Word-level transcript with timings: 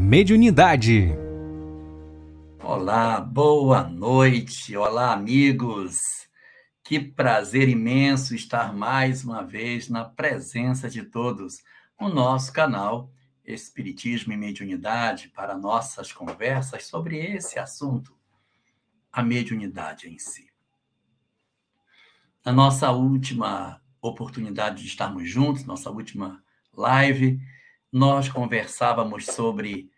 Mediunidade. 0.00 1.08
Olá, 2.62 3.20
boa 3.20 3.82
noite. 3.82 4.76
Olá, 4.76 5.12
amigos. 5.12 6.28
Que 6.84 7.00
prazer 7.00 7.68
imenso 7.68 8.32
estar 8.32 8.72
mais 8.72 9.24
uma 9.24 9.42
vez 9.42 9.88
na 9.88 10.04
presença 10.04 10.88
de 10.88 11.02
todos 11.02 11.64
no 12.00 12.08
nosso 12.08 12.52
canal 12.52 13.12
Espiritismo 13.44 14.32
e 14.32 14.36
Mediunidade 14.36 15.30
para 15.30 15.58
nossas 15.58 16.12
conversas 16.12 16.86
sobre 16.86 17.18
esse 17.18 17.58
assunto, 17.58 18.16
a 19.12 19.20
mediunidade 19.20 20.08
em 20.08 20.16
si. 20.16 20.48
Na 22.46 22.52
nossa 22.52 22.92
última 22.92 23.82
oportunidade 24.00 24.80
de 24.80 24.88
estarmos 24.88 25.28
juntos, 25.28 25.64
nossa 25.64 25.90
última 25.90 26.40
live, 26.72 27.40
nós 27.90 28.28
conversávamos 28.28 29.26
sobre 29.26 29.90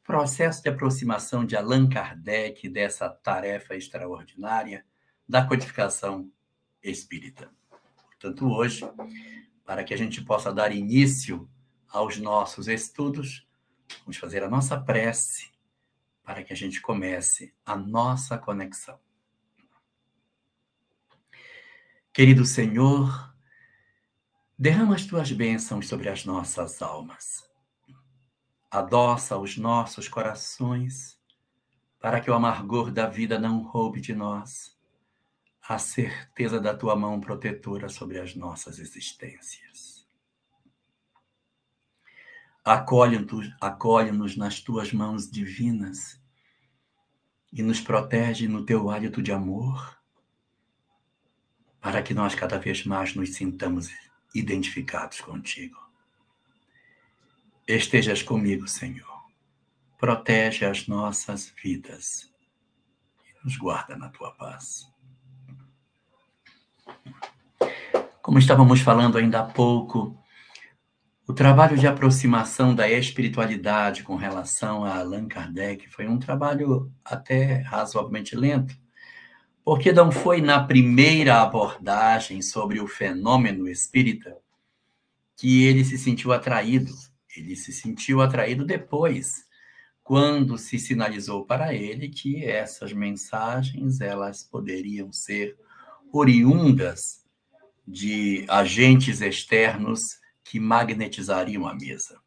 o 0.00 0.02
processo 0.02 0.62
de 0.62 0.68
aproximação 0.68 1.44
de 1.44 1.56
Allan 1.56 1.88
Kardec 1.88 2.68
dessa 2.68 3.08
tarefa 3.08 3.74
extraordinária 3.74 4.84
da 5.28 5.46
codificação 5.46 6.30
espírita. 6.82 7.50
Portanto, 8.06 8.50
hoje, 8.50 8.82
para 9.64 9.84
que 9.84 9.92
a 9.92 9.96
gente 9.96 10.22
possa 10.22 10.52
dar 10.52 10.72
início 10.72 11.48
aos 11.88 12.18
nossos 12.18 12.68
estudos, 12.68 13.46
vamos 14.00 14.16
fazer 14.16 14.42
a 14.42 14.48
nossa 14.48 14.80
prece 14.80 15.52
para 16.22 16.42
que 16.42 16.52
a 16.52 16.56
gente 16.56 16.80
comece 16.80 17.54
a 17.64 17.76
nossa 17.76 18.38
conexão. 18.38 18.98
Querido 22.12 22.44
Senhor, 22.44 23.33
Derrama 24.56 24.94
as 24.94 25.04
tuas 25.04 25.32
bênçãos 25.32 25.88
sobre 25.88 26.08
as 26.08 26.24
nossas 26.24 26.80
almas. 26.80 27.42
Adoça 28.70 29.36
os 29.36 29.56
nossos 29.56 30.08
corações, 30.08 31.18
para 31.98 32.20
que 32.20 32.30
o 32.30 32.34
amargor 32.34 32.92
da 32.92 33.08
vida 33.08 33.36
não 33.36 33.62
roube 33.62 34.00
de 34.00 34.14
nós 34.14 34.78
a 35.68 35.76
certeza 35.78 36.60
da 36.60 36.72
tua 36.72 36.94
mão 36.94 37.20
protetora 37.20 37.88
sobre 37.88 38.20
as 38.20 38.36
nossas 38.36 38.78
existências. 38.78 40.06
Acolhe-nos 42.64 43.52
acolhe 43.60 44.12
nas 44.36 44.60
tuas 44.60 44.92
mãos 44.92 45.28
divinas 45.28 46.22
e 47.52 47.60
nos 47.60 47.80
protege 47.80 48.46
no 48.46 48.64
teu 48.64 48.88
hálito 48.88 49.20
de 49.20 49.32
amor, 49.32 49.98
para 51.80 52.02
que 52.02 52.14
nós 52.14 52.36
cada 52.36 52.58
vez 52.58 52.84
mais 52.84 53.14
nos 53.14 53.34
sintamos 53.34 53.88
identificados 54.34 55.20
contigo. 55.20 55.78
Estejas 57.66 58.22
comigo, 58.22 58.68
Senhor. 58.68 59.24
Protege 59.98 60.66
as 60.66 60.86
nossas 60.86 61.54
vidas 61.62 62.30
e 63.24 63.44
nos 63.44 63.56
guarda 63.56 63.96
na 63.96 64.08
tua 64.08 64.32
paz. 64.32 64.92
Como 68.20 68.38
estávamos 68.38 68.80
falando 68.80 69.16
ainda 69.16 69.40
há 69.40 69.44
pouco, 69.44 70.18
o 71.26 71.32
trabalho 71.32 71.78
de 71.78 71.86
aproximação 71.86 72.74
da 72.74 72.90
espiritualidade 72.90 74.02
com 74.02 74.14
relação 74.14 74.84
a 74.84 74.98
Allan 74.98 75.26
Kardec 75.26 75.88
foi 75.88 76.06
um 76.06 76.18
trabalho 76.18 76.92
até 77.02 77.62
razoavelmente 77.62 78.36
lento, 78.36 78.76
porque 79.64 79.92
não 79.92 80.12
foi 80.12 80.42
na 80.42 80.62
primeira 80.62 81.40
abordagem 81.40 82.42
sobre 82.42 82.80
o 82.80 82.86
fenômeno 82.86 83.66
espírita 83.66 84.36
que 85.36 85.64
ele 85.64 85.84
se 85.84 85.96
sentiu 85.96 86.32
atraído. 86.32 86.92
Ele 87.34 87.56
se 87.56 87.72
sentiu 87.72 88.20
atraído 88.20 88.64
depois, 88.64 89.46
quando 90.02 90.58
se 90.58 90.78
sinalizou 90.78 91.46
para 91.46 91.74
ele 91.74 92.10
que 92.10 92.44
essas 92.44 92.92
mensagens 92.92 94.00
elas 94.00 94.44
poderiam 94.44 95.10
ser 95.10 95.56
oriundas 96.12 97.24
de 97.88 98.44
agentes 98.48 99.22
externos 99.22 100.20
que 100.44 100.60
magnetizariam 100.60 101.66
a 101.66 101.74
mesa. 101.74 102.20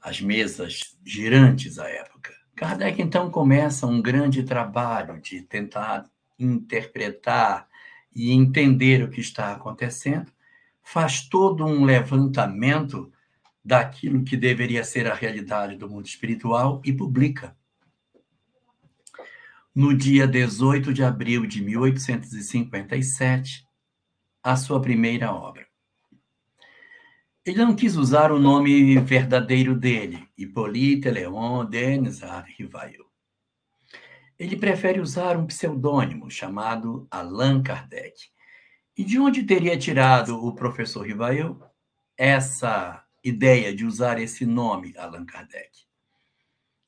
As 0.00 0.20
mesas 0.20 0.96
girantes 1.04 1.78
à 1.78 1.88
época. 1.88 2.43
Kardec 2.64 3.02
então 3.02 3.30
começa 3.30 3.86
um 3.86 4.00
grande 4.00 4.42
trabalho 4.42 5.20
de 5.20 5.42
tentar 5.42 6.08
interpretar 6.38 7.68
e 8.16 8.32
entender 8.32 9.02
o 9.02 9.10
que 9.10 9.20
está 9.20 9.52
acontecendo, 9.52 10.32
faz 10.82 11.28
todo 11.28 11.66
um 11.66 11.84
levantamento 11.84 13.12
daquilo 13.62 14.24
que 14.24 14.34
deveria 14.34 14.82
ser 14.82 15.06
a 15.06 15.14
realidade 15.14 15.76
do 15.76 15.90
mundo 15.90 16.06
espiritual 16.06 16.80
e 16.82 16.90
publica. 16.90 17.54
No 19.74 19.94
dia 19.94 20.26
18 20.26 20.94
de 20.94 21.04
abril 21.04 21.44
de 21.44 21.62
1857, 21.62 23.68
a 24.42 24.56
sua 24.56 24.80
primeira 24.80 25.30
obra. 25.30 25.66
Ele 27.44 27.58
não 27.58 27.76
quis 27.76 27.94
usar 27.94 28.32
o 28.32 28.38
nome 28.38 28.98
verdadeiro 29.00 29.74
dele, 29.76 30.26
Hippolyte 30.36 31.10
Léon 31.10 31.66
Denis 31.66 32.22
Rivail. 32.56 33.04
Ele 34.38 34.56
prefere 34.56 34.98
usar 34.98 35.36
um 35.36 35.44
pseudônimo 35.44 36.30
chamado 36.30 37.06
Allan 37.10 37.62
Kardec. 37.62 38.30
E 38.96 39.04
de 39.04 39.18
onde 39.18 39.42
teria 39.42 39.76
tirado 39.76 40.42
o 40.42 40.54
professor 40.54 41.06
Rivail 41.06 41.60
essa 42.16 43.04
ideia 43.22 43.74
de 43.74 43.84
usar 43.84 44.18
esse 44.18 44.46
nome, 44.46 44.96
Allan 44.96 45.26
Kardec? 45.26 45.84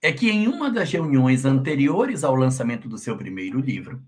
É 0.00 0.10
que 0.10 0.30
em 0.30 0.48
uma 0.48 0.70
das 0.70 0.90
reuniões 0.90 1.44
anteriores 1.44 2.24
ao 2.24 2.34
lançamento 2.34 2.88
do 2.88 2.96
seu 2.96 3.14
primeiro 3.14 3.60
livro, 3.60 4.02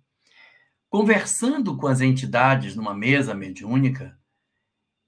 conversando 0.88 1.76
com 1.76 1.87
as 1.87 2.00
entidades 2.00 2.75
numa 2.75 2.94
mesa 2.94 3.34
mediúnica, 3.34 4.19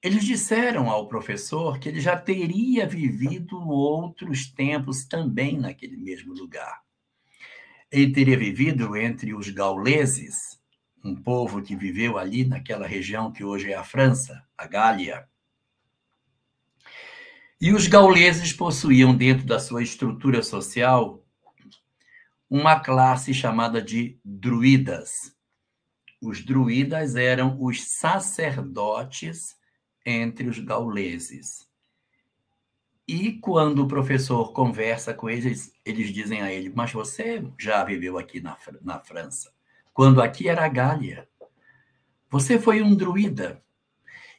eles 0.03 0.25
disseram 0.25 0.89
ao 0.89 1.09
professor 1.09 1.79
que 1.79 1.89
ele 1.89 2.01
já 2.01 2.17
teria 2.17 2.87
vivido 2.87 3.61
outros 3.69 4.51
tempos 4.51 5.05
também 5.05 5.59
naquele 5.59 5.97
mesmo 5.97 6.33
lugar. 6.33 6.81
Ele 7.91 8.13
teria 8.13 8.39
vivido 8.39 8.97
entre 8.97 9.35
os 9.35 9.51
gauleses, 9.51 10.59
um 11.05 11.15
povo 11.15 11.61
que 11.61 11.77
viveu 11.77 12.17
ali 12.17 12.47
naquela 12.47 12.87
região 12.87 13.31
que 13.31 13.45
hoje 13.45 13.73
é 13.73 13.77
a 13.77 13.85
França, 13.85 14.43
a 14.57 14.67
Gália. 14.67 15.29
E 17.61 17.73
os 17.73 17.87
gauleses 17.87 18.55
possuíam 18.55 19.15
dentro 19.15 19.45
da 19.45 19.59
sua 19.59 19.83
estrutura 19.83 20.43
social 20.43 21.23
uma 22.49 22.81
classe 22.81 23.35
chamada 23.35 23.83
de 23.83 24.19
druidas. 24.25 25.37
Os 26.23 26.43
druidas 26.45 27.17
eram 27.17 27.63
os 27.63 27.83
sacerdotes 27.83 29.60
entre 30.05 30.49
os 30.49 30.59
gauleses. 30.59 31.69
E 33.07 33.33
quando 33.33 33.83
o 33.83 33.89
professor 33.89 34.53
conversa 34.53 35.13
com 35.13 35.29
eles, 35.29 35.73
eles 35.85 36.13
dizem 36.13 36.43
a 36.43 36.53
ele: 36.53 36.73
Mas 36.75 36.93
você 36.93 37.43
já 37.59 37.85
viveu 37.85 38.19
aqui 38.19 38.41
na, 38.41 38.57
na 38.83 39.01
França, 39.01 39.53
quando 39.93 40.23
aqui 40.23 40.49
era 40.49 40.69
Gália. 40.69 41.29
Você 42.31 42.59
foi 42.59 42.81
um 42.81 42.95
druida. 42.95 43.61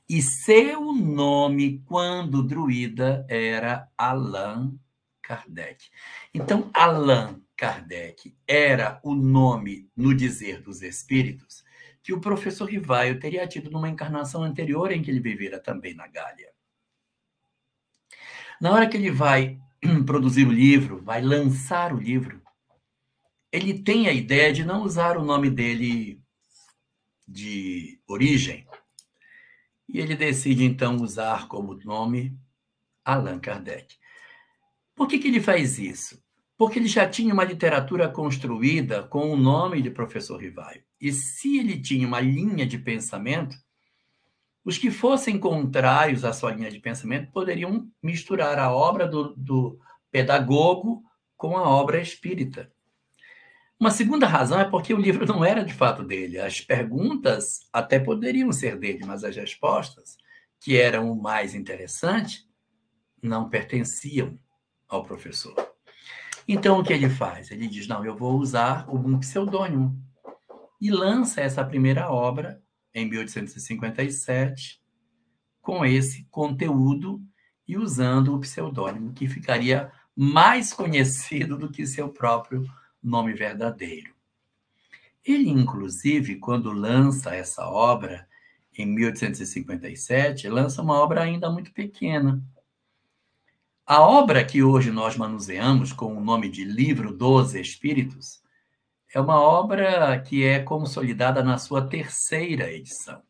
E 0.07 0.21
seu 0.21 0.93
nome, 0.93 1.83
quando 1.85 2.41
druida, 2.43 3.25
era 3.29 3.89
Allan 3.97 4.73
Kardec. 5.21 5.89
Então, 6.33 6.69
Allan 6.73 7.41
Kardec 7.55 8.35
era 8.47 8.99
o 9.03 9.13
nome, 9.13 9.89
no 9.95 10.15
dizer 10.15 10.61
dos 10.61 10.81
espíritos, 10.81 11.63
que 12.03 12.13
o 12.13 12.19
professor 12.19 12.65
Rivaio 12.65 13.19
teria 13.19 13.47
tido 13.47 13.69
numa 13.69 13.89
encarnação 13.89 14.43
anterior 14.43 14.91
em 14.91 15.01
que 15.01 15.11
ele 15.11 15.19
vivera 15.19 15.59
também 15.59 15.93
na 15.93 16.07
Gália. 16.07 16.51
Na 18.59 18.71
hora 18.71 18.87
que 18.87 18.97
ele 18.97 19.11
vai 19.11 19.59
produzir 20.05 20.47
o 20.47 20.51
livro, 20.51 21.01
vai 21.03 21.21
lançar 21.21 21.93
o 21.93 21.97
livro, 21.97 22.41
ele 23.51 23.81
tem 23.81 24.07
a 24.07 24.13
ideia 24.13 24.53
de 24.53 24.63
não 24.63 24.83
usar 24.83 25.17
o 25.17 25.25
nome 25.25 25.49
dele 25.49 26.21
de 27.27 27.99
origem. 28.07 28.65
E 29.87 29.99
ele 29.99 30.15
decide 30.15 30.63
então 30.63 30.95
usar 30.97 31.47
como 31.47 31.73
nome 31.83 32.37
Allan 33.03 33.39
Kardec. 33.39 33.97
Por 34.95 35.07
que, 35.07 35.19
que 35.19 35.27
ele 35.27 35.41
faz 35.41 35.77
isso? 35.77 36.23
Porque 36.57 36.79
ele 36.79 36.87
já 36.87 37.09
tinha 37.09 37.33
uma 37.33 37.43
literatura 37.43 38.07
construída 38.07 39.03
com 39.03 39.31
o 39.31 39.35
nome 39.35 39.81
de 39.81 39.89
professor 39.89 40.39
Rivaio. 40.39 40.83
E 41.01 41.11
se 41.11 41.57
ele 41.57 41.81
tinha 41.81 42.07
uma 42.07 42.21
linha 42.21 42.65
de 42.65 42.77
pensamento, 42.77 43.57
os 44.63 44.77
que 44.77 44.91
fossem 44.91 45.39
contrários 45.39 46.23
à 46.23 46.31
sua 46.31 46.51
linha 46.51 46.69
de 46.69 46.79
pensamento 46.79 47.31
poderiam 47.31 47.89
misturar 48.01 48.59
a 48.59 48.71
obra 48.71 49.07
do, 49.07 49.35
do 49.35 49.79
pedagogo 50.11 51.03
com 51.35 51.57
a 51.57 51.67
obra 51.67 51.99
espírita. 51.99 52.71
Uma 53.79 53.89
segunda 53.89 54.27
razão 54.27 54.59
é 54.59 54.69
porque 54.69 54.93
o 54.93 55.01
livro 55.01 55.25
não 55.25 55.43
era 55.43 55.65
de 55.65 55.73
fato 55.73 56.03
dele. 56.03 56.37
As 56.37 56.61
perguntas 56.61 57.61
até 57.73 57.99
poderiam 57.99 58.51
ser 58.51 58.77
dele, 58.77 59.03
mas 59.07 59.23
as 59.23 59.35
respostas, 59.35 60.17
que 60.59 60.77
eram 60.77 61.11
o 61.11 61.19
mais 61.19 61.55
interessante, 61.55 62.47
não 63.19 63.49
pertenciam 63.49 64.37
ao 64.87 65.03
professor. 65.03 65.55
Então, 66.47 66.79
o 66.79 66.83
que 66.83 66.93
ele 66.93 67.09
faz? 67.09 67.49
Ele 67.49 67.67
diz: 67.67 67.87
Não, 67.87 68.05
eu 68.05 68.15
vou 68.15 68.37
usar 68.37 68.87
um 68.87 69.17
pseudônimo. 69.17 70.10
E 70.81 70.89
lança 70.89 71.39
essa 71.41 71.63
primeira 71.63 72.11
obra, 72.11 72.59
em 72.91 73.07
1857, 73.07 74.81
com 75.61 75.85
esse 75.85 76.25
conteúdo 76.31 77.21
e 77.67 77.77
usando 77.77 78.33
o 78.33 78.39
pseudônimo, 78.39 79.13
que 79.13 79.27
ficaria 79.27 79.91
mais 80.15 80.73
conhecido 80.73 81.55
do 81.55 81.69
que 81.69 81.85
seu 81.85 82.09
próprio 82.09 82.65
nome 83.01 83.31
verdadeiro. 83.33 84.15
Ele, 85.23 85.51
inclusive, 85.51 86.37
quando 86.37 86.71
lança 86.71 87.35
essa 87.35 87.67
obra, 87.69 88.27
em 88.75 88.87
1857, 88.87 90.49
lança 90.49 90.81
uma 90.81 90.95
obra 90.95 91.21
ainda 91.21 91.47
muito 91.51 91.71
pequena. 91.71 92.43
A 93.85 94.01
obra 94.01 94.43
que 94.43 94.63
hoje 94.63 94.89
nós 94.89 95.15
manuseamos 95.15 95.93
com 95.93 96.17
o 96.17 96.23
nome 96.23 96.49
de 96.49 96.63
Livro 96.63 97.15
dos 97.15 97.53
Espíritos 97.53 98.40
é 99.13 99.19
uma 99.19 99.39
obra 99.39 100.19
que 100.21 100.43
é 100.45 100.59
consolidada 100.59 101.43
na 101.43 101.57
sua 101.57 101.87
terceira 101.87 102.71
edição. 102.71 103.21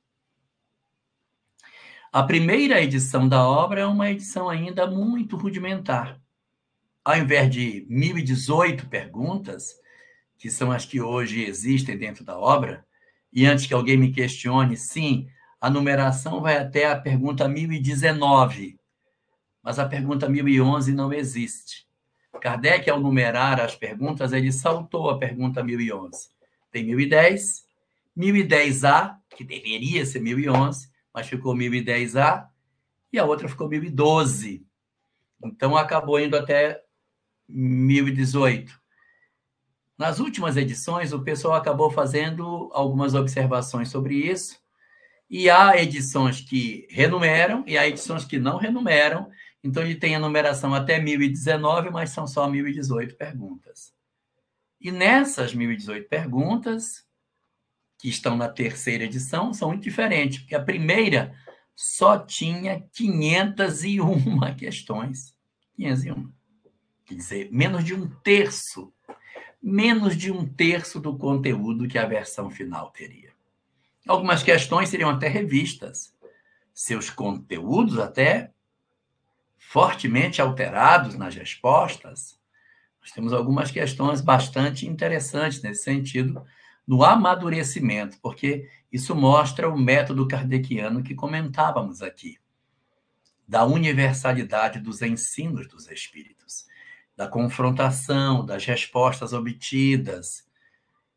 A 2.11 2.23
primeira 2.23 2.81
edição 2.81 3.27
da 3.27 3.47
obra 3.47 3.81
é 3.81 3.85
uma 3.85 4.11
edição 4.11 4.49
ainda 4.49 4.85
muito 4.85 5.37
rudimentar. 5.37 6.19
Ao 7.03 7.17
invés 7.17 7.49
de 7.49 7.85
1018 7.89 8.87
perguntas, 8.87 9.73
que 10.37 10.51
são 10.51 10.71
as 10.71 10.85
que 10.85 11.01
hoje 11.01 11.43
existem 11.43 11.97
dentro 11.97 12.23
da 12.23 12.37
obra, 12.37 12.85
e 13.33 13.45
antes 13.45 13.65
que 13.65 13.73
alguém 13.73 13.97
me 13.97 14.11
questione, 14.11 14.75
sim, 14.77 15.27
a 15.59 15.69
numeração 15.69 16.41
vai 16.41 16.57
até 16.57 16.91
a 16.91 16.99
pergunta 16.99 17.47
1019, 17.47 18.77
mas 19.63 19.79
a 19.79 19.87
pergunta 19.87 20.27
1011 20.27 20.93
não 20.93 21.13
existe. 21.13 21.87
Kardec, 22.39 22.89
ao 22.89 22.99
numerar 22.99 23.59
as 23.59 23.75
perguntas, 23.75 24.33
ele 24.33 24.51
saltou 24.51 25.09
a 25.09 25.17
pergunta 25.17 25.63
1011. 25.63 26.29
Tem 26.71 26.85
1010, 26.85 27.65
1010A, 28.17 29.15
que 29.29 29.43
deveria 29.43 30.05
ser 30.05 30.19
1011, 30.19 30.89
mas 31.13 31.27
ficou 31.27 31.55
1010A, 31.55 32.47
e 33.11 33.19
a 33.19 33.25
outra 33.25 33.49
ficou 33.49 33.67
1012. 33.67 34.65
Então 35.43 35.75
acabou 35.75 36.19
indo 36.19 36.37
até 36.37 36.81
1018. 37.47 38.79
Nas 39.97 40.19
últimas 40.19 40.57
edições, 40.57 41.13
o 41.13 41.21
pessoal 41.21 41.55
acabou 41.55 41.91
fazendo 41.91 42.71
algumas 42.73 43.13
observações 43.13 43.89
sobre 43.89 44.15
isso, 44.15 44.59
e 45.29 45.49
há 45.49 45.77
edições 45.77 46.41
que 46.41 46.87
renumeram 46.89 47.63
e 47.65 47.77
há 47.77 47.87
edições 47.87 48.25
que 48.25 48.37
não 48.37 48.57
renumeram, 48.57 49.29
então 49.63 49.83
ele 49.83 49.95
tem 49.95 50.15
a 50.15 50.19
numeração 50.19 50.73
até 50.73 50.99
1019, 50.99 51.89
mas 51.89 52.09
são 52.09 52.25
só 52.25 52.49
1018 52.49 53.15
perguntas. 53.15 53.93
E 54.79 54.91
nessas 54.91 55.53
1018 55.53 56.07
perguntas, 56.09 57.05
que 57.99 58.09
estão 58.09 58.35
na 58.35 58.49
terceira 58.49 59.03
edição, 59.03 59.53
são 59.53 59.69
muito 59.69 59.83
diferentes, 59.83 60.39
porque 60.39 60.55
a 60.55 60.63
primeira 60.63 61.35
só 61.75 62.17
tinha 62.17 62.81
501 62.93 64.55
questões. 64.57 65.35
501. 65.75 66.31
Quer 67.05 67.15
dizer, 67.15 67.49
menos 67.51 67.83
de 67.83 67.93
um 67.93 68.07
terço 68.07 68.91
menos 69.61 70.17
de 70.17 70.31
um 70.31 70.45
terço 70.45 70.99
do 70.99 71.15
conteúdo 71.17 71.87
que 71.87 71.97
a 71.97 72.05
versão 72.05 72.49
final 72.49 72.89
teria. 72.89 73.31
Algumas 74.07 74.41
questões 74.41 74.89
seriam 74.89 75.09
até 75.11 75.27
revistas, 75.27 76.13
seus 76.73 77.09
conteúdos 77.09 77.99
até 77.99 78.51
fortemente 79.71 80.41
alterados 80.41 81.15
nas 81.15 81.33
respostas. 81.33 82.37
Nós 82.99 83.11
temos 83.11 83.31
algumas 83.31 83.71
questões 83.71 84.19
bastante 84.19 84.85
interessantes 84.85 85.61
nesse 85.61 85.83
sentido, 85.85 86.45
no 86.85 87.05
amadurecimento, 87.05 88.17
porque 88.21 88.69
isso 88.91 89.15
mostra 89.15 89.69
o 89.69 89.79
método 89.79 90.27
kardeciano 90.27 91.01
que 91.01 91.15
comentávamos 91.15 92.01
aqui, 92.01 92.37
da 93.47 93.63
universalidade 93.63 94.77
dos 94.77 95.01
ensinos 95.01 95.69
dos 95.69 95.89
espíritos 95.89 96.65
da 97.15 97.29
confrontação, 97.29 98.45
das 98.45 98.65
respostas 98.65 99.31
obtidas 99.31 100.45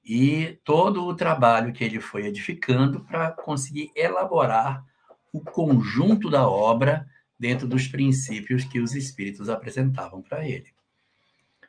e 0.04 0.60
todo 0.62 1.04
o 1.04 1.14
trabalho 1.16 1.72
que 1.72 1.82
ele 1.82 1.98
foi 1.98 2.26
edificando 2.26 3.00
para 3.00 3.32
conseguir 3.32 3.90
elaborar 3.96 4.84
o 5.32 5.40
conjunto 5.40 6.30
da 6.30 6.48
obra 6.48 7.04
dentro 7.38 7.66
dos 7.66 7.86
princípios 7.86 8.64
que 8.64 8.80
os 8.80 8.94
espíritos 8.94 9.48
apresentavam 9.48 10.22
para 10.22 10.46
ele. 10.48 10.72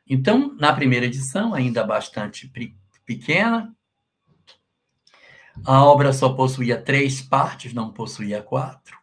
Então, 0.07 0.55
na 0.55 0.73
primeira 0.73 1.05
edição, 1.05 1.53
ainda 1.53 1.83
bastante 1.83 2.51
pequena, 3.05 3.75
a 5.63 5.83
obra 5.83 6.13
só 6.13 6.33
possuía 6.33 6.79
três 6.79 7.21
partes, 7.21 7.73
não 7.73 7.91
possuía 7.91 8.41
quatro, 8.41 8.97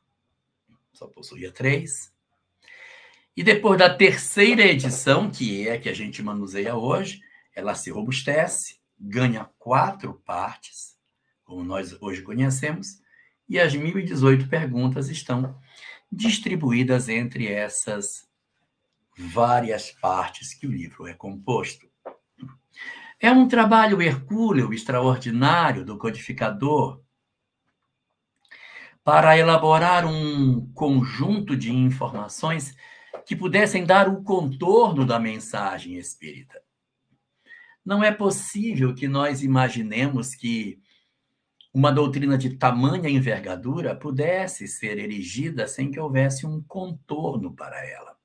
só 0.93 1.07
possuía 1.07 1.51
três. 1.51 2.13
E 3.37 3.43
depois 3.43 3.79
da 3.79 3.93
terceira 3.93 4.63
edição, 4.63 5.31
que 5.31 5.67
é 5.67 5.75
a 5.75 5.81
que 5.81 5.89
a 5.89 5.95
gente 5.95 6.23
manuseia 6.23 6.77
hoje, 6.77 7.21
ela 7.55 7.75
se 7.75 7.91
robustece, 7.91 8.79
ganha 8.99 9.49
quatro 9.59 10.15
partes, 10.25 10.97
como 11.43 11.65
nós 11.65 11.97
hoje 12.01 12.23
conhecemos, 12.23 13.01
e 13.49 13.59
as 13.59 13.75
1018 13.75 14.49
perguntas 14.49 15.09
estão 15.09 15.59
distribuídas 16.13 17.09
entre 17.09 17.47
essas 17.47 18.29
várias 19.17 19.91
partes 19.91 20.53
que 20.53 20.67
o 20.67 20.71
livro 20.71 21.07
é 21.07 21.15
composto. 21.15 21.91
É 23.19 23.31
um 23.31 23.49
trabalho 23.49 24.03
hercúleo, 24.03 24.75
extraordinário 24.75 25.85
do 25.85 25.97
codificador 25.97 27.01
para 29.05 29.39
elaborar 29.39 30.05
um 30.05 30.71
conjunto 30.73 31.57
de 31.57 31.73
informações 31.73 32.77
que 33.25 33.35
pudessem 33.35 33.85
dar 33.85 34.09
o 34.09 34.23
contorno 34.23 35.07
da 35.07 35.19
mensagem 35.19 35.97
espírita. 35.97 36.61
Não 37.85 38.03
é 38.03 38.13
possível 38.13 38.95
que 38.95 39.09
nós 39.09 39.43
imaginemos 39.43 40.35
que 40.35 40.82
uma 41.73 41.91
doutrina 41.91 42.37
de 42.37 42.51
tamanha 42.57 43.09
envergadura 43.09 43.97
pudesse 43.97 44.69
ser 44.69 44.99
erigida 44.99 45.67
sem 45.67 45.91
que 45.91 45.99
houvesse 45.99 46.47
um 46.47 46.63
contorno 46.63 47.55
para 47.55 47.85
ela. 47.87 48.17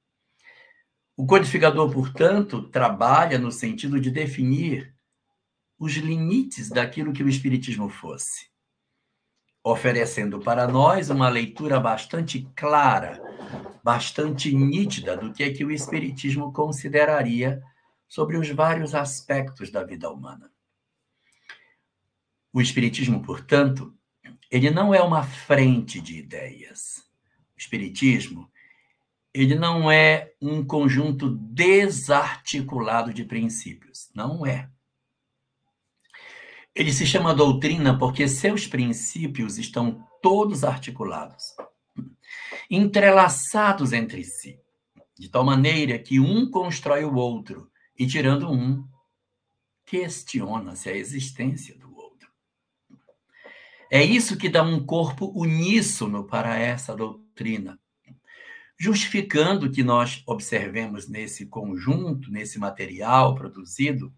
O 1.15 1.25
codificador, 1.25 1.91
portanto, 1.91 2.69
trabalha 2.69 3.39
no 3.39 3.51
sentido 3.51 3.99
de 3.99 4.11
definir 4.11 4.93
os 5.79 5.93
limites 5.93 6.69
daquilo 6.69 7.13
que 7.13 7.23
o 7.23 7.29
Espiritismo 7.29 7.89
fosse, 7.89 8.49
oferecendo 9.63 10.39
para 10.39 10.67
nós 10.67 11.09
uma 11.09 11.29
leitura 11.29 11.79
bastante 11.79 12.47
clara 12.55 13.21
bastante 13.87 14.53
nítida 14.53 15.15
do 15.15 15.31
que 15.31 15.41
é 15.41 15.53
que 15.53 15.63
o 15.63 15.71
espiritismo 15.71 16.51
consideraria 16.51 17.63
sobre 18.05 18.35
os 18.35 18.49
vários 18.49 18.93
aspectos 18.93 19.71
da 19.71 19.81
vida 19.81 20.11
humana. 20.11 20.51
O 22.53 22.61
espiritismo, 22.61 23.21
portanto, 23.21 23.93
ele 24.49 24.69
não 24.69 24.93
é 24.93 25.01
uma 25.01 25.23
frente 25.23 25.99
de 25.99 26.17
ideias. 26.17 27.03
O 27.55 27.59
espiritismo, 27.59 28.49
ele 29.33 29.55
não 29.55 29.91
é 29.91 30.31
um 30.41 30.65
conjunto 30.65 31.29
desarticulado 31.29 33.13
de 33.13 33.23
princípios, 33.23 34.09
não 34.15 34.45
é. 34.45 34.69
Ele 36.73 36.93
se 36.93 37.05
chama 37.05 37.33
doutrina 37.33 37.97
porque 37.97 38.27
seus 38.27 38.67
princípios 38.67 39.57
estão 39.57 40.07
todos 40.21 40.63
articulados 40.63 41.55
entrelaçados 42.69 43.93
entre 43.93 44.23
si, 44.23 44.59
de 45.17 45.29
tal 45.29 45.43
maneira 45.43 45.97
que 45.97 46.19
um 46.19 46.49
constrói 46.49 47.03
o 47.03 47.15
outro 47.15 47.71
e, 47.97 48.05
tirando 48.05 48.51
um, 48.51 48.85
questiona-se 49.85 50.89
a 50.89 50.95
existência. 50.95 51.76
É 53.89 54.03
isso 54.03 54.37
que 54.37 54.49
dá 54.49 54.61
um 54.61 54.85
corpo 54.85 55.31
uníssono 55.33 56.25
para 56.25 56.57
essa 56.57 56.95
doutrina, 56.95 57.79
justificando 58.77 59.71
que 59.71 59.81
nós 59.81 60.21
observemos 60.27 61.07
nesse 61.07 61.45
conjunto, 61.45 62.29
nesse 62.29 62.59
material 62.59 63.33
produzido, 63.33 64.13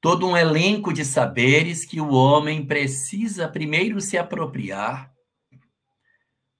todo 0.00 0.26
um 0.26 0.36
elenco 0.36 0.92
de 0.92 1.04
saberes 1.04 1.84
que 1.84 2.00
o 2.00 2.10
homem 2.10 2.64
precisa 2.64 3.48
primeiro 3.48 4.00
se 4.00 4.16
apropriar 4.16 5.12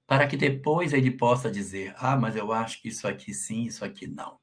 para 0.07 0.27
que 0.27 0.37
depois 0.37 0.93
ele 0.93 1.11
possa 1.11 1.51
dizer: 1.51 1.95
ah, 1.97 2.17
mas 2.17 2.37
eu 2.37 2.53
acho 2.53 2.81
que 2.81 2.89
isso 2.89 3.09
aqui 3.09 3.33
sim, 3.35 3.65
isso 3.65 3.85
aqui 3.85 4.07
não. 4.07 4.39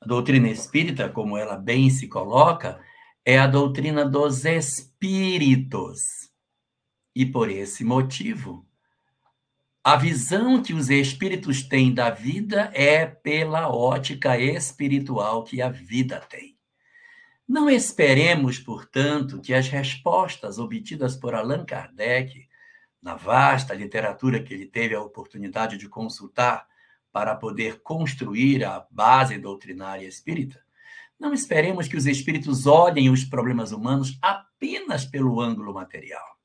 A 0.00 0.06
doutrina 0.06 0.48
espírita, 0.48 1.08
como 1.08 1.36
ela 1.36 1.56
bem 1.56 1.88
se 1.90 2.08
coloca, 2.08 2.80
é 3.24 3.38
a 3.38 3.46
doutrina 3.46 4.04
dos 4.04 4.44
espíritos. 4.44 5.98
E 7.14 7.26
por 7.26 7.50
esse 7.50 7.84
motivo, 7.84 8.66
A 9.84 9.96
visão 9.96 10.62
que 10.62 10.72
os 10.72 10.90
espíritos 10.90 11.64
têm 11.64 11.92
da 11.92 12.08
vida 12.08 12.70
é 12.72 13.04
pela 13.04 13.68
ótica 13.68 14.38
espiritual 14.38 15.42
que 15.42 15.60
a 15.60 15.68
vida 15.70 16.20
tem. 16.20 16.56
Não 17.48 17.68
esperemos, 17.68 18.60
portanto, 18.60 19.40
que 19.40 19.52
as 19.52 19.66
respostas 19.68 20.60
obtidas 20.60 21.16
por 21.16 21.34
Allan 21.34 21.64
Kardec, 21.64 22.48
na 23.02 23.16
vasta 23.16 23.74
literatura 23.74 24.40
que 24.40 24.54
ele 24.54 24.66
teve 24.66 24.94
a 24.94 25.02
oportunidade 25.02 25.76
de 25.76 25.88
consultar 25.88 26.68
para 27.10 27.34
poder 27.34 27.82
construir 27.82 28.64
a 28.64 28.86
base 28.88 29.36
doutrinária 29.36 30.06
espírita, 30.06 30.61
não 31.22 31.32
esperemos 31.32 31.86
que 31.86 31.96
os 31.96 32.04
espíritos 32.04 32.66
olhem 32.66 33.08
os 33.08 33.24
problemas 33.24 33.70
humanos 33.70 34.18
apenas 34.20 35.04
pelo 35.04 35.40
ângulo 35.40 35.72
material. 35.72 36.36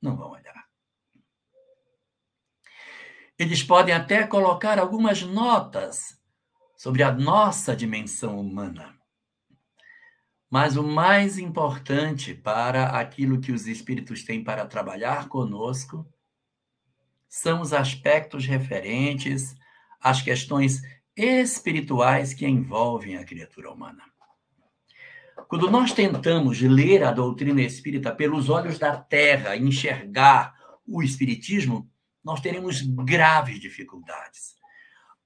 Não 0.00 0.16
vão 0.16 0.30
olhar. 0.30 0.64
Eles 3.38 3.62
podem 3.62 3.94
até 3.94 4.26
colocar 4.26 4.78
algumas 4.78 5.20
notas 5.20 6.18
sobre 6.78 7.02
a 7.02 7.12
nossa 7.12 7.76
dimensão 7.76 8.40
humana. 8.40 8.98
Mas 10.48 10.78
o 10.78 10.82
mais 10.82 11.36
importante 11.36 12.32
para 12.32 12.98
aquilo 12.98 13.38
que 13.38 13.52
os 13.52 13.66
espíritos 13.66 14.24
têm 14.24 14.42
para 14.42 14.66
trabalhar 14.66 15.28
conosco 15.28 16.10
são 17.28 17.60
os 17.60 17.74
aspectos 17.74 18.46
referentes 18.46 19.54
às 20.00 20.22
questões 20.22 20.80
espirituais 21.20 22.32
que 22.32 22.46
envolvem 22.46 23.16
a 23.16 23.24
criatura 23.24 23.70
humana. 23.70 24.02
Quando 25.48 25.70
nós 25.70 25.92
tentamos 25.92 26.60
ler 26.60 27.04
a 27.04 27.12
doutrina 27.12 27.60
espírita 27.60 28.14
pelos 28.14 28.48
olhos 28.48 28.78
da 28.78 28.96
terra, 28.96 29.56
enxergar 29.56 30.54
o 30.86 31.02
espiritismo, 31.02 31.90
nós 32.24 32.40
teremos 32.40 32.80
graves 32.80 33.60
dificuldades. 33.60 34.54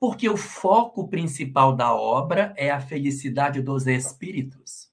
Porque 0.00 0.28
o 0.28 0.36
foco 0.36 1.08
principal 1.08 1.76
da 1.76 1.94
obra 1.94 2.52
é 2.56 2.70
a 2.70 2.80
felicidade 2.80 3.62
dos 3.62 3.86
espíritos. 3.86 4.90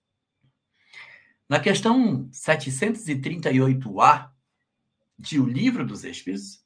Na 1.50 1.60
questão 1.60 2.30
738A 2.30 4.30
de 5.18 5.40
O 5.40 5.46
Livro 5.46 5.86
dos 5.86 6.04
Espíritos, 6.04 6.62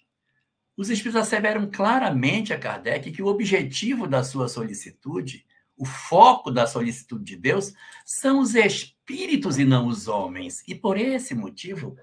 os 0.77 0.89
Espíritos 0.89 1.21
asseveram 1.21 1.69
claramente 1.69 2.53
a 2.53 2.59
Kardec 2.59 3.11
que 3.11 3.21
o 3.21 3.27
objetivo 3.27 4.07
da 4.07 4.23
sua 4.23 4.49
solicitude, 4.49 5.45
o 5.77 5.85
foco 5.85 6.51
da 6.51 6.67
solicitude 6.67 7.23
de 7.23 7.35
Deus, 7.35 7.73
são 8.05 8.39
os 8.39 8.55
espíritos 8.55 9.57
e 9.57 9.65
não 9.65 9.87
os 9.87 10.07
homens. 10.07 10.63
E 10.67 10.75
por 10.75 10.97
esse 10.97 11.33
motivo, 11.33 11.97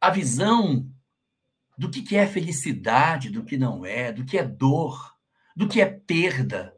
a 0.00 0.10
visão 0.10 0.90
do 1.78 1.90
que, 1.90 2.16
é 2.16 2.26
felicidade, 2.26 3.30
do 3.30 3.44
que 3.44 3.56
não 3.56 3.84
é, 3.84 4.12
do 4.12 4.24
que 4.24 4.38
é 4.38 4.44
dor, 4.44 5.14
do 5.54 5.68
que 5.68 5.80
é 5.80 5.86
perda, 5.86 6.74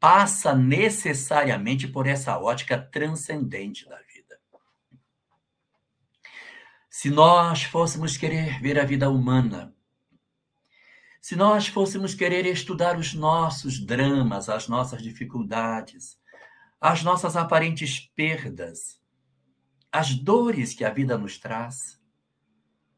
passa 0.00 0.54
necessariamente 0.54 1.86
por 1.86 2.06
essa 2.06 2.38
ótica 2.38 2.78
transcendente 2.78 3.88
da 3.88 3.96
vida. 3.96 4.38
Se 6.90 7.10
nós 7.10 7.62
fôssemos 7.62 8.16
querer 8.16 8.60
ver 8.60 8.78
a 8.78 8.84
vida 8.84 9.10
humana, 9.10 9.75
se 11.26 11.34
nós 11.34 11.66
fôssemos 11.66 12.14
querer 12.14 12.46
estudar 12.46 12.96
os 12.96 13.12
nossos 13.12 13.84
dramas, 13.84 14.48
as 14.48 14.68
nossas 14.68 15.02
dificuldades, 15.02 16.16
as 16.80 17.02
nossas 17.02 17.36
aparentes 17.36 17.98
perdas, 18.14 19.02
as 19.90 20.14
dores 20.14 20.72
que 20.72 20.84
a 20.84 20.90
vida 20.90 21.18
nos 21.18 21.36
traz, 21.36 22.00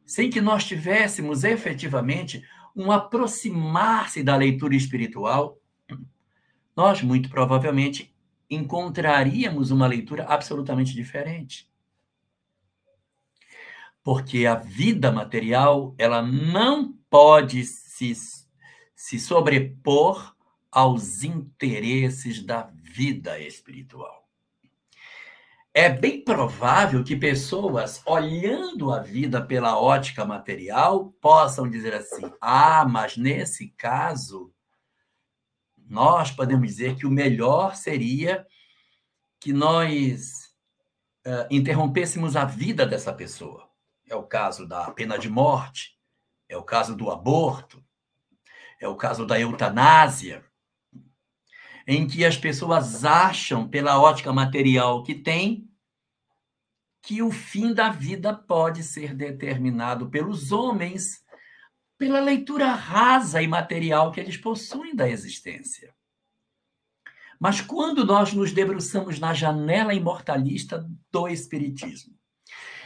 sem 0.04 0.28
que 0.28 0.42
nós 0.42 0.66
tivéssemos 0.66 1.42
efetivamente 1.42 2.46
um 2.76 2.92
aproximar-se 2.92 4.22
da 4.22 4.36
leitura 4.36 4.76
espiritual, 4.76 5.58
nós 6.76 7.00
muito 7.00 7.30
provavelmente 7.30 8.14
encontraríamos 8.50 9.70
uma 9.70 9.86
leitura 9.86 10.24
absolutamente 10.24 10.92
diferente. 10.92 11.66
Porque 14.04 14.44
a 14.44 14.54
vida 14.54 15.10
material, 15.10 15.94
ela 15.96 16.20
não 16.20 16.92
pode 17.08 17.64
se, 17.98 18.14
se 18.94 19.18
sobrepor 19.18 20.36
aos 20.70 21.24
interesses 21.24 22.42
da 22.42 22.70
vida 22.72 23.40
espiritual. 23.40 24.28
É 25.74 25.88
bem 25.88 26.22
provável 26.22 27.04
que 27.04 27.16
pessoas, 27.16 28.02
olhando 28.06 28.92
a 28.92 29.00
vida 29.00 29.44
pela 29.44 29.78
ótica 29.78 30.24
material, 30.24 31.12
possam 31.20 31.68
dizer 31.68 31.94
assim: 31.94 32.32
ah, 32.40 32.84
mas 32.84 33.16
nesse 33.16 33.68
caso, 33.70 34.52
nós 35.76 36.30
podemos 36.30 36.66
dizer 36.66 36.96
que 36.96 37.06
o 37.06 37.10
melhor 37.10 37.76
seria 37.76 38.46
que 39.40 39.52
nós 39.52 40.52
uh, 41.26 41.46
interrompêssemos 41.50 42.34
a 42.34 42.44
vida 42.44 42.84
dessa 42.84 43.12
pessoa. 43.12 43.68
É 44.08 44.16
o 44.16 44.24
caso 44.24 44.66
da 44.66 44.90
pena 44.90 45.18
de 45.18 45.28
morte, 45.28 45.96
é 46.48 46.56
o 46.56 46.62
caso 46.62 46.96
do 46.96 47.10
aborto, 47.10 47.84
é 48.80 48.88
o 48.88 48.96
caso 48.96 49.26
da 49.26 49.38
eutanásia 49.38 50.44
em 51.86 52.06
que 52.06 52.24
as 52.24 52.36
pessoas 52.36 53.04
acham, 53.04 53.66
pela 53.66 53.98
ótica 53.98 54.30
material 54.30 55.02
que 55.02 55.14
tem, 55.14 55.66
que 57.02 57.22
o 57.22 57.30
fim 57.30 57.72
da 57.72 57.88
vida 57.88 58.34
pode 58.34 58.82
ser 58.82 59.14
determinado 59.14 60.10
pelos 60.10 60.52
homens 60.52 61.24
pela 61.98 62.20
leitura 62.20 62.68
rasa 62.68 63.42
e 63.42 63.48
material 63.48 64.12
que 64.12 64.20
eles 64.20 64.36
possuem 64.36 64.94
da 64.94 65.08
existência. 65.08 65.92
Mas 67.40 67.60
quando 67.60 68.04
nós 68.04 68.32
nos 68.32 68.52
debruçamos 68.52 69.18
na 69.18 69.34
janela 69.34 69.92
imortalista 69.92 70.88
do 71.10 71.26
Espiritismo 71.26 72.16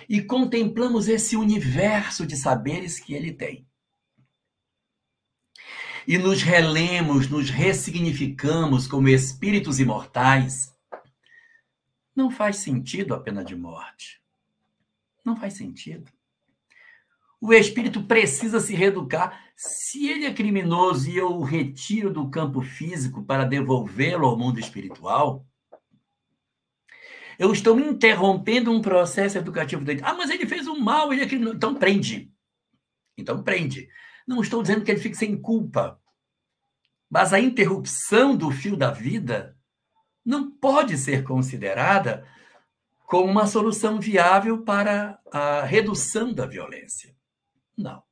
e 0.09 0.23
contemplamos 0.23 1.09
esse 1.09 1.37
universo 1.37 2.27
de 2.27 2.37
saberes 2.37 2.99
que 2.99 3.15
ele 3.15 3.33
tem, 3.33 3.67
e 6.07 6.19
nos 6.19 6.43
relemos, 6.43 7.29
nos 7.29 7.51
ressignificamos 7.51 8.87
como 8.87 9.09
espíritos 9.09 9.79
imortais, 9.79 10.73
não 12.15 12.31
faz 12.31 12.57
sentido 12.57 13.15
a 13.15 13.21
pena 13.21 13.45
de 13.45 13.57
morte. 13.57 14.21
Não 15.25 15.37
faz 15.37 15.55
sentido. 15.55 16.11
O 17.41 17.53
espírito 17.53 18.05
precisa 18.05 18.61
se 18.61 18.75
reeducar. 18.75 19.51
Se 19.57 20.09
ele 20.09 20.27
é 20.27 20.33
criminoso 20.33 21.11
e 21.11 21.17
eu 21.17 21.31
o 21.33 21.43
retiro 21.43 22.13
do 22.13 22.29
campo 22.29 22.61
físico 22.61 23.25
para 23.25 23.45
devolvê-lo 23.45 24.27
ao 24.27 24.39
mundo 24.39 24.61
espiritual, 24.61 25.45
eu 27.39 27.53
estou 27.53 27.81
interrompendo 27.81 28.71
um 28.71 28.81
processo 28.81 29.39
educativo 29.39 29.85
dele. 29.85 30.01
Ah, 30.05 30.15
mas 30.15 30.31
ele 30.31 30.47
fez 30.47 30.69
um 30.69 30.79
mal, 30.79 31.13
ele 31.13 31.23
é 31.23 31.27
criminoso. 31.27 31.57
Então 31.57 31.75
prende. 31.75 32.31
Então 33.17 33.43
prende. 33.43 33.89
Não 34.27 34.41
estou 34.41 34.63
dizendo 34.63 34.85
que 34.85 34.91
ele 34.91 35.01
fique 35.01 35.17
sem 35.17 35.37
culpa. 35.37 36.01
Mas 37.11 37.33
a 37.33 37.41
interrupção 37.41 38.37
do 38.37 38.51
fio 38.51 38.77
da 38.77 38.91
vida 38.91 39.57
não 40.25 40.51
pode 40.51 40.97
ser 40.97 41.25
considerada 41.25 42.27
como 43.07 43.31
uma 43.31 43.47
solução 43.47 44.01
viável 44.01 44.63
para 44.63 45.21
a 45.31 45.63
redução 45.63 46.33
da 46.33 46.47
violência. 46.47 47.15
Não. 47.77 48.03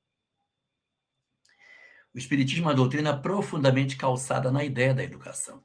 O 2.13 2.19
Espiritismo 2.19 2.65
é 2.65 2.69
uma 2.69 2.75
doutrina 2.75 3.17
profundamente 3.17 3.97
calçada 3.97 4.51
na 4.51 4.65
ideia 4.65 4.93
da 4.93 5.03
educação. 5.03 5.65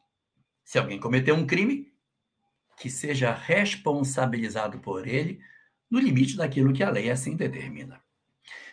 Se 0.64 0.78
alguém 0.78 1.00
cometeu 1.00 1.36
um 1.36 1.46
crime, 1.46 1.92
que 2.78 2.90
seja 2.90 3.34
responsabilizado 3.34 4.80
por 4.80 5.08
ele 5.08 5.42
no 5.90 6.00
limite 6.00 6.36
daquilo 6.36 6.74
que 6.74 6.84
a 6.84 6.90
lei 6.90 7.10
assim 7.10 7.36
determina. 7.36 8.05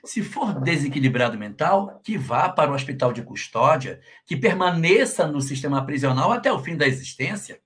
Se 0.05 0.23
for 0.23 0.61
desequilibrado 0.61 1.39
mental, 1.39 2.01
que 2.03 2.19
vá 2.19 2.49
para 2.49 2.71
o 2.71 2.75
hospital 2.75 3.13
de 3.13 3.23
custódia, 3.23 4.01
que 4.27 4.37
permaneça 4.37 5.27
no 5.27 5.41
sistema 5.41 5.85
prisional 5.85 6.33
até 6.33 6.53
o 6.53 6.59
fim 6.59 6.77
da 6.77 6.87
existência. 6.87 7.61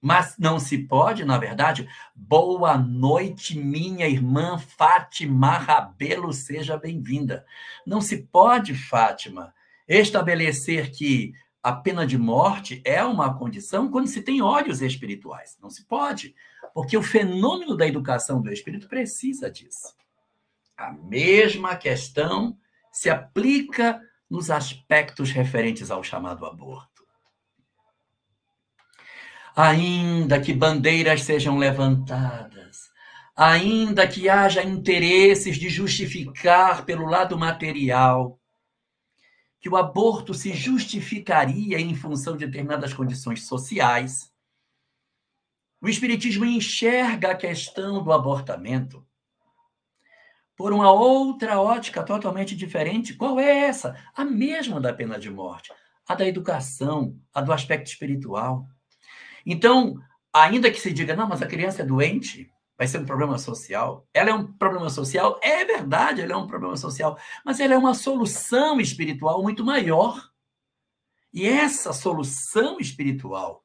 Mas 0.00 0.36
não 0.38 0.60
se 0.60 0.78
pode, 0.78 1.24
na 1.24 1.36
verdade, 1.36 1.88
boa 2.14 2.78
noite, 2.78 3.58
minha 3.58 4.06
irmã 4.06 4.56
Fátima 4.58 5.58
Rabelo, 5.58 6.32
seja 6.32 6.76
bem-vinda. 6.76 7.44
Não 7.84 8.00
se 8.00 8.18
pode, 8.18 8.74
Fátima, 8.74 9.52
estabelecer 9.88 10.92
que 10.92 11.32
a 11.60 11.72
pena 11.72 12.06
de 12.06 12.16
morte 12.16 12.80
é 12.84 13.02
uma 13.02 13.36
condição 13.36 13.90
quando 13.90 14.06
se 14.06 14.22
tem 14.22 14.40
olhos 14.40 14.80
espirituais. 14.80 15.58
Não 15.60 15.68
se 15.68 15.84
pode, 15.84 16.36
porque 16.72 16.96
o 16.96 17.02
fenômeno 17.02 17.76
da 17.76 17.88
educação 17.88 18.40
do 18.40 18.52
espírito 18.52 18.86
precisa 18.86 19.50
disso. 19.50 19.96
A 20.76 20.92
mesma 20.92 21.74
questão 21.74 22.58
se 22.92 23.08
aplica 23.08 24.00
nos 24.28 24.50
aspectos 24.50 25.30
referentes 25.30 25.90
ao 25.90 26.04
chamado 26.04 26.44
aborto. 26.44 27.06
Ainda 29.54 30.38
que 30.38 30.52
bandeiras 30.52 31.22
sejam 31.22 31.56
levantadas, 31.56 32.90
ainda 33.34 34.06
que 34.06 34.28
haja 34.28 34.62
interesses 34.62 35.56
de 35.56 35.70
justificar 35.70 36.84
pelo 36.84 37.06
lado 37.06 37.38
material 37.38 38.38
que 39.60 39.68
o 39.68 39.76
aborto 39.76 40.34
se 40.34 40.52
justificaria 40.52 41.80
em 41.80 41.94
função 41.94 42.36
de 42.36 42.44
determinadas 42.44 42.92
condições 42.92 43.46
sociais. 43.46 44.30
O 45.80 45.88
Espiritismo 45.88 46.44
enxerga 46.44 47.30
a 47.30 47.36
questão 47.36 48.02
do 48.02 48.12
abortamento 48.12 49.05
por 50.56 50.72
uma 50.72 50.90
outra 50.90 51.60
ótica 51.60 52.02
totalmente 52.02 52.56
diferente. 52.56 53.14
Qual 53.14 53.38
é 53.38 53.66
essa? 53.66 53.94
A 54.14 54.24
mesma 54.24 54.80
da 54.80 54.92
pena 54.92 55.18
de 55.18 55.30
morte, 55.30 55.72
a 56.08 56.14
da 56.14 56.26
educação, 56.26 57.16
a 57.32 57.40
do 57.42 57.52
aspecto 57.52 57.88
espiritual. 57.88 58.66
Então, 59.44 59.96
ainda 60.32 60.70
que 60.70 60.80
se 60.80 60.92
diga, 60.92 61.14
não, 61.14 61.28
mas 61.28 61.42
a 61.42 61.46
criança 61.46 61.82
é 61.82 61.84
doente, 61.84 62.50
vai 62.76 62.88
ser 62.88 62.98
um 62.98 63.04
problema 63.04 63.38
social. 63.38 64.08
Ela 64.12 64.30
é 64.30 64.34
um 64.34 64.50
problema 64.52 64.88
social, 64.88 65.38
é 65.42 65.64
verdade, 65.64 66.22
ela 66.22 66.32
é 66.32 66.36
um 66.36 66.46
problema 66.46 66.76
social, 66.76 67.18
mas 67.44 67.60
ela 67.60 67.74
é 67.74 67.78
uma 67.78 67.94
solução 67.94 68.80
espiritual 68.80 69.42
muito 69.42 69.64
maior. 69.64 70.30
E 71.32 71.46
essa 71.46 71.92
solução 71.92 72.80
espiritual 72.80 73.62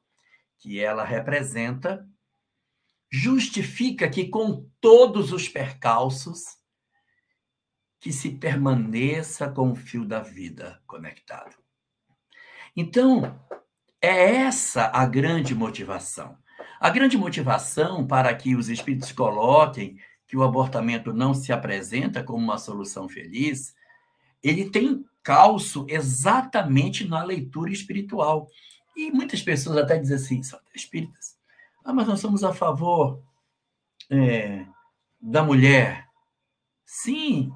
que 0.58 0.78
ela 0.78 1.04
representa 1.04 2.06
justifica 3.10 4.08
que 4.08 4.28
com 4.28 4.68
todos 4.80 5.32
os 5.32 5.48
percalços 5.48 6.61
que 8.02 8.12
se 8.12 8.30
permaneça 8.30 9.48
com 9.48 9.70
o 9.70 9.76
fio 9.76 10.04
da 10.04 10.18
vida 10.18 10.82
conectado. 10.88 11.54
Então, 12.76 13.40
é 14.00 14.34
essa 14.38 14.90
a 14.92 15.06
grande 15.06 15.54
motivação. 15.54 16.36
A 16.80 16.90
grande 16.90 17.16
motivação 17.16 18.04
para 18.04 18.34
que 18.34 18.56
os 18.56 18.68
espíritos 18.68 19.12
coloquem 19.12 20.00
que 20.26 20.36
o 20.36 20.42
abortamento 20.42 21.12
não 21.12 21.32
se 21.32 21.52
apresenta 21.52 22.24
como 22.24 22.42
uma 22.42 22.58
solução 22.58 23.08
feliz, 23.08 23.72
ele 24.42 24.68
tem 24.68 25.04
calço 25.22 25.86
exatamente 25.88 27.06
na 27.06 27.22
leitura 27.22 27.70
espiritual. 27.70 28.48
E 28.96 29.12
muitas 29.12 29.42
pessoas 29.42 29.76
até 29.76 29.96
dizem 29.96 30.16
assim, 30.16 30.42
são 30.42 30.58
espíritas, 30.74 31.38
ah, 31.84 31.92
mas 31.92 32.08
nós 32.08 32.18
somos 32.18 32.42
a 32.42 32.52
favor 32.52 33.22
é, 34.10 34.66
da 35.20 35.44
mulher. 35.44 36.08
Sim, 36.84 37.52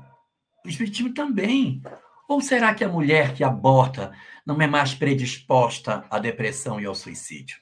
o 0.66 0.70
espiritismo 0.70 1.14
também. 1.14 1.80
Ou 2.28 2.40
será 2.40 2.74
que 2.74 2.84
a 2.84 2.88
mulher 2.88 3.34
que 3.34 3.44
aborta 3.44 4.12
não 4.44 4.60
é 4.60 4.66
mais 4.66 4.94
predisposta 4.94 6.04
à 6.10 6.18
depressão 6.18 6.80
e 6.80 6.86
ao 6.86 6.94
suicídio? 6.94 7.58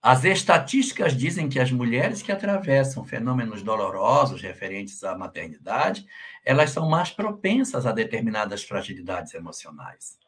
As 0.00 0.24
estatísticas 0.24 1.16
dizem 1.16 1.48
que 1.48 1.60
as 1.60 1.70
mulheres 1.70 2.22
que 2.22 2.32
atravessam 2.32 3.04
fenômenos 3.04 3.62
dolorosos 3.62 4.42
referentes 4.42 5.04
à 5.04 5.16
maternidade, 5.16 6.04
elas 6.44 6.70
são 6.70 6.88
mais 6.88 7.10
propensas 7.10 7.86
a 7.86 7.92
determinadas 7.92 8.64
fragilidades 8.64 9.32
emocionais. 9.32 10.18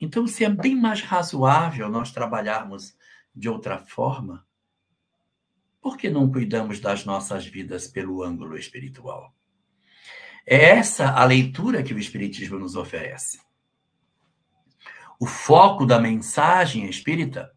Então, 0.00 0.28
se 0.28 0.44
é 0.44 0.48
bem 0.48 0.76
mais 0.76 1.00
razoável 1.00 1.88
nós 1.88 2.12
trabalharmos 2.12 2.96
de 3.34 3.48
outra 3.48 3.78
forma, 3.78 4.46
por 5.80 5.96
que 5.96 6.08
não 6.08 6.30
cuidamos 6.30 6.78
das 6.78 7.04
nossas 7.04 7.44
vidas 7.44 7.88
pelo 7.88 8.22
ângulo 8.22 8.56
espiritual? 8.56 9.34
É 10.46 10.70
essa 10.70 11.10
a 11.10 11.24
leitura 11.24 11.82
que 11.82 11.94
o 11.94 11.98
Espiritismo 11.98 12.58
nos 12.58 12.74
oferece. 12.74 13.40
O 15.18 15.26
foco 15.26 15.86
da 15.86 16.00
mensagem 16.00 16.86
espírita 16.88 17.52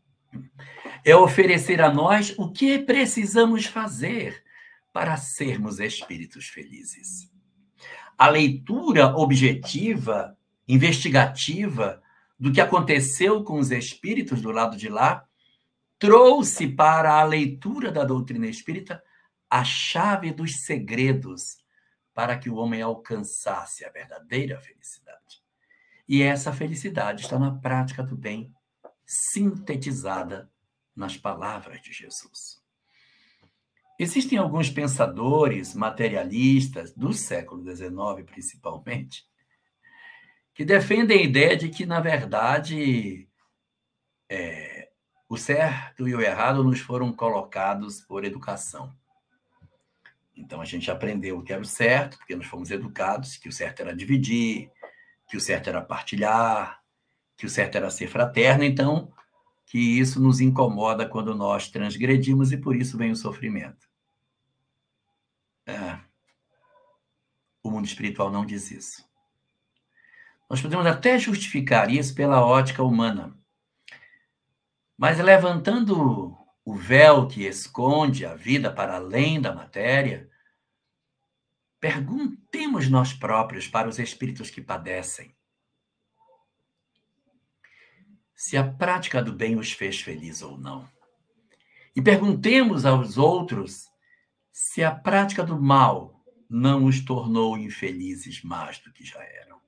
é 1.04 1.16
oferecer 1.16 1.82
a 1.82 1.92
nós 1.92 2.36
o 2.38 2.52
que 2.52 2.78
precisamos 2.78 3.66
fazer 3.66 4.44
para 4.94 5.18
sermos 5.18 5.80
espíritos 5.80 6.48
felizes. 6.48 7.32
A 8.16 8.30
leitura 8.30 9.16
objetiva, 9.18 10.38
investigativa 10.68 12.02
do 12.40 12.52
que 12.52 12.62
aconteceu 12.62 13.44
com 13.44 13.58
os 13.60 13.72
espíritos 13.72 14.42
do 14.42 14.52
lado 14.52 14.78
de 14.78 14.90
lá 14.90 15.26
trouxe 15.98 16.68
para 16.68 17.20
a 17.20 17.24
leitura 17.24 17.92
da 17.92 18.04
doutrina 18.04 18.48
espírita 18.48 19.02
a 19.50 19.64
chave 19.64 20.32
dos 20.32 20.58
segredos 20.66 21.65
para 22.16 22.40
que 22.40 22.50
o 22.50 22.56
homem 22.56 22.82
alcançasse 22.82 23.84
a 23.84 23.92
verdadeira 23.92 24.58
felicidade. 24.62 25.44
E 26.08 26.24
essa 26.24 26.54
felicidade 26.54 27.24
está 27.24 27.38
na 27.38 27.52
prática 27.52 28.02
do 28.02 28.16
bem, 28.16 28.56
sintetizada 29.06 30.50
nas 30.96 31.18
palavras 31.18 31.82
de 31.82 31.92
Jesus. 31.92 32.64
Existem 34.00 34.38
alguns 34.38 34.70
pensadores 34.70 35.76
materialistas 35.76 36.94
do 36.94 37.12
século 37.12 37.64
XIX, 37.64 38.26
principalmente, 38.26 39.26
que 40.54 40.64
defendem 40.64 41.20
a 41.20 41.24
ideia 41.24 41.58
de 41.58 41.68
que, 41.68 41.86
na 41.86 42.00
verdade, 42.00 43.28
é, 44.30 44.90
o 45.28 45.36
certo 45.36 46.08
e 46.08 46.16
o 46.16 46.22
errado 46.22 46.64
nos 46.64 46.80
foram 46.80 47.12
colocados 47.12 48.00
por 48.02 48.24
educação. 48.24 48.96
Então 50.46 50.62
a 50.62 50.66
gente 50.66 50.92
aprendeu 50.92 51.40
o 51.40 51.44
que 51.44 51.52
era 51.52 51.62
o 51.62 51.66
certo, 51.66 52.18
porque 52.20 52.36
nós 52.36 52.46
fomos 52.46 52.70
educados, 52.70 53.36
que 53.36 53.50
o 53.50 53.52
certo 53.52 53.80
era 53.82 53.96
dividir, 53.96 54.72
que 55.28 55.36
o 55.36 55.42
certo 55.42 55.70
era 55.70 55.82
partilhar, 55.82 56.80
que 57.36 57.48
o 57.48 57.50
certo 57.50 57.76
era 57.76 57.90
ser 57.90 58.08
fraterno, 58.08 58.64
então 58.64 59.12
que 59.66 59.80
isso 59.80 60.22
nos 60.22 60.40
incomoda 60.40 61.10
quando 61.10 61.34
nós 61.34 61.70
transgredimos 61.70 62.52
e 62.52 62.58
por 62.58 62.76
isso 62.76 62.96
vem 62.96 63.10
o 63.10 63.16
sofrimento. 63.16 63.90
É. 65.66 65.98
O 67.64 67.72
mundo 67.72 67.86
espiritual 67.86 68.32
não 68.32 68.46
diz 68.46 68.70
isso. 68.70 69.04
Nós 70.48 70.62
podemos 70.62 70.86
até 70.86 71.18
justificar 71.18 71.90
isso 71.90 72.14
pela 72.14 72.46
ótica 72.46 72.84
humana. 72.84 73.36
Mas 74.96 75.18
levantando 75.18 76.38
o 76.64 76.76
véu 76.76 77.28
que 77.28 77.48
esconde 77.48 78.28
a 78.28 78.36
vida 78.36 78.72
para 78.72 78.98
além 78.98 79.42
da 79.42 79.52
matéria, 79.52 80.30
perguntemos 81.80 82.90
nós 82.90 83.14
próprios 83.14 83.68
para 83.68 83.88
os 83.88 84.00
espíritos 84.00 84.50
que 84.50 84.62
padecem 84.62 85.36
se 88.36 88.58
a 88.58 88.64
prática 88.64 89.24
do 89.24 89.32
bem 89.32 89.58
os 89.58 89.72
fez 89.72 90.02
feliz 90.02 90.42
ou 90.42 90.58
não. 90.58 90.88
E 91.96 92.02
perguntemos 92.02 92.86
aos 92.86 93.18
outros 93.18 93.90
se 94.52 94.84
a 94.84 94.92
prática 94.94 95.44
do 95.44 95.60
mal 95.60 96.22
não 96.50 96.86
os 96.86 97.04
tornou 97.04 97.58
infelizes 97.58 98.44
mais 98.44 98.78
do 98.80 98.92
que 98.92 99.04
já 99.04 99.24
eram. 99.24 99.60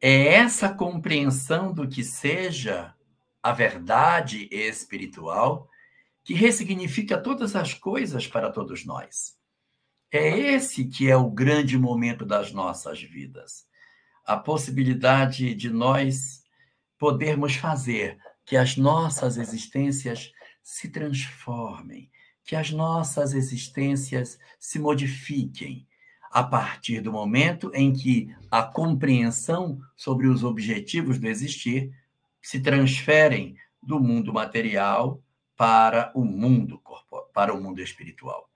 É 0.00 0.34
essa 0.34 0.72
compreensão 0.72 1.72
do 1.72 1.88
que 1.88 2.04
seja 2.04 2.94
a 3.42 3.52
verdade 3.52 4.48
espiritual 4.50 5.68
que 6.22 6.34
ressignifica 6.34 7.16
todas 7.16 7.56
as 7.56 7.72
coisas 7.72 8.26
para 8.26 8.52
todos 8.52 8.84
nós. 8.84 9.38
É 10.10 10.38
esse 10.38 10.84
que 10.84 11.10
é 11.10 11.16
o 11.16 11.30
grande 11.30 11.76
momento 11.76 12.24
das 12.24 12.52
nossas 12.52 13.02
vidas. 13.02 13.66
A 14.24 14.36
possibilidade 14.36 15.54
de 15.54 15.68
nós 15.68 16.44
podermos 16.98 17.56
fazer 17.56 18.18
que 18.44 18.56
as 18.56 18.76
nossas 18.76 19.36
existências 19.36 20.32
se 20.62 20.88
transformem, 20.88 22.10
que 22.44 22.54
as 22.54 22.70
nossas 22.70 23.34
existências 23.34 24.38
se 24.58 24.78
modifiquem 24.78 25.86
a 26.30 26.42
partir 26.42 27.00
do 27.00 27.12
momento 27.12 27.70
em 27.74 27.92
que 27.92 28.34
a 28.50 28.62
compreensão 28.62 29.80
sobre 29.96 30.28
os 30.28 30.44
objetivos 30.44 31.18
do 31.18 31.26
existir 31.26 31.92
se 32.40 32.60
transferem 32.60 33.56
do 33.82 33.98
mundo 33.98 34.32
material 34.32 35.20
para 35.56 36.12
o 36.14 36.24
mundo 36.24 36.80
para 37.32 37.54
o 37.54 37.60
mundo 37.60 37.80
espiritual. 37.80 38.48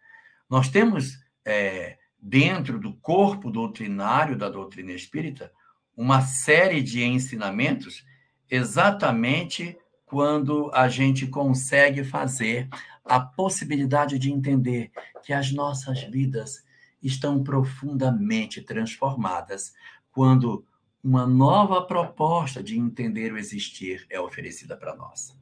Nós 0.48 0.68
temos 0.68 1.18
é, 1.50 1.98
dentro 2.22 2.78
do 2.78 2.94
corpo 2.94 3.50
doutrinário 3.50 4.38
da 4.38 4.48
doutrina 4.48 4.92
espírita 4.92 5.52
uma 5.96 6.22
série 6.22 6.80
de 6.80 7.02
ensinamentos 7.02 8.04
exatamente 8.48 9.76
quando 10.06 10.70
a 10.72 10.88
gente 10.88 11.26
consegue 11.26 12.04
fazer 12.04 12.68
a 13.04 13.18
possibilidade 13.18 14.18
de 14.18 14.30
entender 14.30 14.92
que 15.24 15.32
as 15.32 15.50
nossas 15.50 16.02
vidas 16.04 16.64
estão 17.02 17.42
profundamente 17.42 18.60
transformadas 18.60 19.72
quando 20.12 20.64
uma 21.02 21.26
nova 21.26 21.82
proposta 21.82 22.62
de 22.62 22.78
entender 22.78 23.32
o 23.32 23.38
existir 23.38 24.06
é 24.08 24.20
oferecida 24.20 24.76
para 24.76 24.94
nós. 24.94 25.36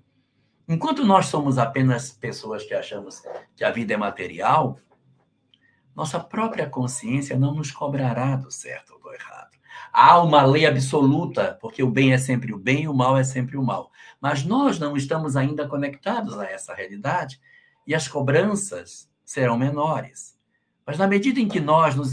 Enquanto 0.69 1.05
nós 1.05 1.27
somos 1.27 1.59
apenas 1.59 2.13
pessoas 2.13 2.65
que 2.65 2.75
achamos 2.75 3.23
que 3.57 3.65
a 3.65 3.71
vida 3.71 3.95
é 3.95 3.97
material, 3.97 4.79
nossa 5.99 6.21
própria 6.21 6.71
consciência 6.71 7.37
não 7.37 7.53
nos 7.53 7.73
cobrará 7.73 8.37
do 8.37 8.53
certo 8.53 8.93
ou 8.93 9.01
do 9.01 9.13
errado. 9.13 9.59
Há 9.93 10.23
uma 10.23 10.45
lei 10.45 10.65
absoluta, 10.65 11.59
porque 11.61 11.83
o 11.83 11.91
bem 11.91 12.13
é 12.13 12.19
sempre 12.19 12.55
o 12.55 12.59
bem 12.59 12.85
e 12.85 12.89
o 12.89 12.95
mal 12.95 13.19
é 13.19 13.25
sempre 13.25 13.57
o 13.57 13.65
mal. 13.65 13.91
Mas 14.21 14.45
nós 14.45 14.79
não 14.79 14.97
estamos 14.97 15.37
ainda 15.37 15.67
conectados 15.67 16.39
a 16.39 16.45
essa 16.49 16.73
realidade 16.73 17.41
e 17.85 17.97
as 17.97 18.07
cobranças 18.07 19.11
serão 19.25 19.59
menores. 19.59 20.39
Mas 20.87 20.99
na 20.99 21.09
medida 21.09 21.41
em 21.41 21.49
que 21.49 21.59
nós 21.59 21.97
nos, 21.97 22.13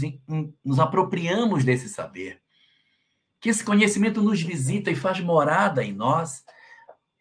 nos 0.64 0.80
apropriamos 0.80 1.62
desse 1.62 1.88
saber, 1.88 2.42
que 3.40 3.48
esse 3.48 3.64
conhecimento 3.64 4.20
nos 4.20 4.42
visita 4.42 4.90
e 4.90 4.96
faz 4.96 5.20
morada 5.20 5.84
em 5.84 5.92
nós, 5.92 6.44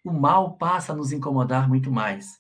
o 0.04 0.12
mal 0.12 0.58
passa 0.58 0.94
a 0.94 0.96
nos 0.96 1.12
incomodar 1.12 1.70
muito 1.70 1.92
mais. 1.92 2.40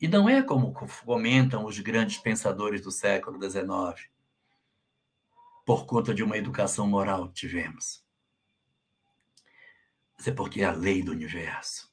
E 0.00 0.06
não 0.06 0.28
é 0.28 0.42
como 0.42 0.74
comentam 1.04 1.64
os 1.64 1.78
grandes 1.78 2.18
pensadores 2.18 2.82
do 2.82 2.90
século 2.90 3.42
XIX, 3.42 4.08
por 5.64 5.86
conta 5.86 6.14
de 6.14 6.22
uma 6.22 6.36
educação 6.36 6.86
moral 6.86 7.28
que 7.28 7.34
tivemos. 7.34 8.04
Mas 10.16 10.28
é 10.28 10.32
porque 10.32 10.62
é 10.62 10.64
a 10.64 10.72
lei 10.72 11.02
do 11.02 11.12
universo, 11.12 11.90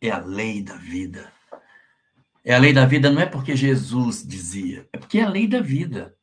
é 0.00 0.10
a 0.10 0.18
lei 0.18 0.62
da 0.62 0.76
vida. 0.76 1.32
É 2.44 2.54
a 2.54 2.58
lei 2.58 2.72
da 2.72 2.86
vida 2.86 3.10
não 3.10 3.20
é 3.20 3.26
porque 3.26 3.56
Jesus 3.56 4.24
dizia, 4.24 4.88
é 4.92 4.98
porque 4.98 5.18
é 5.18 5.22
a 5.22 5.28
lei 5.28 5.48
da 5.48 5.60
vida. 5.60 6.16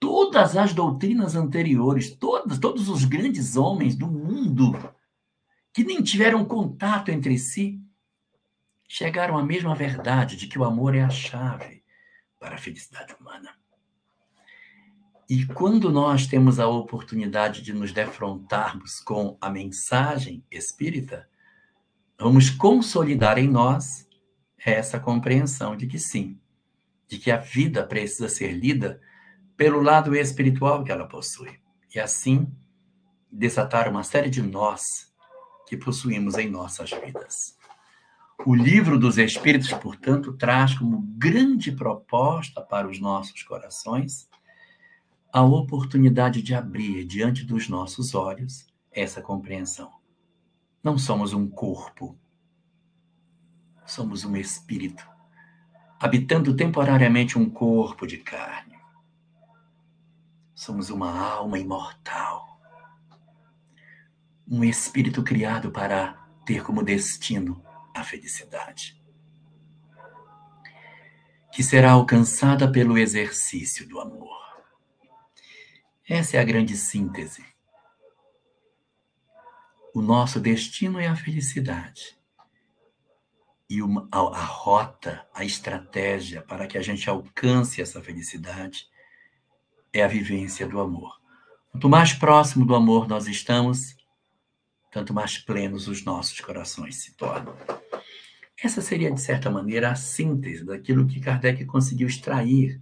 Todas 0.00 0.56
as 0.56 0.72
doutrinas 0.72 1.34
anteriores, 1.34 2.10
todos, 2.16 2.58
todos 2.58 2.88
os 2.88 3.04
grandes 3.04 3.56
homens 3.56 3.96
do 3.96 4.06
mundo 4.06 4.72
que 5.72 5.84
nem 5.84 6.02
tiveram 6.02 6.44
contato 6.44 7.10
entre 7.10 7.38
si, 7.38 7.80
chegaram 8.88 9.36
à 9.36 9.44
mesma 9.44 9.74
verdade 9.74 10.34
de 10.34 10.46
que 10.46 10.58
o 10.58 10.64
amor 10.64 10.94
é 10.94 11.02
a 11.02 11.10
chave 11.10 11.84
para 12.40 12.54
a 12.54 12.58
felicidade 12.58 13.14
humana. 13.20 13.54
E 15.28 15.44
quando 15.44 15.92
nós 15.92 16.26
temos 16.26 16.58
a 16.58 16.66
oportunidade 16.66 17.60
de 17.60 17.74
nos 17.74 17.92
defrontarmos 17.92 18.98
com 19.00 19.36
a 19.38 19.50
mensagem 19.50 20.42
espírita, 20.50 21.28
vamos 22.18 22.48
consolidar 22.48 23.36
em 23.36 23.46
nós 23.46 24.08
essa 24.56 24.98
compreensão 24.98 25.76
de 25.76 25.86
que 25.86 25.98
sim, 25.98 26.40
de 27.06 27.18
que 27.18 27.30
a 27.30 27.36
vida 27.36 27.86
precisa 27.86 28.28
ser 28.28 28.52
lida 28.52 29.00
pelo 29.54 29.82
lado 29.82 30.16
espiritual 30.16 30.82
que 30.82 30.90
ela 30.90 31.06
possui. 31.06 31.60
E 31.94 32.00
assim 32.00 32.50
desatar 33.30 33.86
uma 33.86 34.02
série 34.02 34.30
de 34.30 34.40
nós 34.40 35.12
que 35.66 35.76
possuímos 35.76 36.38
em 36.38 36.48
nossas 36.48 36.90
vidas. 36.90 37.57
O 38.46 38.54
livro 38.54 38.98
dos 38.98 39.18
Espíritos, 39.18 39.72
portanto, 39.72 40.32
traz 40.32 40.72
como 40.72 41.00
grande 41.00 41.72
proposta 41.72 42.62
para 42.62 42.88
os 42.88 43.00
nossos 43.00 43.42
corações 43.42 44.28
a 45.32 45.42
oportunidade 45.42 46.40
de 46.40 46.54
abrir 46.54 47.04
diante 47.04 47.44
dos 47.44 47.68
nossos 47.68 48.14
olhos 48.14 48.64
essa 48.92 49.20
compreensão. 49.20 49.92
Não 50.82 50.96
somos 50.96 51.32
um 51.32 51.48
corpo, 51.48 52.16
somos 53.84 54.24
um 54.24 54.36
espírito, 54.36 55.06
habitando 55.98 56.54
temporariamente 56.54 57.36
um 57.36 57.50
corpo 57.50 58.06
de 58.06 58.18
carne. 58.18 58.78
Somos 60.54 60.90
uma 60.90 61.10
alma 61.10 61.58
imortal, 61.58 62.60
um 64.48 64.62
espírito 64.62 65.24
criado 65.24 65.72
para 65.72 66.14
ter 66.46 66.62
como 66.62 66.84
destino 66.84 67.67
a 67.98 68.04
felicidade, 68.04 69.00
que 71.52 71.62
será 71.62 71.92
alcançada 71.92 72.70
pelo 72.70 72.96
exercício 72.96 73.88
do 73.88 74.00
amor. 74.00 74.38
Essa 76.08 76.36
é 76.36 76.40
a 76.40 76.44
grande 76.44 76.76
síntese. 76.76 77.44
O 79.94 80.00
nosso 80.00 80.40
destino 80.40 80.98
é 80.98 81.06
a 81.06 81.16
felicidade. 81.16 82.16
E 83.68 83.82
uma, 83.82 84.08
a, 84.10 84.20
a 84.20 84.44
rota, 84.44 85.26
a 85.34 85.44
estratégia 85.44 86.40
para 86.40 86.66
que 86.66 86.78
a 86.78 86.82
gente 86.82 87.10
alcance 87.10 87.82
essa 87.82 88.00
felicidade 88.00 88.88
é 89.92 90.02
a 90.02 90.08
vivência 90.08 90.66
do 90.66 90.80
amor. 90.80 91.20
Quanto 91.70 91.88
mais 91.88 92.14
próximo 92.14 92.64
do 92.64 92.74
amor 92.74 93.06
nós 93.06 93.26
estamos, 93.26 93.97
tanto 94.90 95.14
mais 95.14 95.38
plenos 95.38 95.88
os 95.88 96.04
nossos 96.04 96.40
corações 96.40 96.96
se 96.96 97.14
tornam. 97.14 97.54
Essa 98.62 98.80
seria, 98.80 99.12
de 99.12 99.20
certa 99.20 99.50
maneira, 99.50 99.90
a 99.90 99.94
síntese 99.94 100.64
daquilo 100.64 101.06
que 101.06 101.20
Kardec 101.20 101.64
conseguiu 101.64 102.08
extrair 102.08 102.80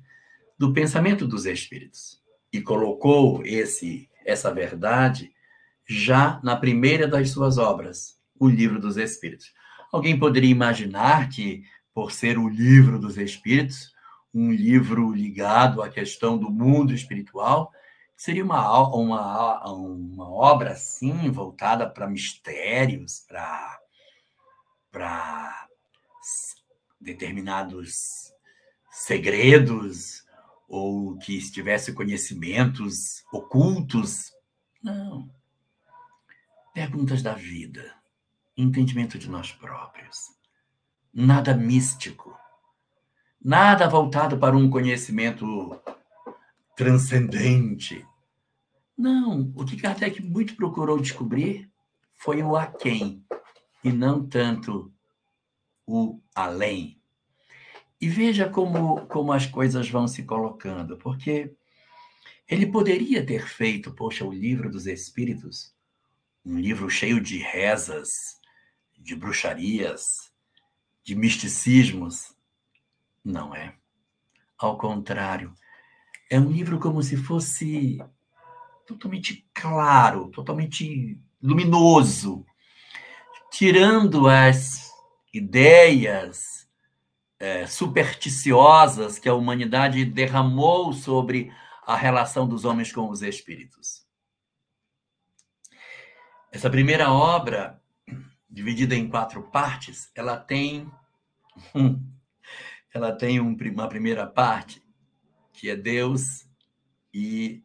do 0.58 0.72
pensamento 0.72 1.26
dos 1.26 1.44
espíritos 1.44 2.22
e 2.52 2.62
colocou 2.62 3.44
esse 3.44 4.08
essa 4.24 4.52
verdade 4.52 5.30
já 5.88 6.40
na 6.42 6.56
primeira 6.56 7.06
das 7.06 7.30
suas 7.30 7.58
obras, 7.58 8.18
o 8.38 8.48
Livro 8.48 8.80
dos 8.80 8.96
Espíritos. 8.96 9.52
Alguém 9.92 10.18
poderia 10.18 10.50
imaginar 10.50 11.28
que, 11.28 11.62
por 11.94 12.10
ser 12.10 12.38
o 12.38 12.48
Livro 12.48 12.98
dos 12.98 13.16
Espíritos, 13.16 13.94
um 14.34 14.52
livro 14.52 15.12
ligado 15.12 15.80
à 15.80 15.88
questão 15.88 16.36
do 16.36 16.50
mundo 16.50 16.92
espiritual, 16.92 17.72
seria 18.16 18.44
uma, 18.44 18.88
uma, 18.88 19.72
uma 19.72 20.30
obra 20.30 20.72
assim, 20.72 21.30
voltada 21.30 21.88
para 21.88 22.08
mistérios, 22.08 23.20
para 23.28 23.80
para 24.90 25.68
determinados 26.98 28.32
segredos 28.90 30.24
ou 30.66 31.18
que 31.18 31.38
tivesse 31.50 31.92
conhecimentos 31.92 33.22
ocultos. 33.30 34.32
Não. 34.82 35.30
Perguntas 36.72 37.22
da 37.22 37.34
vida, 37.34 37.94
entendimento 38.56 39.18
de 39.18 39.28
nós 39.28 39.52
próprios. 39.52 40.34
Nada 41.12 41.54
místico. 41.54 42.34
Nada 43.44 43.86
voltado 43.86 44.38
para 44.38 44.56
um 44.56 44.70
conhecimento 44.70 45.78
transcendente. 46.76 48.06
Não, 48.96 49.52
o 49.56 49.64
que 49.64 49.76
Kardec 49.76 50.22
muito 50.22 50.54
procurou 50.54 51.00
descobrir 51.00 51.70
foi 52.14 52.42
o 52.42 52.54
a 52.54 52.66
quem 52.66 53.24
e 53.82 53.90
não 53.90 54.26
tanto 54.26 54.92
o 55.86 56.20
além. 56.34 57.00
E 58.00 58.08
veja 58.08 58.48
como, 58.48 59.06
como 59.06 59.32
as 59.32 59.46
coisas 59.46 59.88
vão 59.88 60.06
se 60.06 60.22
colocando, 60.24 60.98
porque 60.98 61.54
ele 62.48 62.66
poderia 62.66 63.24
ter 63.24 63.46
feito, 63.46 63.92
poxa, 63.94 64.24
o 64.24 64.32
livro 64.32 64.70
dos 64.70 64.86
Espíritos, 64.86 65.74
um 66.44 66.58
livro 66.58 66.90
cheio 66.90 67.20
de 67.20 67.38
rezas, 67.38 68.38
de 68.98 69.16
bruxarias, 69.16 70.30
de 71.02 71.14
misticismos. 71.14 72.36
Não 73.24 73.54
é. 73.54 73.74
Ao 74.58 74.76
contrário, 74.76 75.54
é 76.30 76.38
um 76.38 76.50
livro 76.50 76.78
como 76.78 77.02
se 77.02 77.16
fosse 77.16 77.98
totalmente 78.86 79.48
claro, 79.52 80.28
totalmente 80.30 81.20
luminoso, 81.42 82.44
tirando 83.50 84.28
as 84.28 84.90
ideias 85.32 86.68
é, 87.38 87.66
supersticiosas 87.66 89.18
que 89.18 89.28
a 89.28 89.34
humanidade 89.34 90.04
derramou 90.04 90.92
sobre 90.92 91.52
a 91.86 91.96
relação 91.96 92.48
dos 92.48 92.64
homens 92.64 92.92
com 92.92 93.08
os 93.08 93.22
espíritos. 93.22 94.04
Essa 96.50 96.70
primeira 96.70 97.12
obra, 97.12 97.80
dividida 98.48 98.94
em 98.94 99.08
quatro 99.08 99.42
partes, 99.50 100.10
ela 100.14 100.36
tem 100.36 100.90
ela 102.92 103.12
tem 103.12 103.40
um, 103.40 103.54
uma 103.72 103.88
primeira 103.88 104.26
parte 104.26 104.85
que 105.56 105.70
é 105.70 105.76
Deus 105.76 106.46
e 107.12 107.64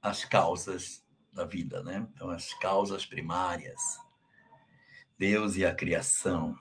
as 0.00 0.24
causas 0.24 1.04
da 1.32 1.44
vida, 1.44 1.82
né? 1.82 2.06
Então 2.14 2.30
as 2.30 2.54
causas 2.54 3.04
primárias. 3.04 3.80
Deus 5.18 5.56
e 5.56 5.66
a 5.66 5.74
criação. 5.74 6.56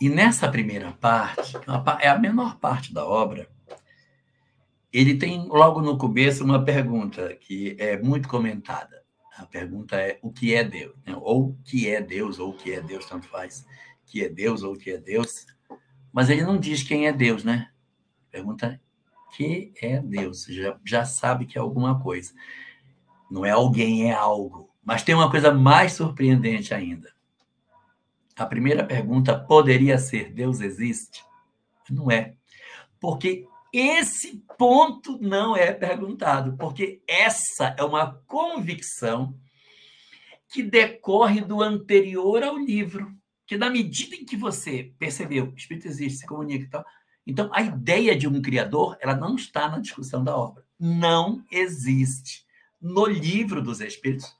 E 0.00 0.08
nessa 0.08 0.50
primeira 0.50 0.92
parte, 0.92 1.56
é 2.00 2.08
a 2.08 2.18
menor 2.18 2.58
parte 2.58 2.92
da 2.92 3.06
obra, 3.06 3.48
ele 4.92 5.16
tem 5.16 5.46
logo 5.46 5.80
no 5.80 5.96
começo 5.96 6.42
uma 6.42 6.64
pergunta 6.64 7.34
que 7.36 7.76
é 7.78 7.96
muito 8.02 8.28
comentada. 8.28 9.04
A 9.36 9.46
pergunta 9.46 9.96
é 9.96 10.18
o 10.22 10.32
que 10.32 10.54
é 10.54 10.64
Deus? 10.64 10.96
Né? 11.06 11.16
Ou 11.20 11.56
que 11.64 11.88
é 11.88 12.00
Deus, 12.00 12.40
ou 12.40 12.52
que 12.52 12.72
é 12.72 12.80
Deus, 12.80 13.06
tanto 13.06 13.28
faz. 13.28 13.64
Que 14.04 14.24
é 14.24 14.28
Deus 14.28 14.64
ou 14.64 14.76
que 14.76 14.90
é 14.90 14.98
Deus. 14.98 15.46
Mas 16.12 16.28
ele 16.28 16.42
não 16.42 16.58
diz 16.58 16.82
quem 16.82 17.06
é 17.06 17.12
Deus, 17.12 17.44
né? 17.44 17.70
Pergunta 18.30 18.80
que 19.32 19.72
é 19.80 20.00
Deus. 20.00 20.44
Já, 20.46 20.78
já 20.84 21.04
sabe 21.04 21.46
que 21.46 21.58
é 21.58 21.60
alguma 21.60 22.00
coisa. 22.00 22.32
Não 23.30 23.44
é 23.44 23.50
alguém, 23.50 24.10
é 24.10 24.14
algo. 24.14 24.70
Mas 24.84 25.02
tem 25.02 25.14
uma 25.14 25.30
coisa 25.30 25.52
mais 25.52 25.92
surpreendente 25.92 26.74
ainda. 26.74 27.12
A 28.36 28.46
primeira 28.46 28.84
pergunta 28.84 29.38
poderia 29.38 29.98
ser: 29.98 30.32
Deus 30.32 30.60
existe? 30.60 31.24
Não 31.88 32.10
é. 32.10 32.34
Porque 32.98 33.46
esse 33.72 34.44
ponto 34.58 35.18
não 35.20 35.56
é 35.56 35.72
perguntado, 35.72 36.56
porque 36.56 37.00
essa 37.06 37.74
é 37.78 37.84
uma 37.84 38.14
convicção 38.26 39.34
que 40.48 40.62
decorre 40.62 41.40
do 41.40 41.62
anterior 41.62 42.42
ao 42.42 42.56
livro. 42.56 43.14
Que 43.46 43.56
na 43.56 43.70
medida 43.70 44.14
em 44.16 44.24
que 44.24 44.36
você 44.36 44.92
percebeu, 44.98 45.46
o 45.46 45.54
Espírito 45.56 45.86
existe, 45.86 46.20
se 46.20 46.26
comunica 46.26 46.64
e 46.64 46.68
tal, 46.68 46.84
então 47.26 47.50
a 47.52 47.62
ideia 47.62 48.16
de 48.16 48.26
um 48.26 48.40
criador, 48.40 48.96
ela 49.00 49.14
não 49.14 49.36
está 49.36 49.68
na 49.68 49.78
discussão 49.78 50.24
da 50.24 50.36
obra. 50.36 50.64
Não 50.78 51.44
existe. 51.50 52.46
no 52.80 53.04
livro 53.04 53.60
dos 53.60 53.82
Espíritos, 53.82 54.34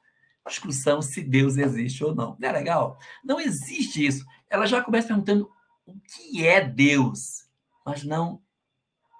discussão 0.50 1.00
se 1.00 1.22
Deus 1.22 1.56
existe 1.56 2.04
ou 2.04 2.14
não. 2.14 2.36
Não 2.38 2.48
é 2.48 2.52
legal? 2.52 2.98
Não 3.24 3.40
existe 3.40 4.04
isso. 4.04 4.26
Ela 4.48 4.66
já 4.66 4.82
começa 4.82 5.08
perguntando 5.08 5.50
o 5.86 5.98
que 6.00 6.46
é 6.46 6.62
Deus, 6.62 7.46
mas 7.84 8.04
não 8.04 8.42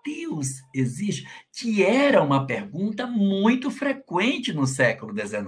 Deus 0.05 0.63
existe, 0.75 1.29
que 1.53 1.85
era 1.85 2.23
uma 2.23 2.47
pergunta 2.47 3.07
muito 3.07 3.71
frequente 3.71 4.53
no 4.53 4.67
século 4.67 5.15
XIX. 5.15 5.45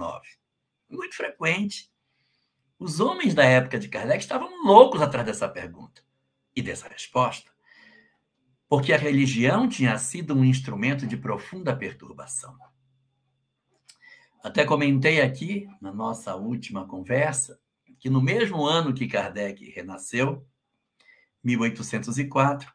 Muito 0.89 1.15
frequente. 1.15 1.91
Os 2.77 2.99
homens 2.99 3.33
da 3.33 3.43
época 3.43 3.79
de 3.79 3.87
Kardec 3.87 4.19
estavam 4.19 4.63
loucos 4.65 5.01
atrás 5.01 5.25
dessa 5.25 5.49
pergunta 5.49 6.01
e 6.55 6.61
dessa 6.61 6.87
resposta, 6.87 7.51
porque 8.73 8.91
a 8.91 8.97
religião 8.97 9.69
tinha 9.69 9.95
sido 9.99 10.33
um 10.33 10.43
instrumento 10.43 11.05
de 11.05 11.15
profunda 11.15 11.75
perturbação. 11.75 12.57
Até 14.43 14.65
comentei 14.65 15.21
aqui, 15.21 15.69
na 15.79 15.93
nossa 15.93 16.35
última 16.35 16.87
conversa, 16.87 17.61
que 17.99 18.09
no 18.09 18.19
mesmo 18.19 18.65
ano 18.65 18.91
que 18.91 19.07
Kardec 19.07 19.69
renasceu, 19.69 20.43
1804, 21.43 22.73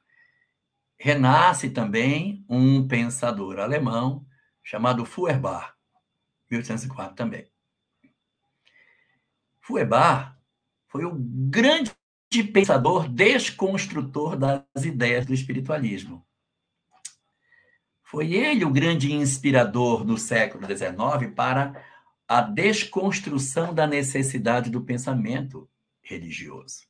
renasce 0.97 1.69
também 1.69 2.47
um 2.49 2.87
pensador 2.87 3.59
alemão 3.59 4.25
chamado 4.63 5.05
Feuerbach, 5.05 5.75
1804 6.49 7.17
também. 7.17 7.51
Feuerbach 9.61 10.37
foi 10.87 11.05
o 11.05 11.13
grande 11.13 11.91
pensador 12.53 13.09
desconstrutor 13.09 14.37
das 14.37 14.85
ideias 14.85 15.25
do 15.25 15.33
espiritualismo. 15.33 16.27
Foi 18.03 18.33
ele 18.33 18.65
o 18.65 18.71
grande 18.71 19.13
inspirador 19.13 20.05
no 20.05 20.17
século 20.17 20.67
XIX 20.67 21.33
para 21.35 21.85
a 22.27 22.41
desconstrução 22.41 23.75
da 23.75 23.87
necessidade 23.87 24.71
do 24.71 24.83
pensamento 24.83 25.69
religioso. 26.03 26.87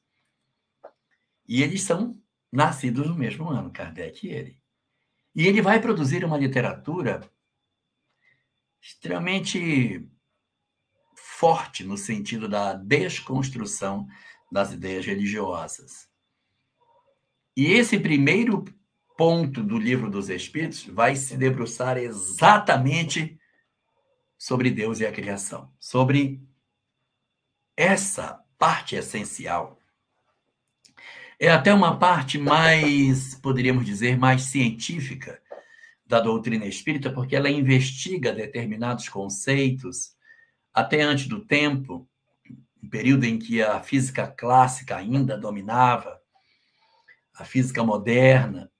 E 1.47 1.63
eles 1.63 1.83
são 1.83 2.21
nascidos 2.53 3.07
no 3.07 3.15
mesmo 3.15 3.49
ano, 3.49 3.71
Kardec 3.71 4.27
e 4.27 4.31
ele. 4.31 4.59
E 5.35 5.47
ele 5.47 5.63
vai 5.63 5.81
produzir 5.81 6.25
uma 6.25 6.37
literatura 6.37 7.21
extremamente 8.81 10.09
forte 11.15 11.85
no 11.85 11.97
sentido 11.97 12.49
da 12.49 12.75
desconstrução 12.75 14.09
das 14.51 14.73
ideias 14.73 15.05
religiosas. 15.05 16.09
E 17.57 17.73
esse 17.73 17.99
primeiro 17.99 18.65
ponto 19.17 19.63
do 19.63 19.79
livro 19.79 20.11
dos 20.11 20.29
Espíritos 20.29 20.85
vai 20.85 21.17
se 21.17 21.37
debruçar 21.37 21.99
exatamente 21.99 23.39
sobre 24.39 24.71
Deus 24.71 25.01
e 25.01 25.07
a 25.07 25.13
criação, 25.13 25.73
sobre 25.79 26.41
essa 27.77 28.45
parte 28.57 28.95
essencial 28.95 29.79
é 31.41 31.49
até 31.49 31.73
uma 31.73 31.99
parte 31.99 32.37
mais, 32.37 33.37
poderíamos 33.37 33.87
dizer, 33.87 34.19
mais 34.19 34.43
científica 34.43 35.41
da 36.05 36.21
doutrina 36.21 36.67
espírita, 36.67 37.13
porque 37.13 37.37
ela 37.37 37.49
investiga 37.49 38.33
determinados 38.33 39.09
conceitos 39.09 40.17
até 40.75 41.03
antes 41.03 41.29
do 41.29 41.45
tempo, 41.45 42.09
um 42.83 42.89
período 42.89 43.25
em 43.25 43.39
que 43.39 43.63
a 43.63 43.83
física 43.83 44.27
clássica 44.27 44.97
ainda 44.97 45.37
dominava, 45.37 46.21
a 47.35 47.45
física 47.45 47.85
moderna, 47.85 48.71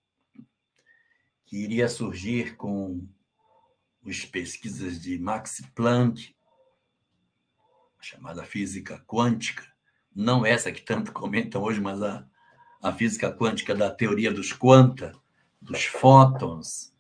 que 1.45 1.57
iria 1.57 1.89
surgir 1.89 2.57
com 2.57 3.07
as 4.07 4.25
pesquisas 4.25 5.01
de 5.01 5.19
Max 5.19 5.63
Planck, 5.75 6.35
chamada 8.01 8.45
física 8.45 9.03
quântica, 9.07 9.65
não 10.15 10.45
essa 10.45 10.73
que 10.73 10.83
tanto 10.83 11.13
comentam 11.13 11.63
hoje, 11.63 11.81
mas 11.81 12.03
a, 12.03 12.27
a 12.83 12.93
física 12.93 13.33
quântica 13.33 13.75
da 13.75 13.91
teoria 13.91 14.33
dos 14.33 14.53
quanta, 14.53 15.13
dos 15.61 15.85
fótons, 15.85 16.93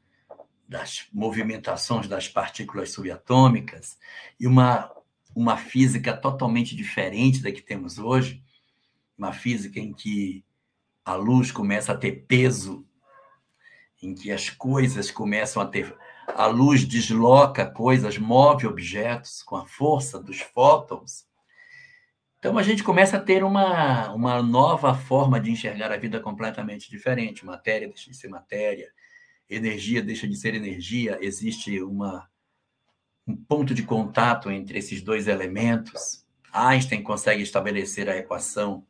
das 0.68 1.06
movimentações 1.12 2.06
das 2.06 2.28
partículas 2.28 2.90
subatômicas, 2.90 3.98
e 4.38 4.46
uma, 4.46 4.92
uma 5.38 5.56
física 5.56 6.16
totalmente 6.16 6.74
diferente 6.74 7.42
da 7.42 7.52
que 7.52 7.60
temos 7.60 7.98
hoje, 7.98 8.42
uma 9.16 9.32
física 9.32 9.78
em 9.78 9.92
que 9.92 10.44
a 11.04 11.14
luz 11.14 11.50
começa 11.52 11.92
a 11.92 11.96
ter 11.96 12.24
peso, 12.26 12.86
em 14.02 14.14
que 14.14 14.30
as 14.30 14.50
coisas 14.50 15.10
começam 15.10 15.62
a 15.62 15.66
ter. 15.66 15.96
A 16.28 16.46
luz 16.46 16.84
desloca 16.84 17.66
coisas, 17.66 18.18
move 18.18 18.66
objetos 18.66 19.42
com 19.42 19.56
a 19.56 19.66
força 19.66 20.22
dos 20.22 20.40
fótons 20.40 21.28
então 22.38 22.56
a 22.56 22.62
gente 22.62 22.84
começa 22.84 23.16
a 23.16 23.20
ter 23.20 23.42
uma, 23.42 24.12
uma 24.12 24.40
nova 24.40 24.94
forma 24.94 25.40
de 25.40 25.50
enxergar 25.50 25.90
a 25.90 25.96
vida 25.96 26.20
completamente 26.20 26.88
diferente. 26.88 27.44
Matéria 27.44 27.88
deixa 27.88 28.10
de 28.10 28.16
ser 28.16 28.28
matéria, 28.28 28.92
energia 29.50 30.00
deixa 30.00 30.28
de 30.28 30.36
ser 30.36 30.54
energia, 30.54 31.18
existe 31.20 31.82
uma, 31.82 32.28
um 33.28 33.36
ponto 33.36 33.74
de 33.74 33.82
contato 33.82 34.50
entre 34.50 34.78
esses 34.78 35.02
dois 35.02 35.28
elementos. 35.28 36.24
Einstein 36.50 37.02
consegue 37.02 37.42
estabelecer 37.42 38.08
a 38.08 38.16
equação 38.16 38.86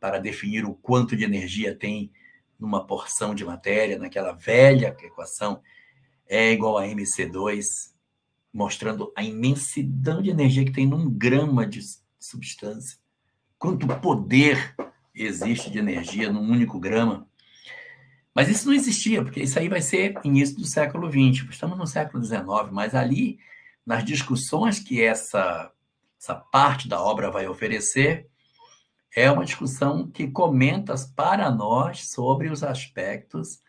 para 0.00 0.18
definir 0.18 0.64
o 0.64 0.74
quanto 0.74 1.14
de 1.14 1.22
energia 1.22 1.76
tem 1.76 2.10
numa 2.58 2.86
porção 2.86 3.34
de 3.34 3.44
matéria, 3.44 3.98
naquela 3.98 4.32
velha 4.32 4.96
equação, 5.02 5.60
é 6.28 6.52
igual 6.52 6.78
a 6.78 6.86
mc2, 6.86 7.92
mostrando 8.52 9.12
a 9.16 9.22
imensidão 9.22 10.22
de 10.22 10.30
energia 10.30 10.64
que 10.64 10.72
tem 10.72 10.86
num 10.86 11.10
grama 11.10 11.66
de 11.66 11.80
substância. 12.18 12.98
Quanto 13.58 13.86
poder 14.00 14.74
existe 15.14 15.70
de 15.70 15.78
energia 15.78 16.32
num 16.32 16.50
único 16.50 16.78
grama. 16.78 17.28
Mas 18.34 18.48
isso 18.48 18.66
não 18.66 18.74
existia, 18.74 19.22
porque 19.22 19.42
isso 19.42 19.58
aí 19.58 19.68
vai 19.68 19.82
ser 19.82 20.14
início 20.24 20.56
do 20.56 20.64
século 20.64 21.10
XX. 21.10 21.48
Estamos 21.50 21.76
no 21.76 21.86
século 21.86 22.24
XIX, 22.24 22.44
mas 22.70 22.94
ali, 22.94 23.38
nas 23.84 24.04
discussões 24.04 24.78
que 24.78 25.02
essa, 25.02 25.70
essa 26.20 26.34
parte 26.34 26.88
da 26.88 27.02
obra 27.02 27.30
vai 27.30 27.46
oferecer, 27.46 28.28
é 29.14 29.30
uma 29.30 29.44
discussão 29.44 30.10
que 30.10 30.28
comenta 30.28 30.94
para 31.14 31.50
nós 31.50 32.08
sobre 32.10 32.48
os 32.48 32.62
aspectos 32.62 33.60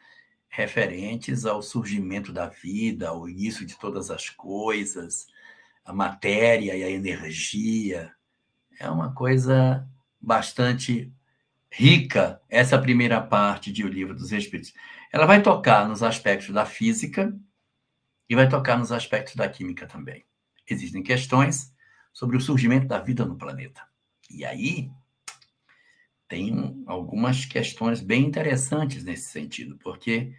referentes 0.48 1.46
ao 1.46 1.62
surgimento 1.62 2.32
da 2.32 2.48
vida, 2.48 3.10
ao 3.10 3.28
início 3.28 3.66
de 3.66 3.78
todas 3.78 4.10
as 4.10 4.30
coisas, 4.30 5.28
a 5.84 5.92
matéria 5.92 6.76
e 6.76 6.84
a 6.84 6.90
energia, 6.90 8.14
é 8.80 8.90
uma 8.90 9.14
coisa 9.14 9.88
bastante 10.20 11.12
rica, 11.76 12.40
essa 12.48 12.78
primeira 12.78 13.20
parte 13.20 13.72
de 13.72 13.84
O 13.84 13.88
Livro 13.88 14.14
dos 14.14 14.32
Espíritos. 14.32 14.74
Ela 15.12 15.26
vai 15.26 15.42
tocar 15.42 15.88
nos 15.88 16.04
aspectos 16.04 16.54
da 16.54 16.68
física 16.68 17.36
e 18.30 18.36
vai 18.36 18.48
tocar 18.48 18.78
nos 18.78 18.92
aspectos 18.92 19.36
da 19.36 19.50
química 19.50 19.88
também. 19.88 20.24
Existem 20.70 21.02
questões 21.02 21.74
sobre 22.14 22.38
o 22.38 22.42
surgimento 22.42 22.88
da 22.88 23.00
vida 23.00 23.26
no 23.26 23.36
planeta. 23.36 23.82
E 24.30 24.46
aí 24.46 24.92
tem 26.28 26.84
algumas 26.86 27.44
questões 27.46 28.02
bem 28.02 28.24
interessantes 28.24 29.04
nesse 29.04 29.32
sentido, 29.32 29.76
porque 29.80 30.32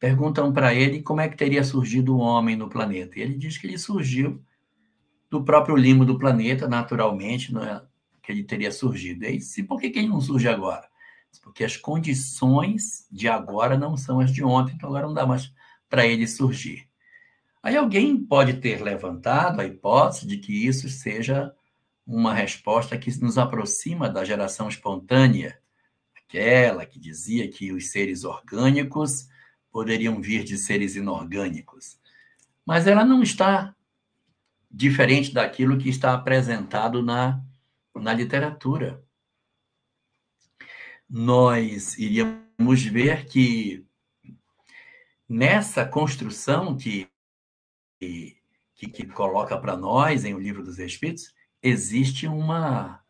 perguntam 0.00 0.52
para 0.52 0.74
ele 0.74 1.00
como 1.00 1.20
é 1.20 1.28
que 1.28 1.36
teria 1.36 1.62
surgido 1.62 2.16
o 2.16 2.20
homem 2.20 2.56
no 2.56 2.68
planeta. 2.68 3.18
E 3.18 3.22
ele 3.22 3.38
diz 3.38 3.56
que 3.56 3.68
ele 3.68 3.78
surgiu 3.78 4.44
do 5.30 5.44
próprio 5.44 5.76
limo 5.76 6.04
do 6.04 6.18
planeta, 6.18 6.66
naturalmente, 6.66 7.56
é? 7.56 7.91
Que 8.22 8.30
ele 8.30 8.44
teria 8.44 8.70
surgido. 8.70 9.24
E 9.24 9.40
se, 9.40 9.62
por 9.62 9.80
que, 9.80 9.90
que 9.90 9.98
ele 9.98 10.08
não 10.08 10.20
surge 10.20 10.48
agora? 10.48 10.88
Porque 11.42 11.64
as 11.64 11.76
condições 11.76 13.06
de 13.10 13.28
agora 13.28 13.76
não 13.76 13.96
são 13.96 14.20
as 14.20 14.32
de 14.32 14.44
ontem, 14.44 14.74
então 14.74 14.88
agora 14.88 15.06
não 15.06 15.14
dá 15.14 15.26
mais 15.26 15.52
para 15.88 16.06
ele 16.06 16.26
surgir. 16.26 16.88
Aí 17.62 17.76
alguém 17.76 18.16
pode 18.16 18.54
ter 18.54 18.82
levantado 18.82 19.60
a 19.60 19.64
hipótese 19.64 20.26
de 20.26 20.38
que 20.38 20.66
isso 20.66 20.88
seja 20.88 21.54
uma 22.06 22.34
resposta 22.34 22.98
que 22.98 23.10
nos 23.20 23.38
aproxima 23.38 24.08
da 24.08 24.24
geração 24.24 24.68
espontânea, 24.68 25.58
aquela 26.16 26.84
que 26.84 26.98
dizia 26.98 27.48
que 27.48 27.72
os 27.72 27.90
seres 27.90 28.24
orgânicos 28.24 29.28
poderiam 29.70 30.20
vir 30.20 30.44
de 30.44 30.58
seres 30.58 30.96
inorgânicos. 30.96 31.98
Mas 32.66 32.86
ela 32.86 33.04
não 33.04 33.22
está 33.22 33.74
diferente 34.70 35.32
daquilo 35.32 35.78
que 35.78 35.88
está 35.88 36.14
apresentado 36.14 37.02
na, 37.02 37.42
na 37.94 38.12
literatura. 38.12 39.02
Nós 41.08 41.98
iríamos 41.98 42.82
ver 42.84 43.26
que 43.26 43.84
nessa 45.28 45.84
construção 45.86 46.76
que, 46.76 47.08
que, 47.98 48.36
que 48.74 49.06
coloca 49.06 49.58
para 49.58 49.76
nós 49.76 50.24
em 50.24 50.34
O 50.34 50.38
Livro 50.38 50.62
dos 50.62 50.78
Espíritos, 50.78 51.34
existe 51.62 52.26
uma, 52.26 53.02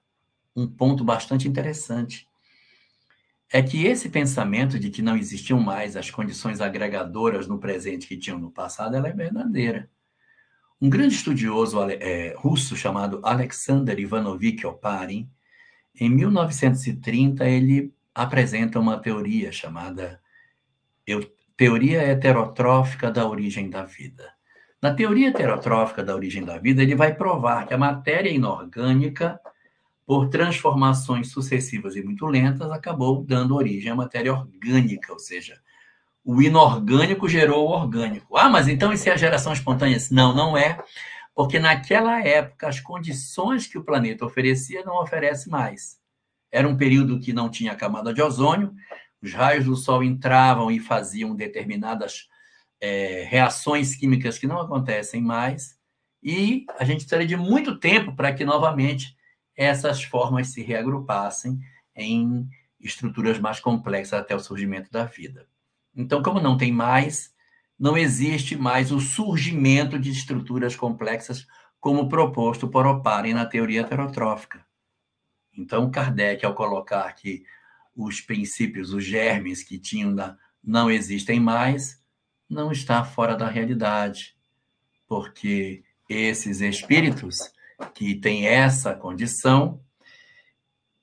um 0.55 0.69
ponto 0.69 1.03
bastante 1.03 1.49
interessante. 1.49 2.29
É 3.51 3.63
que 3.63 3.87
esse 3.87 4.09
pensamento 4.09 4.79
de 4.79 4.91
que 4.91 5.03
não 5.03 5.17
existiam 5.17 5.61
mais 5.61 5.97
as 5.97 6.11
condições 6.11 6.61
agregadoras 6.61 7.47
no 7.47 7.59
presente 7.59 8.07
que 8.07 8.17
tinham 8.17 8.39
no 8.39 8.51
passado, 8.51 8.97
ela 8.97 9.09
é 9.09 9.13
verdadeira. 9.13 9.91
Um 10.83 10.91
grande 10.91 11.15
estudioso 11.15 11.81
é, 11.81 12.35
russo 12.37 12.77
chamado 12.77 13.21
Alexander 13.23 13.97
Ivanovich 14.01 14.67
Oparin, 14.67 15.31
em 15.95 16.11
1930, 16.11 17.49
ele 17.49 17.95
apresenta 18.13 18.81
uma 18.81 18.99
teoria 18.99 19.53
chamada 19.53 20.21
teoria 21.57 22.03
heterotrófica 22.03 23.13
da 23.13 23.25
origem 23.25 23.71
da 23.71 23.85
vida. 23.85 24.29
Na 24.83 24.93
teoria 24.93 25.29
heterotrófica 25.29 26.03
da 26.03 26.17
origem 26.17 26.45
da 26.45 26.59
vida, 26.59 26.83
ele 26.83 26.97
vai 26.97 27.15
provar 27.15 27.65
que 27.65 27.75
a 27.75 27.79
matéria 27.79 28.31
inorgânica, 28.31 29.39
por 30.05 30.31
transformações 30.31 31.31
sucessivas 31.31 31.95
e 31.95 32.03
muito 32.03 32.27
lentas, 32.27 32.73
acabou 32.73 33.23
dando 33.23 33.55
origem 33.55 33.93
à 33.93 33.95
matéria 33.95 34.35
orgânica, 34.35 35.13
ou 35.13 35.21
seja, 35.21 35.63
o 36.25 36.41
inorgânico 36.41 37.29
gerou 37.29 37.69
o 37.69 37.73
orgânico. 37.73 38.37
Ah, 38.37 38.49
mas 38.49 38.69
então 38.69 38.93
isso 38.93 39.09
é 39.09 39.13
a 39.13 39.17
geração 39.17 39.53
espontânea? 39.53 39.99
Não, 40.11 40.35
não 40.35 40.57
é, 40.57 40.83
porque 41.35 41.59
naquela 41.59 42.21
época 42.21 42.69
as 42.69 42.81
condições 42.81 43.67
que 43.67 43.79
o 43.79 43.85
planeta 43.85 44.25
oferecia 44.25 44.85
não 44.85 45.01
oferece 45.01 45.51
mais. 45.51 46.01
Era 46.51 46.69
um 46.69 46.77
período 46.77 47.19
que 47.19 47.33
não 47.33 47.49
tinha 47.49 47.75
camada 47.75 48.13
de 48.13 48.23
ozônio, 48.23 48.73
os 49.23 49.33
raios 49.33 49.65
do 49.65 49.77
Sol 49.77 50.03
entravam 50.03 50.71
e 50.71 50.79
faziam 50.79 51.35
determinadas 51.35 52.29
é, 52.81 53.25
reações 53.29 53.95
químicas 53.95 54.39
que 54.39 54.47
não 54.47 54.61
acontecem 54.61 55.23
mais, 55.23 55.79
e 56.23 56.67
a 56.79 56.85
gente 56.85 57.01
precisaria 57.01 57.27
de 57.27 57.37
muito 57.37 57.79
tempo 57.79 58.15
para 58.15 58.33
que 58.33 58.45
novamente 58.45 59.17
essas 59.57 60.03
formas 60.03 60.49
se 60.49 60.63
reagrupassem 60.63 61.59
em 61.95 62.49
estruturas 62.81 63.39
mais 63.39 63.61
complexas 63.61 64.21
até 64.21 64.35
o 64.35 64.41
surgimento 64.41 64.91
da 64.91 65.05
vida. 65.05 65.47
Então, 65.95 66.23
como 66.23 66.41
não 66.41 66.57
tem 66.57 66.73
mais, 66.73 67.33
não 67.79 67.97
existe 67.97 68.57
mais 68.57 68.93
o 68.93 69.01
surgimento 69.01 69.99
de 69.99 70.11
estruturas 70.11 70.77
complexas 70.77 71.47
como 71.81 72.09
proposto 72.09 72.69
por 72.69 72.87
Oparin 72.87 73.35
na 73.35 73.45
teoria 73.45 73.81
heterotrófica. 73.81 74.65
Então, 75.57 75.91
Kardec, 75.91 76.45
ao 76.47 76.55
colocar 76.55 77.13
que 77.15 77.45
os 77.95 78.21
princípios, 78.21 78.93
os 78.93 79.05
germes 79.05 79.63
que 79.63 79.79
tinham 79.79 80.15
da, 80.15 80.37
não 80.63 80.91
existem 80.91 81.41
mais, 81.41 82.01
não 82.49 82.71
está 82.71 83.05
fora 83.05 83.35
da 83.35 83.49
realidade, 83.49 84.37
porque 85.07 85.83
esses 86.09 86.61
espíritos 86.61 87.53
que 87.95 88.15
têm 88.15 88.47
essa 88.47 88.95
condição, 88.95 89.83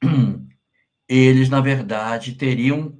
eles, 1.08 1.49
na 1.49 1.60
verdade, 1.60 2.36
teriam 2.36 2.99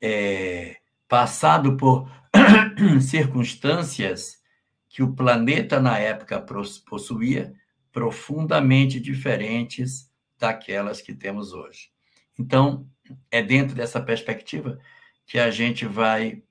é, 0.00 0.81
passado 1.12 1.76
por 1.76 2.10
circunstâncias 3.02 4.40
que 4.88 5.02
o 5.02 5.12
planeta, 5.12 5.78
na 5.78 5.98
época, 5.98 6.40
possuía, 6.86 7.52
profundamente 7.92 8.98
diferentes 8.98 10.10
daquelas 10.38 11.02
que 11.02 11.12
temos 11.12 11.52
hoje. 11.52 11.90
Então, 12.38 12.88
é 13.30 13.42
dentro 13.42 13.76
dessa 13.76 14.00
perspectiva 14.00 14.78
que 15.26 15.38
a 15.38 15.50
gente 15.50 15.84
vai 15.84 16.42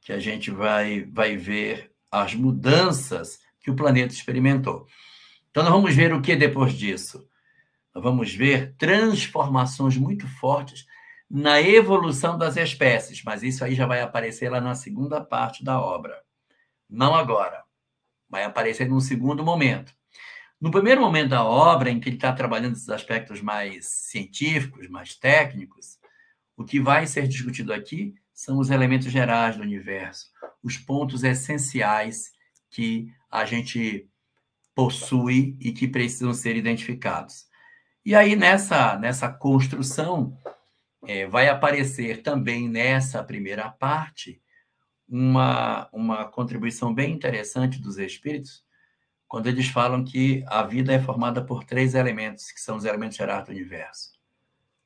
que 0.00 0.12
a 0.12 0.20
gente 0.20 0.48
vai, 0.52 1.02
vai 1.02 1.36
ver 1.36 1.90
as 2.08 2.36
mudanças 2.36 3.40
que 3.60 3.68
o 3.68 3.74
planeta 3.74 4.14
experimentou. 4.14 4.86
Então, 5.50 5.64
nós 5.64 5.72
vamos 5.72 5.92
ver 5.92 6.12
o 6.12 6.22
que 6.22 6.36
depois 6.36 6.72
disso? 6.74 7.28
Nós 7.92 8.04
vamos 8.04 8.32
ver 8.32 8.76
transformações 8.78 9.96
muito 9.96 10.28
fortes 10.28 10.86
na 11.34 11.62
evolução 11.62 12.36
das 12.36 12.58
espécies, 12.58 13.22
mas 13.24 13.42
isso 13.42 13.64
aí 13.64 13.74
já 13.74 13.86
vai 13.86 14.02
aparecer 14.02 14.50
lá 14.50 14.60
na 14.60 14.74
segunda 14.74 15.18
parte 15.18 15.64
da 15.64 15.80
obra. 15.80 16.22
Não 16.86 17.14
agora. 17.14 17.64
Vai 18.28 18.44
aparecer 18.44 18.86
num 18.86 19.00
segundo 19.00 19.42
momento. 19.42 19.94
No 20.60 20.70
primeiro 20.70 21.00
momento 21.00 21.30
da 21.30 21.42
obra, 21.42 21.88
em 21.90 21.98
que 21.98 22.10
ele 22.10 22.16
está 22.16 22.34
trabalhando 22.34 22.74
esses 22.74 22.90
aspectos 22.90 23.40
mais 23.40 23.86
científicos, 23.86 24.90
mais 24.90 25.14
técnicos, 25.14 25.98
o 26.54 26.64
que 26.64 26.78
vai 26.78 27.06
ser 27.06 27.26
discutido 27.26 27.72
aqui 27.72 28.14
são 28.34 28.58
os 28.58 28.68
elementos 28.68 29.10
gerais 29.10 29.56
do 29.56 29.62
universo, 29.62 30.26
os 30.62 30.76
pontos 30.76 31.24
essenciais 31.24 32.30
que 32.70 33.10
a 33.30 33.46
gente 33.46 34.06
possui 34.74 35.56
e 35.58 35.72
que 35.72 35.88
precisam 35.88 36.34
ser 36.34 36.56
identificados. 36.56 37.46
E 38.04 38.14
aí, 38.14 38.36
nessa, 38.36 38.98
nessa 38.98 39.30
construção, 39.30 40.36
é, 41.06 41.26
vai 41.26 41.48
aparecer 41.48 42.22
também 42.22 42.68
nessa 42.68 43.22
primeira 43.22 43.68
parte 43.68 44.40
uma, 45.08 45.88
uma 45.92 46.24
contribuição 46.24 46.94
bem 46.94 47.12
interessante 47.12 47.78
dos 47.78 47.98
espíritos, 47.98 48.64
quando 49.28 49.46
eles 49.46 49.68
falam 49.68 50.04
que 50.04 50.44
a 50.46 50.62
vida 50.62 50.92
é 50.92 51.00
formada 51.00 51.44
por 51.44 51.64
três 51.64 51.94
elementos, 51.94 52.52
que 52.52 52.60
são 52.60 52.76
os 52.76 52.84
elementos 52.84 53.16
gerais 53.16 53.44
do 53.44 53.50
universo: 53.50 54.12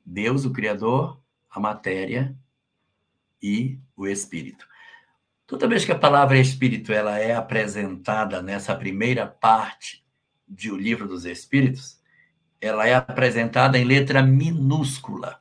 Deus, 0.04 0.44
o 0.44 0.52
Criador, 0.52 1.20
a 1.50 1.60
matéria 1.60 2.36
e 3.42 3.78
o 3.96 4.06
espírito. 4.06 4.66
Toda 5.46 5.68
vez 5.68 5.84
que 5.84 5.92
a 5.92 5.98
palavra 5.98 6.38
espírito 6.38 6.92
ela 6.92 7.18
é 7.18 7.34
apresentada 7.34 8.42
nessa 8.42 8.74
primeira 8.74 9.26
parte 9.26 10.04
de 10.48 10.72
O 10.72 10.76
Livro 10.76 11.06
dos 11.06 11.24
Espíritos, 11.24 12.00
ela 12.60 12.86
é 12.86 12.94
apresentada 12.94 13.78
em 13.78 13.84
letra 13.84 14.22
minúscula. 14.22 15.40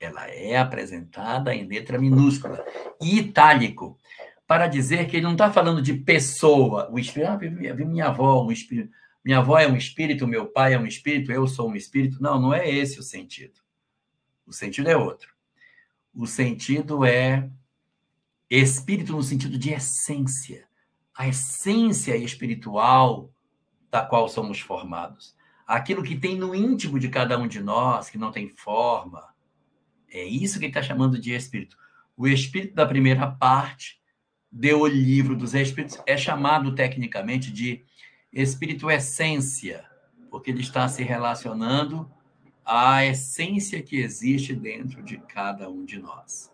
Ela 0.00 0.28
é 0.28 0.56
apresentada 0.56 1.54
em 1.54 1.66
letra 1.66 1.98
minúscula 1.98 2.64
e 3.00 3.18
itálico, 3.18 3.98
para 4.46 4.66
dizer 4.66 5.06
que 5.06 5.16
ele 5.16 5.24
não 5.24 5.32
está 5.32 5.52
falando 5.52 5.82
de 5.82 5.92
pessoa. 5.92 6.88
O 6.90 6.98
espírito, 6.98 7.30
ah, 7.30 7.38
minha 7.84 8.06
avó, 8.06 8.42
um 8.42 8.50
espírito. 8.50 8.90
Minha 9.24 9.38
avó 9.38 9.58
é 9.58 9.68
um 9.68 9.76
espírito, 9.76 10.26
meu 10.26 10.46
pai 10.46 10.72
é 10.72 10.78
um 10.78 10.86
espírito, 10.86 11.30
eu 11.30 11.46
sou 11.46 11.68
um 11.68 11.76
espírito. 11.76 12.22
Não, 12.22 12.40
não 12.40 12.54
é 12.54 12.68
esse 12.70 12.98
o 12.98 13.02
sentido. 13.02 13.60
O 14.46 14.52
sentido 14.52 14.88
é 14.88 14.96
outro. 14.96 15.34
O 16.14 16.26
sentido 16.26 17.04
é 17.04 17.50
espírito 18.48 19.12
no 19.12 19.22
sentido 19.22 19.58
de 19.58 19.70
essência. 19.70 20.66
A 21.14 21.28
essência 21.28 22.16
espiritual 22.16 23.30
da 23.90 24.02
qual 24.02 24.28
somos 24.28 24.60
formados. 24.60 25.36
Aquilo 25.66 26.02
que 26.02 26.16
tem 26.16 26.36
no 26.36 26.54
íntimo 26.54 26.98
de 26.98 27.08
cada 27.08 27.38
um 27.38 27.46
de 27.46 27.60
nós, 27.60 28.08
que 28.08 28.16
não 28.16 28.32
tem 28.32 28.48
forma. 28.48 29.22
É 30.10 30.24
isso 30.24 30.58
que 30.58 30.66
ele 30.66 30.70
está 30.70 30.82
chamando 30.82 31.18
de 31.18 31.32
espírito. 31.34 31.76
O 32.16 32.26
espírito 32.26 32.74
da 32.74 32.86
primeira 32.86 33.30
parte 33.30 34.00
do 34.50 34.86
livro 34.86 35.36
dos 35.36 35.54
espíritos 35.54 35.98
é 36.06 36.16
chamado 36.16 36.74
tecnicamente 36.74 37.52
de 37.52 37.84
espírito 38.32 38.90
essência, 38.90 39.84
porque 40.30 40.50
ele 40.50 40.60
está 40.60 40.88
se 40.88 41.02
relacionando 41.02 42.10
a 42.64 43.04
essência 43.04 43.82
que 43.82 43.96
existe 43.96 44.54
dentro 44.54 45.02
de 45.02 45.18
cada 45.18 45.70
um 45.70 45.84
de 45.84 45.98
nós. 45.98 46.52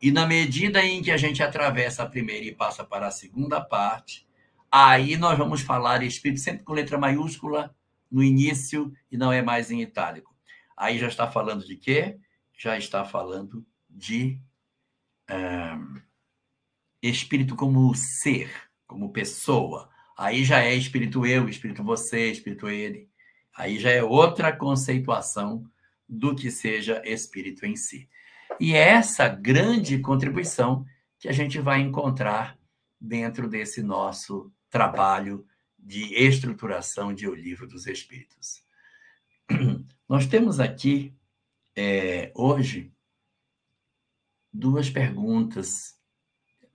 E 0.00 0.12
na 0.12 0.26
medida 0.26 0.82
em 0.84 1.02
que 1.02 1.10
a 1.10 1.16
gente 1.16 1.42
atravessa 1.42 2.02
a 2.02 2.08
primeira 2.08 2.46
e 2.46 2.54
passa 2.54 2.84
para 2.84 3.08
a 3.08 3.10
segunda 3.10 3.60
parte, 3.60 4.26
aí 4.70 5.16
nós 5.16 5.36
vamos 5.36 5.60
falar 5.60 6.02
espírito 6.02 6.40
sempre 6.40 6.62
com 6.62 6.72
letra 6.72 6.96
maiúscula 6.96 7.74
no 8.10 8.22
início 8.22 8.92
e 9.10 9.16
não 9.16 9.32
é 9.32 9.42
mais 9.42 9.70
em 9.70 9.82
itálico. 9.82 10.34
Aí 10.76 10.98
já 10.98 11.08
está 11.08 11.30
falando 11.30 11.66
de 11.66 11.76
quê? 11.76 12.16
Já 12.58 12.76
está 12.76 13.04
falando 13.04 13.64
de 13.88 14.38
um, 15.30 16.00
espírito 17.00 17.56
como 17.56 17.94
ser, 17.94 18.50
como 18.86 19.12
pessoa. 19.12 19.88
Aí 20.16 20.44
já 20.44 20.60
é 20.60 20.74
espírito 20.74 21.24
eu, 21.24 21.48
espírito 21.48 21.84
você, 21.84 22.30
espírito 22.30 22.68
ele. 22.68 23.08
Aí 23.56 23.78
já 23.78 23.90
é 23.90 24.02
outra 24.02 24.54
conceituação 24.54 25.64
do 26.08 26.34
que 26.34 26.50
seja 26.50 27.00
espírito 27.04 27.64
em 27.64 27.76
si. 27.76 28.08
E 28.58 28.74
é 28.74 28.88
essa 28.88 29.28
grande 29.28 29.98
contribuição 29.98 30.84
que 31.18 31.28
a 31.28 31.32
gente 31.32 31.60
vai 31.60 31.80
encontrar 31.80 32.58
dentro 33.00 33.48
desse 33.48 33.82
nosso 33.82 34.52
trabalho 34.70 35.46
de 35.78 36.14
estruturação 36.14 37.14
de 37.14 37.28
O 37.28 37.34
Livro 37.34 37.66
dos 37.66 37.86
Espíritos. 37.86 38.62
Nós 40.08 40.26
temos 40.26 40.58
aqui, 40.58 41.14
é, 41.78 42.32
hoje, 42.34 42.92
duas 44.52 44.90
perguntas, 44.90 45.94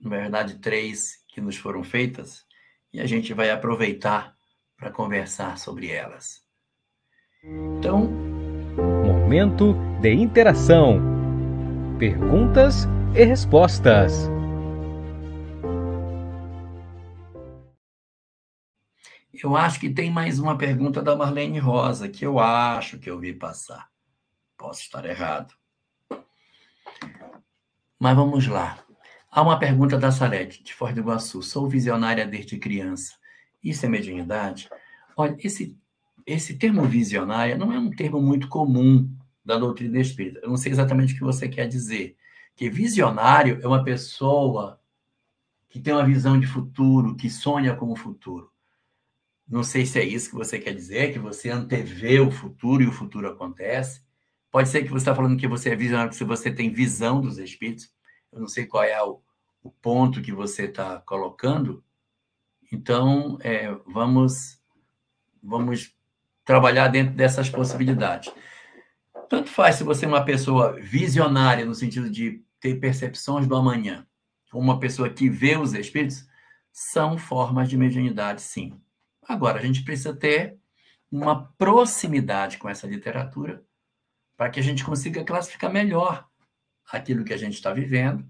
na 0.00 0.08
verdade, 0.08 0.58
três 0.60 1.22
que 1.28 1.42
nos 1.42 1.58
foram 1.58 1.84
feitas, 1.84 2.46
e 2.90 3.02
a 3.02 3.06
gente 3.06 3.34
vai 3.34 3.50
aproveitar 3.50 4.34
para 4.78 4.90
conversar 4.90 5.58
sobre 5.58 5.90
elas. 5.90 6.42
Então, 7.78 8.10
momento 9.04 9.74
de 10.00 10.10
interação. 10.10 10.98
Perguntas 11.98 12.86
e 13.14 13.24
respostas. 13.24 14.30
Eu 19.34 19.54
acho 19.54 19.78
que 19.78 19.90
tem 19.90 20.10
mais 20.10 20.38
uma 20.38 20.56
pergunta 20.56 21.02
da 21.02 21.14
Marlene 21.14 21.58
Rosa, 21.58 22.08
que 22.08 22.24
eu 22.24 22.38
acho 22.38 22.98
que 22.98 23.10
eu 23.10 23.20
vi 23.20 23.34
passar. 23.34 23.93
Posso 24.56 24.80
estar 24.80 25.04
errado. 25.04 25.54
Mas 27.98 28.16
vamos 28.16 28.46
lá. 28.46 28.84
Há 29.30 29.42
uma 29.42 29.58
pergunta 29.58 29.98
da 29.98 30.12
Salete, 30.12 30.62
de 30.62 30.72
Foz 30.72 30.94
do 30.94 31.00
Iguaçu. 31.00 31.42
Sou 31.42 31.68
visionária 31.68 32.26
desde 32.26 32.58
criança 32.58 33.14
Isso 33.62 33.84
é 33.84 33.88
mediunidade? 33.88 34.68
Olha, 35.16 35.36
esse, 35.40 35.76
esse 36.26 36.54
termo 36.56 36.84
visionária 36.84 37.56
não 37.56 37.72
é 37.72 37.78
um 37.78 37.90
termo 37.90 38.20
muito 38.20 38.48
comum 38.48 39.10
da 39.44 39.58
doutrina 39.58 39.98
espírita. 39.98 40.40
Eu 40.42 40.48
não 40.48 40.56
sei 40.56 40.72
exatamente 40.72 41.14
o 41.14 41.16
que 41.16 41.24
você 41.24 41.48
quer 41.48 41.66
dizer. 41.66 42.16
Que 42.54 42.70
visionário 42.70 43.58
é 43.62 43.66
uma 43.66 43.82
pessoa 43.82 44.80
que 45.68 45.80
tem 45.80 45.92
uma 45.92 46.06
visão 46.06 46.38
de 46.38 46.46
futuro, 46.46 47.16
que 47.16 47.28
sonha 47.28 47.74
com 47.74 47.90
o 47.90 47.96
futuro. 47.96 48.52
Não 49.46 49.64
sei 49.64 49.84
se 49.84 49.98
é 49.98 50.04
isso 50.04 50.30
que 50.30 50.36
você 50.36 50.58
quer 50.58 50.72
dizer, 50.72 51.12
que 51.12 51.18
você 51.18 51.50
antevê 51.50 52.20
o 52.20 52.30
futuro 52.30 52.82
e 52.82 52.86
o 52.86 52.92
futuro 52.92 53.28
acontece. 53.28 54.02
Pode 54.54 54.68
ser 54.68 54.84
que 54.84 54.88
você 54.88 54.98
está 54.98 55.12
falando 55.16 55.36
que 55.36 55.48
você 55.48 55.70
é 55.70 55.74
visionário, 55.74 56.12
que 56.12 56.22
você 56.22 56.48
tem 56.48 56.72
visão 56.72 57.20
dos 57.20 57.38
espíritos. 57.38 57.92
Eu 58.32 58.38
não 58.38 58.46
sei 58.46 58.64
qual 58.64 58.84
é 58.84 59.02
o, 59.02 59.20
o 59.64 59.68
ponto 59.68 60.22
que 60.22 60.30
você 60.30 60.66
está 60.66 61.00
colocando. 61.00 61.82
Então, 62.72 63.36
é, 63.40 63.74
vamos, 63.84 64.62
vamos 65.42 65.92
trabalhar 66.44 66.86
dentro 66.86 67.16
dessas 67.16 67.50
possibilidades. 67.50 68.32
Tanto 69.28 69.50
faz 69.50 69.74
se 69.74 69.82
você 69.82 70.04
é 70.04 70.08
uma 70.08 70.24
pessoa 70.24 70.74
visionária, 70.80 71.64
no 71.64 71.74
sentido 71.74 72.08
de 72.08 72.40
ter 72.60 72.76
percepções 72.76 73.48
do 73.48 73.56
amanhã, 73.56 74.06
ou 74.52 74.60
uma 74.60 74.78
pessoa 74.78 75.10
que 75.10 75.28
vê 75.28 75.56
os 75.56 75.74
espíritos, 75.74 76.28
são 76.70 77.18
formas 77.18 77.68
de 77.68 77.76
mediunidade, 77.76 78.40
sim. 78.40 78.80
Agora, 79.26 79.58
a 79.58 79.62
gente 79.62 79.82
precisa 79.82 80.14
ter 80.14 80.56
uma 81.10 81.52
proximidade 81.58 82.56
com 82.56 82.68
essa 82.68 82.86
literatura 82.86 83.60
para 84.36 84.50
que 84.50 84.60
a 84.60 84.62
gente 84.62 84.84
consiga 84.84 85.24
classificar 85.24 85.72
melhor 85.72 86.28
aquilo 86.90 87.24
que 87.24 87.32
a 87.32 87.36
gente 87.36 87.54
está 87.54 87.72
vivendo, 87.72 88.28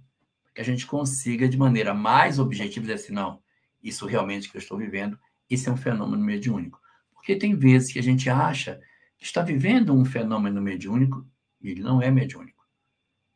que 0.55 0.61
a 0.61 0.65
gente 0.65 0.87
consiga, 0.87 1.49
de 1.49 1.57
maneira 1.57 1.93
mais 1.93 2.39
objetiva, 2.39 2.83
dizer 2.83 2.95
assim, 2.95 3.13
não, 3.13 3.43
isso 3.83 4.07
realmente 4.07 4.51
que 4.51 4.57
eu 4.57 4.61
estou 4.61 4.79
vivendo, 4.79 5.19
isso 5.51 5.69
é 5.69 5.73
um 5.73 5.77
fenômeno 5.77 6.23
mediúnico. 6.23 6.81
Porque 7.13 7.37
tem 7.37 7.55
vezes 7.55 7.93
que 7.93 7.99
a 7.99 8.03
gente 8.03 8.31
acha 8.31 8.81
que 9.19 9.25
está 9.25 9.43
vivendo 9.43 9.95
um 9.95 10.05
fenômeno 10.05 10.61
mediúnico 10.61 11.27
e 11.61 11.71
ele 11.71 11.83
não 11.83 12.01
é 12.01 12.11
mediúnico. 12.11 12.65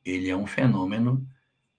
Ele 0.05 0.31
é 0.31 0.37
um 0.37 0.47
fenômeno 0.47 1.27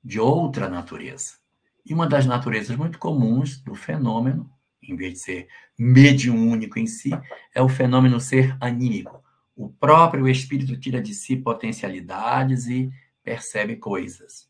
de 0.04 0.20
outra 0.20 0.70
natureza. 0.70 1.38
E 1.86 1.94
uma 1.94 2.08
das 2.08 2.26
naturezas 2.26 2.76
muito 2.76 3.00
comuns 3.00 3.62
do 3.62 3.76
fenômeno 3.76 4.52
em 4.82 4.96
vez 4.96 5.14
de 5.14 5.20
ser 5.20 5.48
mediúnico 5.78 6.80
em 6.80 6.88
si, 6.88 7.12
é 7.54 7.62
o 7.62 7.70
fenômeno 7.70 8.20
ser 8.20 8.56
anímico. 8.60 9.24
O 9.60 9.68
próprio 9.68 10.26
espírito 10.30 10.80
tira 10.80 11.01
de 11.01 11.14
si 11.14 11.36
potencialidades 11.36 12.68
e 12.68 12.89
percebe 13.22 13.76
coisas. 13.76 14.47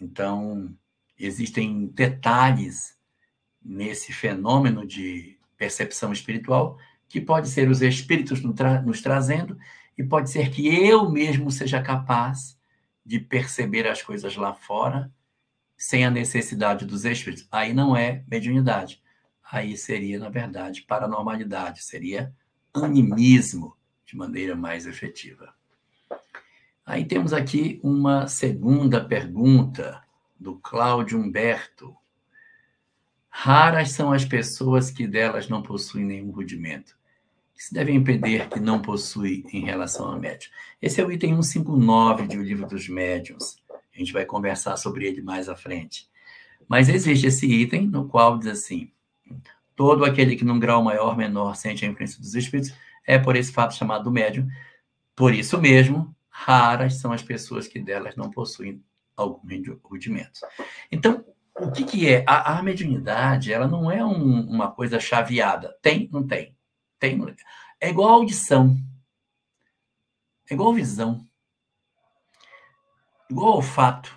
Então, 0.00 0.74
existem 1.18 1.88
detalhes 1.88 2.96
nesse 3.62 4.10
fenômeno 4.10 4.86
de 4.86 5.38
percepção 5.58 6.12
espiritual 6.12 6.78
que 7.06 7.20
pode 7.20 7.48
ser 7.50 7.68
os 7.68 7.82
espíritos 7.82 8.40
nos 8.42 9.02
trazendo 9.02 9.58
e 9.98 10.02
pode 10.02 10.30
ser 10.30 10.50
que 10.50 10.66
eu 10.66 11.10
mesmo 11.10 11.50
seja 11.50 11.82
capaz 11.82 12.58
de 13.04 13.20
perceber 13.20 13.86
as 13.86 14.00
coisas 14.00 14.34
lá 14.34 14.54
fora 14.54 15.12
sem 15.76 16.06
a 16.06 16.10
necessidade 16.10 16.86
dos 16.86 17.04
espíritos. 17.04 17.46
Aí 17.50 17.74
não 17.74 17.94
é 17.94 18.24
mediunidade 18.26 19.02
aí 19.50 19.76
seria, 19.76 20.18
na 20.18 20.28
verdade, 20.28 20.82
paranormalidade, 20.82 21.82
seria 21.82 22.32
animismo 22.74 23.76
de 24.08 24.16
maneira 24.16 24.56
mais 24.56 24.86
efetiva. 24.86 25.54
Aí 26.84 27.04
temos 27.04 27.34
aqui 27.34 27.78
uma 27.82 28.26
segunda 28.26 29.04
pergunta 29.04 30.02
do 30.40 30.56
Cláudio 30.56 31.20
Humberto. 31.20 31.94
Raras 33.28 33.90
são 33.90 34.10
as 34.10 34.24
pessoas 34.24 34.90
que 34.90 35.06
delas 35.06 35.50
não 35.50 35.62
possuem 35.62 36.06
nenhum 36.06 36.30
rudimento. 36.30 36.96
Que 37.54 37.62
se 37.62 37.74
deve 37.74 37.92
impedir 37.92 38.48
que 38.48 38.58
não 38.58 38.80
possui 38.80 39.44
em 39.52 39.66
relação 39.66 40.06
ao 40.08 40.18
médium? 40.18 40.50
Esse 40.80 41.02
é 41.02 41.04
o 41.04 41.12
item 41.12 41.42
159 41.42 42.28
de 42.28 42.38
O 42.38 42.42
Livro 42.42 42.66
dos 42.66 42.88
Médiuns. 42.88 43.58
A 43.70 43.98
gente 43.98 44.14
vai 44.14 44.24
conversar 44.24 44.78
sobre 44.78 45.06
ele 45.06 45.20
mais 45.20 45.50
à 45.50 45.54
frente. 45.54 46.08
Mas 46.66 46.88
existe 46.88 47.26
esse 47.26 47.46
item 47.46 47.86
no 47.86 48.08
qual 48.08 48.38
diz 48.38 48.48
assim: 48.48 48.90
Todo 49.76 50.06
aquele 50.06 50.34
que 50.34 50.46
num 50.46 50.58
grau 50.58 50.82
maior 50.82 51.14
menor 51.14 51.56
sente 51.56 51.84
a 51.84 51.88
influência 51.88 52.18
dos 52.18 52.34
espíritos 52.34 52.72
é 53.08 53.18
por 53.18 53.34
esse 53.34 53.50
fato 53.50 53.74
chamado 53.74 54.10
médium. 54.10 54.46
Por 55.16 55.34
isso 55.34 55.58
mesmo, 55.58 56.14
raras 56.28 57.00
são 57.00 57.10
as 57.10 57.22
pessoas 57.22 57.66
que 57.66 57.80
delas 57.80 58.14
não 58.14 58.30
possuem 58.30 58.84
algum 59.16 59.48
rudimento. 59.82 60.40
Então, 60.92 61.24
o 61.58 61.72
que, 61.72 61.84
que 61.84 62.06
é? 62.06 62.22
A, 62.26 62.58
a 62.58 62.62
mediunidade, 62.62 63.50
ela 63.50 63.66
não 63.66 63.90
é 63.90 64.04
um, 64.04 64.42
uma 64.42 64.70
coisa 64.70 65.00
chaveada. 65.00 65.74
Tem? 65.80 66.06
Não 66.12 66.24
tem. 66.24 66.54
Tem. 66.98 67.18
É 67.80 67.88
igual 67.88 68.10
audição. 68.10 68.76
É 70.50 70.54
igual 70.54 70.74
visão. 70.74 71.24
Igual 73.30 73.56
olfato. 73.56 74.16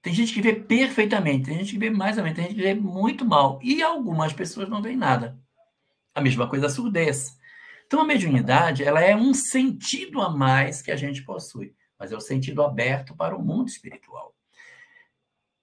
Tem 0.00 0.14
gente 0.14 0.32
que 0.32 0.42
vê 0.42 0.54
perfeitamente, 0.54 1.44
tem 1.44 1.58
gente 1.58 1.72
que 1.72 1.78
vê 1.78 1.90
mais 1.90 2.18
ou 2.18 2.24
menos, 2.24 2.36
tem 2.36 2.46
gente 2.46 2.56
que 2.56 2.62
vê 2.62 2.74
muito 2.74 3.24
mal. 3.24 3.60
E 3.62 3.82
algumas 3.82 4.32
pessoas 4.32 4.68
não 4.68 4.82
veem 4.82 4.96
nada. 4.96 5.41
A 6.14 6.20
mesma 6.20 6.48
coisa 6.48 6.66
a 6.66 6.70
surdez. 6.70 7.38
Então, 7.86 8.00
a 8.00 8.04
mediunidade 8.04 8.84
ela 8.84 9.00
é 9.00 9.14
um 9.14 9.34
sentido 9.34 10.20
a 10.20 10.30
mais 10.30 10.80
que 10.80 10.90
a 10.90 10.96
gente 10.96 11.22
possui, 11.22 11.74
mas 11.98 12.12
é 12.12 12.16
o 12.16 12.20
sentido 12.20 12.62
aberto 12.62 13.14
para 13.14 13.36
o 13.36 13.44
mundo 13.44 13.68
espiritual. 13.68 14.34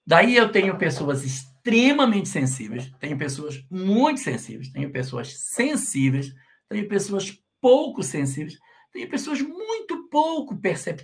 Daí 0.05 0.35
eu 0.35 0.51
tenho 0.51 0.77
pessoas 0.77 1.23
extremamente 1.23 2.29
sensíveis, 2.29 2.91
tenho 2.99 3.17
pessoas 3.17 3.63
muito 3.69 4.19
sensíveis, 4.19 4.71
tenho 4.71 4.91
pessoas 4.91 5.37
sensíveis, 5.37 6.33
tenho 6.67 6.87
pessoas 6.87 7.43
pouco 7.61 8.01
sensíveis, 8.01 8.57
tenho 8.91 9.09
pessoas 9.09 9.41
muito 9.41 10.07
pouco 10.09 10.59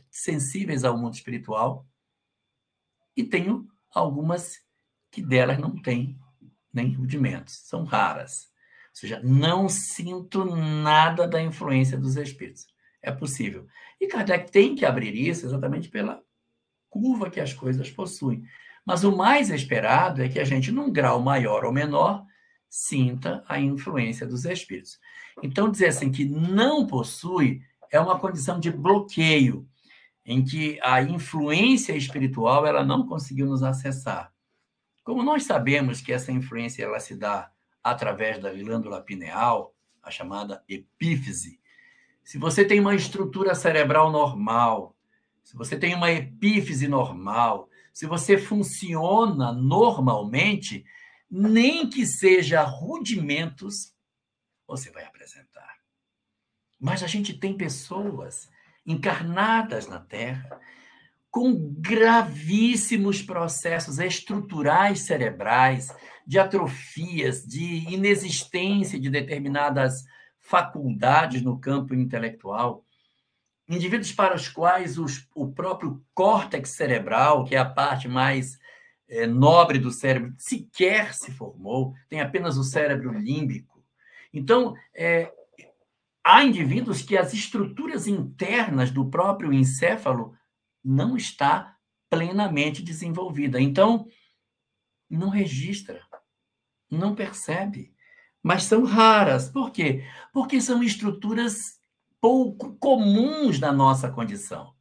sensíveis 0.09 0.83
ao 0.83 0.97
mundo 0.97 1.13
espiritual, 1.13 1.85
e 3.15 3.23
tenho 3.23 3.67
algumas 3.91 4.59
que 5.11 5.21
delas 5.21 5.57
não 5.57 5.81
têm 5.81 6.19
nem 6.73 6.93
rudimentos, 6.93 7.61
são 7.63 7.83
raras. 7.83 8.51
Seja, 8.95 9.19
não 9.21 9.67
sinto 9.67 10.45
nada 10.45 11.27
da 11.27 11.41
influência 11.41 11.97
dos 11.97 12.15
espíritos. 12.15 12.65
É 13.01 13.11
possível. 13.11 13.67
E 13.99 14.07
Kardec 14.07 14.49
tem 14.49 14.73
que 14.73 14.85
abrir 14.85 15.13
isso 15.13 15.45
exatamente 15.45 15.89
pela 15.89 16.23
curva 16.89 17.29
que 17.29 17.41
as 17.41 17.53
coisas 17.53 17.91
possuem. 17.91 18.45
Mas 18.85 19.03
o 19.03 19.13
mais 19.13 19.49
esperado 19.49 20.23
é 20.23 20.29
que 20.29 20.39
a 20.39 20.45
gente, 20.45 20.71
num 20.71 20.89
grau 20.89 21.21
maior 21.21 21.65
ou 21.65 21.73
menor, 21.73 22.25
sinta 22.69 23.43
a 23.49 23.59
influência 23.59 24.25
dos 24.25 24.45
espíritos. 24.45 24.97
Então, 25.43 25.69
dizer 25.69 25.87
assim 25.87 26.09
que 26.09 26.23
não 26.23 26.87
possui 26.87 27.61
é 27.91 27.99
uma 27.99 28.17
condição 28.17 28.61
de 28.61 28.71
bloqueio 28.71 29.67
em 30.25 30.41
que 30.41 30.79
a 30.81 31.01
influência 31.01 31.93
espiritual 31.97 32.65
ela 32.65 32.83
não 32.83 33.05
conseguiu 33.05 33.45
nos 33.45 33.61
acessar. 33.61 34.31
Como 35.03 35.21
nós 35.21 35.43
sabemos 35.43 35.99
que 35.99 36.13
essa 36.13 36.31
influência 36.31 36.85
ela 36.85 36.99
se 37.01 37.17
dá 37.17 37.51
através 37.85 38.39
da 38.39 38.51
glândula 38.51 38.99
pineal, 38.99 39.75
a 40.01 40.09
chamada 40.09 40.63
epífise, 40.67 41.59
se 42.23 42.39
você 42.39 42.65
tem 42.65 42.79
uma 42.79 42.95
estrutura 42.95 43.53
cerebral 43.53 44.11
normal, 44.11 44.97
se 45.43 45.55
você 45.55 45.77
tem 45.77 45.93
uma 45.93 46.11
epífise 46.11 46.87
normal, 46.87 47.69
se 47.93 48.07
você 48.07 48.39
funciona 48.39 49.53
normalmente, 49.53 50.83
nem 51.29 51.87
que 51.87 52.07
seja 52.07 52.63
rudimentos, 52.63 53.93
você 54.67 54.89
vai 54.89 55.05
apresentar. 55.05 55.75
Mas 56.79 57.03
a 57.03 57.07
gente 57.07 57.37
tem 57.37 57.55
pessoas 57.55 58.49
encarnadas 58.83 59.85
na 59.85 59.99
Terra, 59.99 60.59
com 61.29 61.53
gravíssimos 61.77 63.21
processos 63.21 63.99
estruturais 63.99 65.01
cerebrais, 65.01 65.93
de 66.25 66.39
atrofias, 66.39 67.45
de 67.45 67.93
inexistência 67.93 68.99
de 68.99 69.09
determinadas 69.09 70.03
faculdades 70.39 71.41
no 71.41 71.59
campo 71.59 71.93
intelectual, 71.93 72.85
indivíduos 73.67 74.11
para 74.11 74.35
os 74.35 74.47
quais 74.47 74.97
os, 74.97 75.27
o 75.35 75.51
próprio 75.51 76.03
córtex 76.13 76.69
cerebral, 76.69 77.43
que 77.45 77.55
é 77.55 77.57
a 77.57 77.65
parte 77.65 78.07
mais 78.07 78.59
é, 79.07 79.25
nobre 79.25 79.79
do 79.79 79.91
cérebro, 79.91 80.33
sequer 80.37 81.13
se 81.13 81.31
formou, 81.31 81.93
tem 82.09 82.21
apenas 82.21 82.57
o 82.57 82.63
cérebro 82.63 83.11
límbico. 83.11 83.83
Então, 84.33 84.75
é, 84.93 85.31
há 86.23 86.43
indivíduos 86.43 87.01
que 87.01 87.17
as 87.17 87.33
estruturas 87.33 88.07
internas 88.07 88.91
do 88.91 89.09
próprio 89.09 89.53
encéfalo 89.53 90.35
não 90.83 91.15
está 91.17 91.75
plenamente 92.09 92.83
desenvolvida. 92.83 93.59
Então, 93.59 94.07
não 95.09 95.29
registra, 95.29 96.01
não 96.95 97.15
percebe. 97.15 97.93
Mas 98.41 98.63
são 98.63 98.83
raras. 98.83 99.49
Por 99.49 99.71
quê? 99.71 100.03
Porque 100.31 100.61
são 100.61 100.83
estruturas 100.83 101.79
pouco 102.21 102.75
comuns 102.79 103.59
na 103.59 103.71
nossa 103.71 104.09
condição. 104.09 104.73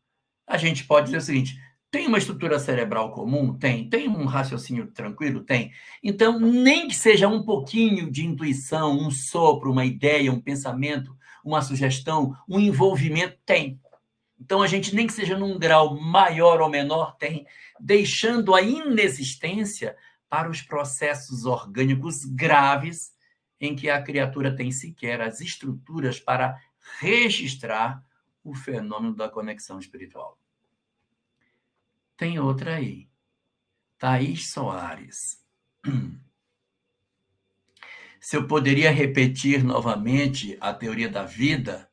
A 0.47 0.57
gente 0.57 0.85
pode 0.85 1.07
dizer 1.07 1.19
o 1.19 1.23
seguinte: 1.23 1.59
Tem 1.91 2.07
uma 2.07 2.19
estrutura 2.19 2.59
cerebral 2.59 3.13
comum? 3.13 3.57
Tem. 3.57 3.89
Tem 3.89 4.09
um 4.09 4.25
raciocínio 4.27 4.87
tranquilo? 4.89 5.43
Tem. 5.43 5.73
Então, 6.03 6.39
nem 6.39 6.89
que 6.89 6.95
seja 6.95 7.29
um 7.29 7.43
pouquinho 7.43 8.11
de 8.11 8.25
intuição, 8.25 8.99
um 8.99 9.11
sopro, 9.11 9.73
uma 9.73 9.85
ideia, 9.85 10.33
um 10.33 10.41
pensamento, 10.41 11.17
uma 11.45 11.63
sugestão, 11.63 12.37
um 12.49 12.59
envolvimento, 12.59 13.39
tem. 13.45 13.81
Então, 14.41 14.61
a 14.61 14.67
gente, 14.67 14.95
nem 14.95 15.07
que 15.07 15.13
seja 15.13 15.39
num 15.39 15.59
grau 15.59 15.99
maior 15.99 16.61
ou 16.61 16.69
menor, 16.69 17.17
tem, 17.17 17.47
deixando 17.81 18.55
a 18.55 18.61
inexistência 18.61 19.97
para 20.35 20.51
os 20.51 20.61
processos 20.61 21.45
orgânicos 21.45 22.25
graves 22.25 23.15
em 23.61 23.77
que 23.77 23.89
a 23.89 24.03
criatura 24.03 24.55
tem 24.55 24.73
sequer 24.73 25.21
as 25.21 25.41
estruturas 25.41 26.19
para 26.19 26.61
registrar 26.99 28.05
o 28.43 28.53
fenômeno 28.53 29.15
da 29.15 29.29
conexão 29.29 29.79
espiritual. 29.79 30.37
Tem 32.17 32.41
outra 32.41 32.75
aí. 32.75 33.09
Thaís 33.97 34.51
Soares. 34.51 35.41
Se 38.21 38.37
eu 38.37 38.49
poderia 38.49 38.91
repetir 38.91 39.63
novamente 39.63 40.59
a 40.61 40.75
teoria 40.75 41.09
da 41.09 41.23
vida, 41.23 41.89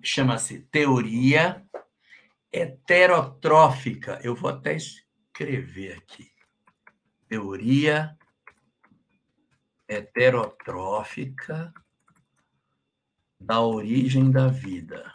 chama-se 0.00 0.60
teoria 0.60 1.60
heterotrófica. 2.52 4.20
Eu 4.22 4.36
vou 4.36 4.48
até 4.48 4.76
escrever 4.76 5.98
aqui. 5.98 6.33
Teoria 7.34 8.16
heterotrófica 9.88 11.74
da 13.40 13.60
origem 13.60 14.30
da 14.30 14.46
vida. 14.46 15.12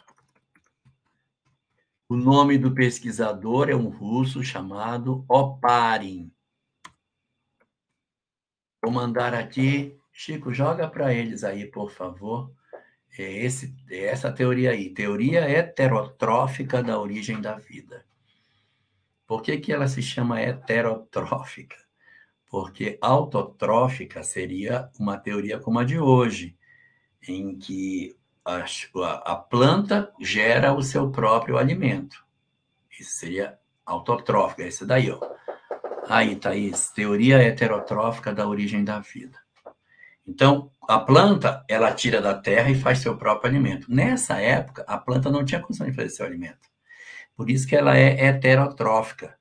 O 2.09 2.17
nome 2.17 2.57
do 2.57 2.75
pesquisador 2.75 3.69
é 3.69 3.73
um 3.73 3.87
russo 3.87 4.43
chamado 4.43 5.23
Oparin. 5.29 6.29
Vou 8.83 8.91
mandar 8.91 9.33
aqui, 9.33 9.97
Chico, 10.11 10.53
joga 10.53 10.89
para 10.89 11.13
eles 11.13 11.45
aí, 11.45 11.71
por 11.71 11.89
favor. 11.89 12.53
É 13.17 13.45
esse, 13.45 13.73
é 13.89 14.07
essa 14.07 14.29
teoria 14.29 14.71
aí, 14.71 14.93
teoria 14.93 15.49
heterotrófica 15.49 16.83
da 16.83 16.99
origem 16.99 17.39
da 17.39 17.55
vida. 17.55 18.05
Por 19.25 19.41
que, 19.41 19.57
que 19.57 19.71
ela 19.71 19.87
se 19.87 20.01
chama 20.01 20.41
heterotrófica? 20.41 21.87
Porque 22.49 22.97
autotrófica 22.99 24.23
seria 24.23 24.89
uma 24.99 25.17
teoria 25.17 25.59
como 25.59 25.79
a 25.79 25.83
de 25.83 25.99
hoje, 25.99 26.57
em 27.27 27.57
que 27.57 28.17
a, 28.43 28.65
a 29.33 29.35
planta 29.35 30.11
gera 30.19 30.73
o 30.73 30.81
seu 30.81 31.11
próprio 31.11 31.57
alimento. 31.57 32.25
Isso 32.99 33.11
seria 33.11 33.57
autotrófica, 33.85 34.63
esse 34.63 34.85
daí, 34.85 35.11
ó. 35.11 35.19
Aí, 36.07 36.35
Thaís, 36.35 36.89
teoria 36.89 37.37
heterotrófica 37.37 38.33
da 38.33 38.47
origem 38.47 38.83
da 38.83 38.99
vida. 38.99 39.37
Então, 40.25 40.71
a 40.87 40.99
planta, 40.99 41.63
ela 41.67 41.93
tira 41.93 42.21
da 42.21 42.33
terra 42.33 42.69
e 42.69 42.75
faz 42.75 42.99
seu 42.99 43.17
próprio 43.17 43.49
alimento. 43.49 43.91
Nessa 43.91 44.39
época, 44.39 44.83
a 44.87 44.97
planta 44.97 45.29
não 45.29 45.45
tinha 45.45 45.61
condição 45.61 45.87
de 45.87 45.95
fazer 45.95 46.09
seu 46.09 46.25
alimento. 46.25 46.67
Por 47.35 47.49
isso 47.49 47.67
que 47.67 47.75
ela 47.75 47.97
é 47.97 48.25
heterotrófica. 48.25 49.38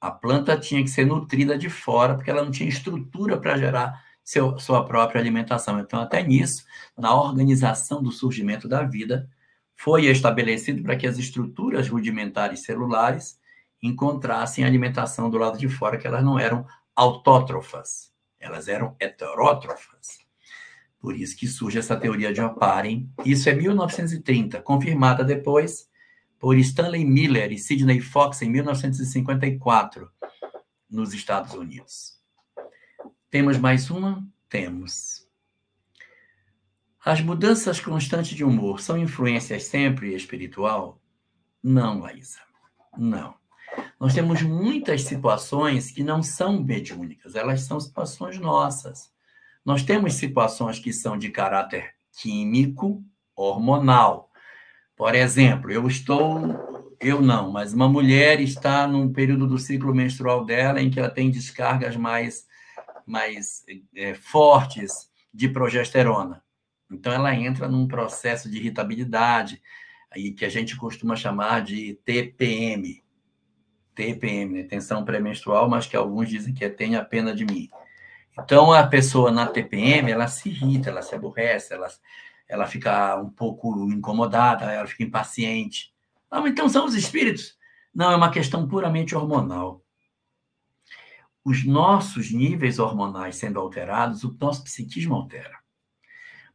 A 0.00 0.10
planta 0.10 0.58
tinha 0.58 0.82
que 0.82 0.90
ser 0.90 1.06
nutrida 1.06 1.56
de 1.56 1.70
fora, 1.70 2.14
porque 2.14 2.30
ela 2.30 2.44
não 2.44 2.50
tinha 2.50 2.68
estrutura 2.68 3.38
para 3.38 3.56
gerar 3.56 4.04
seu, 4.22 4.58
sua 4.58 4.84
própria 4.84 5.20
alimentação. 5.20 5.78
Então, 5.78 6.00
até 6.00 6.22
nisso, 6.22 6.64
na 6.96 7.14
organização 7.14 8.02
do 8.02 8.10
surgimento 8.10 8.68
da 8.68 8.82
vida, 8.82 9.28
foi 9.74 10.06
estabelecido 10.06 10.82
para 10.82 10.96
que 10.96 11.06
as 11.06 11.18
estruturas 11.18 11.88
rudimentares 11.88 12.62
celulares 12.62 13.38
encontrassem 13.82 14.64
alimentação 14.64 15.30
do 15.30 15.38
lado 15.38 15.58
de 15.58 15.68
fora, 15.68 15.98
que 15.98 16.06
elas 16.06 16.24
não 16.24 16.38
eram 16.38 16.66
autótrofas, 16.94 18.12
elas 18.40 18.68
eram 18.68 18.96
heterótrofas. 18.98 20.24
Por 20.98 21.14
isso 21.14 21.36
que 21.36 21.46
surge 21.46 21.78
essa 21.78 21.94
teoria 21.94 22.32
de 22.32 22.40
Oparin. 22.40 23.08
Isso 23.24 23.48
é 23.48 23.54
1930, 23.54 24.60
confirmada 24.62 25.22
depois 25.22 25.88
por 26.38 26.56
Stanley 26.58 27.04
Miller 27.04 27.52
e 27.52 27.58
Sidney 27.58 28.00
Fox 28.00 28.42
em 28.42 28.50
1954, 28.50 30.10
nos 30.90 31.14
Estados 31.14 31.54
Unidos. 31.54 32.16
Temos 33.30 33.58
mais 33.58 33.90
uma? 33.90 34.26
Temos. 34.48 35.26
As 37.04 37.20
mudanças 37.20 37.80
constantes 37.80 38.36
de 38.36 38.42
humor 38.42 38.80
são 38.80 38.98
influências 38.98 39.64
sempre 39.64 40.14
espiritual? 40.14 41.00
Não, 41.62 42.00
Laísa. 42.00 42.40
Não. 42.96 43.34
Nós 43.98 44.14
temos 44.14 44.42
muitas 44.42 45.02
situações 45.02 45.90
que 45.90 46.02
não 46.02 46.22
são 46.22 46.62
mediúnicas, 46.62 47.34
elas 47.34 47.62
são 47.62 47.78
situações 47.80 48.38
nossas. 48.38 49.12
Nós 49.64 49.82
temos 49.82 50.14
situações 50.14 50.78
que 50.78 50.92
são 50.92 51.18
de 51.18 51.30
caráter 51.30 51.94
químico, 52.20 53.04
hormonal. 53.34 54.25
Por 54.96 55.14
exemplo, 55.14 55.70
eu 55.70 55.86
estou, 55.86 56.96
eu 56.98 57.20
não, 57.20 57.52
mas 57.52 57.74
uma 57.74 57.88
mulher 57.88 58.40
está 58.40 58.88
num 58.88 59.12
período 59.12 59.46
do 59.46 59.58
ciclo 59.58 59.94
menstrual 59.94 60.44
dela 60.44 60.80
em 60.80 60.90
que 60.90 60.98
ela 60.98 61.10
tem 61.10 61.30
descargas 61.30 61.96
mais 61.96 62.46
mais 63.06 63.64
é, 63.94 64.14
fortes 64.14 65.08
de 65.32 65.48
progesterona. 65.48 66.42
Então, 66.90 67.12
ela 67.12 67.34
entra 67.34 67.68
num 67.68 67.86
processo 67.86 68.50
de 68.50 68.58
irritabilidade, 68.58 69.62
aí 70.10 70.32
que 70.32 70.44
a 70.44 70.48
gente 70.48 70.76
costuma 70.76 71.14
chamar 71.14 71.62
de 71.62 71.94
TPM. 72.04 73.02
TPM, 73.94 74.62
né? 74.62 74.62
tensão 74.64 75.04
pré-menstrual, 75.04 75.68
mas 75.68 75.86
que 75.86 75.96
alguns 75.96 76.28
dizem 76.28 76.52
que 76.52 76.64
é 76.64 76.68
tenha 76.68 77.04
pena 77.04 77.34
de 77.34 77.44
mim. 77.44 77.70
Então, 78.38 78.72
a 78.72 78.86
pessoa 78.86 79.30
na 79.30 79.46
TPM, 79.46 80.10
ela 80.10 80.26
se 80.26 80.48
irrita, 80.50 80.90
ela 80.90 81.00
se 81.00 81.14
aborrece, 81.14 81.72
ela, 81.72 81.88
ela 82.48 82.66
fica 82.66 83.16
um 83.16 83.30
pouco 83.30 83.90
incomodada, 83.90 84.72
ela 84.72 84.86
fica 84.86 85.02
impaciente. 85.04 85.92
Ah, 86.30 86.42
então 86.46 86.68
são 86.68 86.84
os 86.84 86.94
espíritos? 86.94 87.56
Não, 87.94 88.10
é 88.10 88.16
uma 88.16 88.30
questão 88.30 88.68
puramente 88.68 89.14
hormonal 89.14 89.82
os 91.46 91.64
nossos 91.64 92.32
níveis 92.32 92.80
hormonais 92.80 93.36
sendo 93.36 93.60
alterados, 93.60 94.24
o 94.24 94.36
nosso 94.40 94.64
psiquismo 94.64 95.14
altera. 95.14 95.56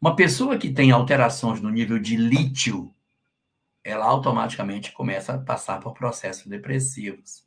Uma 0.01 0.17
pessoa 0.17 0.57
que 0.57 0.69
tem 0.69 0.91
alterações 0.91 1.61
no 1.61 1.69
nível 1.69 1.97
de 1.97 2.17
lítio, 2.17 2.93
ela 3.85 4.03
automaticamente 4.03 4.91
começa 4.91 5.33
a 5.33 5.37
passar 5.39 5.79
por 5.79 5.93
processos 5.93 6.45
depressivos. 6.45 7.45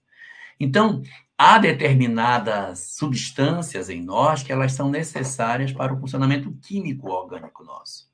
Então, 0.59 1.03
há 1.37 1.59
determinadas 1.59 2.95
substâncias 2.95 3.91
em 3.91 4.03
nós 4.03 4.43
que 4.43 4.51
elas 4.51 4.73
são 4.73 4.89
necessárias 4.89 5.71
para 5.71 5.93
o 5.93 6.01
funcionamento 6.01 6.51
químico 6.63 7.11
orgânico 7.11 7.63
nosso. 7.63 8.11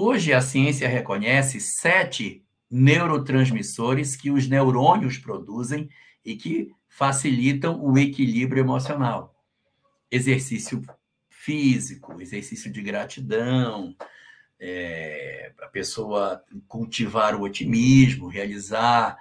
Hoje 0.00 0.32
a 0.32 0.40
ciência 0.40 0.88
reconhece 0.88 1.58
sete 1.58 2.44
neurotransmissores 2.70 4.14
que 4.14 4.30
os 4.30 4.46
neurônios 4.46 5.18
produzem 5.18 5.90
e 6.24 6.36
que 6.36 6.72
facilitam 6.86 7.84
o 7.84 7.98
equilíbrio 7.98 8.60
emocional. 8.60 9.34
Exercício 10.08 10.80
físico, 11.28 12.22
exercício 12.22 12.70
de 12.70 12.80
gratidão, 12.80 13.92
é, 14.60 15.50
a 15.60 15.66
pessoa 15.66 16.44
cultivar 16.68 17.34
o 17.34 17.42
otimismo, 17.42 18.28
realizar. 18.28 19.18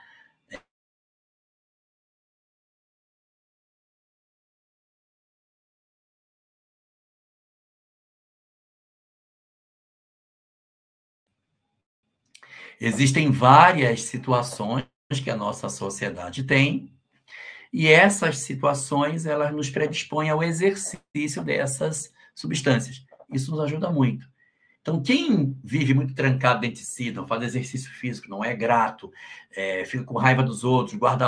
Existem 12.79 13.31
várias 13.31 14.03
situações 14.03 14.85
que 15.23 15.29
a 15.29 15.35
nossa 15.35 15.69
sociedade 15.69 16.43
tem 16.43 16.93
e 17.71 17.87
essas 17.87 18.39
situações, 18.39 19.25
elas 19.25 19.53
nos 19.53 19.69
predispõem 19.69 20.29
ao 20.29 20.43
exercício 20.43 21.43
dessas 21.43 22.11
substâncias. 22.33 23.05
Isso 23.31 23.51
nos 23.51 23.59
ajuda 23.59 23.91
muito. 23.91 24.27
Então, 24.81 25.01
quem 25.01 25.57
vive 25.63 25.93
muito 25.93 26.15
trancado 26.15 26.61
dentro 26.61 26.79
de 26.79 26.85
si, 26.85 27.11
não 27.11 27.27
faz 27.27 27.43
exercício 27.43 27.91
físico, 27.91 28.29
não 28.29 28.43
é 28.43 28.55
grato, 28.55 29.11
é, 29.53 29.83
fica 29.83 30.05
com 30.05 30.17
raiva 30.17 30.41
dos 30.41 30.63
outros, 30.63 30.97
guarda, 30.97 31.27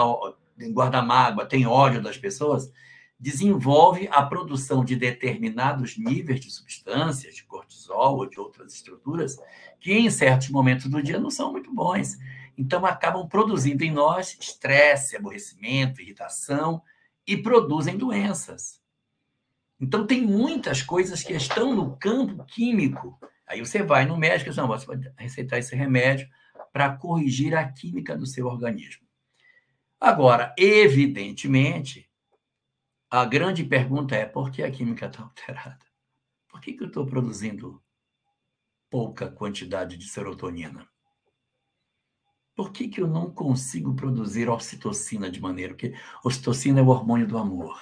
guarda 0.71 1.01
mágoa, 1.01 1.45
tem 1.45 1.67
ódio 1.67 2.01
das 2.01 2.17
pessoas, 2.17 2.71
desenvolve 3.19 4.07
a 4.11 4.23
produção 4.23 4.85
de 4.85 4.95
determinados 4.95 5.97
níveis 5.97 6.39
de 6.39 6.49
substâncias, 6.49 7.35
de 7.35 7.43
cortisol 7.43 8.17
ou 8.17 8.29
de 8.29 8.39
outras 8.39 8.73
estruturas, 8.73 9.37
que 9.79 9.91
em 9.91 10.09
certos 10.09 10.49
momentos 10.49 10.85
do 10.87 11.03
dia 11.03 11.19
não 11.19 11.29
são 11.29 11.51
muito 11.51 11.73
bons. 11.73 12.17
Então, 12.57 12.85
acabam 12.85 13.27
produzindo 13.27 13.83
em 13.83 13.91
nós 13.91 14.37
estresse, 14.39 15.17
aborrecimento, 15.17 16.01
irritação 16.01 16.81
e 17.27 17.35
produzem 17.35 17.97
doenças. 17.97 18.81
Então, 19.79 20.07
tem 20.07 20.21
muitas 20.21 20.81
coisas 20.81 21.21
que 21.21 21.33
estão 21.33 21.75
no 21.75 21.97
campo 21.97 22.45
químico. 22.45 23.19
Aí 23.45 23.59
você 23.59 23.83
vai 23.83 24.05
no 24.05 24.17
médico 24.17 24.49
e 24.49 24.51
diz, 24.51 24.57
não, 24.57 24.67
você 24.67 24.85
vai 24.85 24.99
receitar 25.17 25.59
esse 25.59 25.75
remédio 25.75 26.27
para 26.71 26.95
corrigir 26.95 27.55
a 27.55 27.69
química 27.69 28.15
do 28.15 28.25
seu 28.25 28.45
organismo. 28.45 29.05
Agora, 29.99 30.53
evidentemente, 30.57 32.08
a 33.09 33.25
grande 33.25 33.63
pergunta 33.63 34.15
é 34.15 34.25
por 34.25 34.51
que 34.51 34.61
a 34.61 34.71
química 34.71 35.07
está 35.07 35.23
alterada? 35.23 35.85
Por 36.47 36.61
que, 36.61 36.73
que 36.73 36.83
eu 36.83 36.87
estou 36.87 37.05
produzindo 37.05 37.81
pouca 38.89 39.31
quantidade 39.31 39.97
de 39.97 40.07
serotonina? 40.07 40.87
Por 42.55 42.71
que, 42.71 42.87
que 42.87 43.01
eu 43.01 43.07
não 43.07 43.31
consigo 43.31 43.95
produzir 43.95 44.49
ocitocina 44.49 45.31
de 45.31 45.39
maneira 45.39 45.73
que 45.73 45.93
ocitocina 46.23 46.79
é 46.79 46.83
o 46.83 46.89
hormônio 46.89 47.27
do 47.27 47.37
amor? 47.37 47.79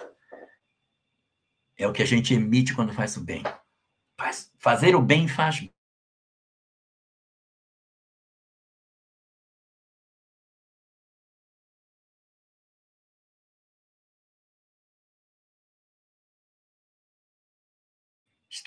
É 1.76 1.88
o 1.88 1.94
que 1.94 2.04
a 2.04 2.06
gente 2.06 2.34
emite 2.34 2.74
quando 2.74 2.94
faz 2.94 3.18
o 3.18 3.24
bem. 3.24 3.44
Faz, 4.20 4.54
fazer 4.58 4.96
o 4.96 5.02
bem 5.02 5.28
faz 5.28 5.68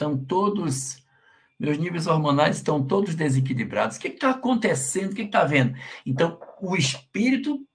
Estão 0.01 0.17
todos, 0.17 1.05
meus 1.59 1.77
níveis 1.77 2.07
hormonais 2.07 2.57
estão 2.57 2.83
todos 2.83 3.15
desequilibrados. 3.15 3.99
O 3.99 4.01
que 4.01 4.09
está 4.09 4.31
acontecendo? 4.31 5.13
O 5.13 5.15
que 5.15 5.21
está 5.21 5.45
vendo? 5.45 5.77
Então, 6.07 6.41
o 6.59 6.75
espírito 6.75 7.69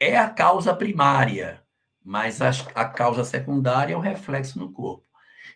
é 0.00 0.18
a 0.18 0.28
causa 0.28 0.74
primária, 0.74 1.62
mas 2.04 2.42
a, 2.42 2.50
a 2.74 2.84
causa 2.86 3.22
secundária 3.22 3.94
é 3.94 3.96
o 3.96 4.00
reflexo 4.00 4.58
no 4.58 4.72
corpo. 4.72 5.06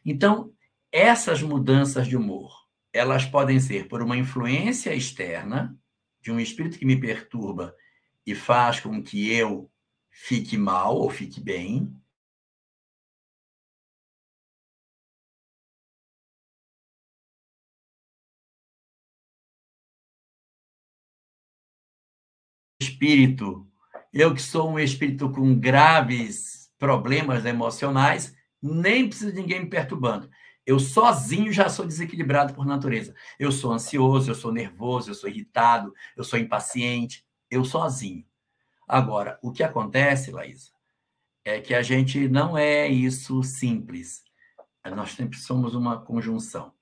Então, 0.06 0.52
essas 0.92 1.42
mudanças 1.42 2.06
de 2.06 2.16
humor, 2.16 2.52
elas 2.92 3.24
podem 3.24 3.58
ser 3.58 3.88
por 3.88 4.00
uma 4.02 4.16
influência 4.16 4.94
externa, 4.94 5.76
de 6.20 6.30
um 6.30 6.38
espírito 6.38 6.78
que 6.78 6.86
me 6.86 7.00
perturba 7.00 7.74
e 8.24 8.36
faz 8.36 8.78
com 8.78 9.02
que 9.02 9.32
eu 9.32 9.68
fique 10.12 10.56
mal 10.56 10.94
ou 10.94 11.10
fique 11.10 11.40
bem, 11.40 11.92
espírito, 22.82 23.66
eu 24.12 24.34
que 24.34 24.42
sou 24.42 24.70
um 24.70 24.78
espírito 24.78 25.30
com 25.30 25.58
graves 25.58 26.70
problemas 26.78 27.44
emocionais, 27.44 28.34
nem 28.60 29.08
preciso 29.08 29.32
de 29.32 29.40
ninguém 29.40 29.60
me 29.60 29.70
perturbando. 29.70 30.28
Eu 30.66 30.78
sozinho 30.78 31.52
já 31.52 31.68
sou 31.68 31.86
desequilibrado 31.86 32.54
por 32.54 32.66
natureza. 32.66 33.14
Eu 33.38 33.50
sou 33.50 33.72
ansioso, 33.72 34.30
eu 34.30 34.34
sou 34.34 34.52
nervoso, 34.52 35.10
eu 35.10 35.14
sou 35.14 35.28
irritado, 35.28 35.92
eu 36.16 36.24
sou 36.24 36.38
impaciente, 36.38 37.24
eu 37.50 37.64
sozinho. 37.64 38.24
Agora, 38.86 39.38
o 39.42 39.52
que 39.52 39.62
acontece, 39.62 40.30
Laísa, 40.30 40.70
é 41.44 41.60
que 41.60 41.74
a 41.74 41.82
gente 41.82 42.28
não 42.28 42.56
é 42.56 42.88
isso 42.88 43.42
simples. 43.42 44.22
Nós 44.84 45.12
sempre 45.12 45.38
somos 45.38 45.74
uma 45.74 46.00
conjunção. 46.00 46.72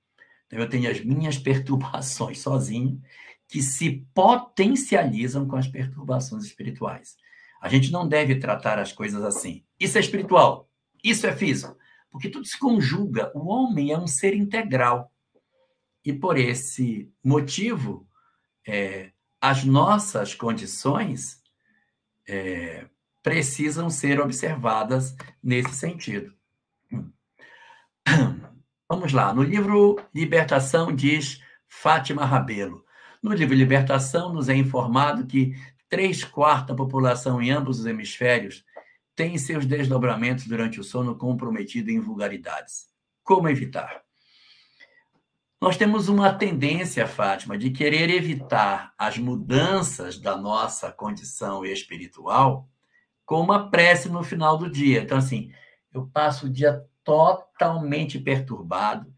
Eu 0.50 0.68
tenho 0.68 0.90
as 0.90 1.00
minhas 1.04 1.38
perturbações 1.38 2.40
sozinho 2.42 3.00
que 3.48 3.62
se 3.62 4.06
potencializam 4.14 5.46
com 5.46 5.56
as 5.56 5.66
perturbações 5.66 6.44
espirituais. 6.44 7.16
A 7.60 7.68
gente 7.68 7.90
não 7.90 8.08
deve 8.08 8.36
tratar 8.36 8.78
as 8.78 8.92
coisas 8.92 9.22
assim. 9.22 9.64
Isso 9.78 9.98
é 9.98 10.00
espiritual, 10.00 10.68
isso 11.02 11.26
é 11.26 11.34
físico, 11.34 11.76
porque 12.10 12.30
tudo 12.30 12.46
se 12.46 12.58
conjuga. 12.58 13.30
O 13.34 13.48
homem 13.48 13.92
é 13.92 13.98
um 13.98 14.06
ser 14.06 14.34
integral. 14.34 15.12
E 16.04 16.12
por 16.12 16.38
esse 16.38 17.12
motivo, 17.22 18.08
é, 18.66 19.10
as 19.40 19.64
nossas 19.64 20.34
condições 20.34 21.42
é, 22.26 22.86
precisam 23.22 23.90
ser 23.90 24.20
observadas 24.20 25.14
nesse 25.42 25.74
sentido. 25.74 26.32
Vamos 28.90 29.12
lá, 29.12 29.32
no 29.32 29.44
livro 29.44 30.04
Libertação 30.12 30.92
diz 30.92 31.40
Fátima 31.68 32.24
Rabelo. 32.24 32.84
No 33.22 33.32
livro 33.32 33.54
Libertação, 33.54 34.32
nos 34.32 34.48
é 34.48 34.56
informado 34.56 35.28
que 35.28 35.54
três 35.88 36.24
quartos 36.24 36.66
da 36.66 36.74
população 36.74 37.40
em 37.40 37.52
ambos 37.52 37.78
os 37.78 37.86
hemisférios 37.86 38.64
tem 39.14 39.38
seus 39.38 39.64
desdobramentos 39.64 40.48
durante 40.48 40.80
o 40.80 40.82
sono 40.82 41.16
comprometido 41.16 41.88
em 41.88 42.00
vulgaridades. 42.00 42.88
Como 43.22 43.48
evitar? 43.48 44.02
Nós 45.60 45.76
temos 45.76 46.08
uma 46.08 46.32
tendência, 46.32 47.06
Fátima, 47.06 47.56
de 47.56 47.70
querer 47.70 48.10
evitar 48.10 48.92
as 48.98 49.16
mudanças 49.16 50.18
da 50.18 50.36
nossa 50.36 50.90
condição 50.90 51.64
espiritual 51.64 52.68
com 53.24 53.40
uma 53.40 53.70
prece 53.70 54.08
no 54.08 54.24
final 54.24 54.58
do 54.58 54.68
dia. 54.68 55.00
Então, 55.02 55.16
assim, 55.16 55.52
eu 55.94 56.08
passo 56.08 56.46
o 56.46 56.50
dia 56.50 56.84
totalmente 57.04 58.18
perturbado, 58.18 59.12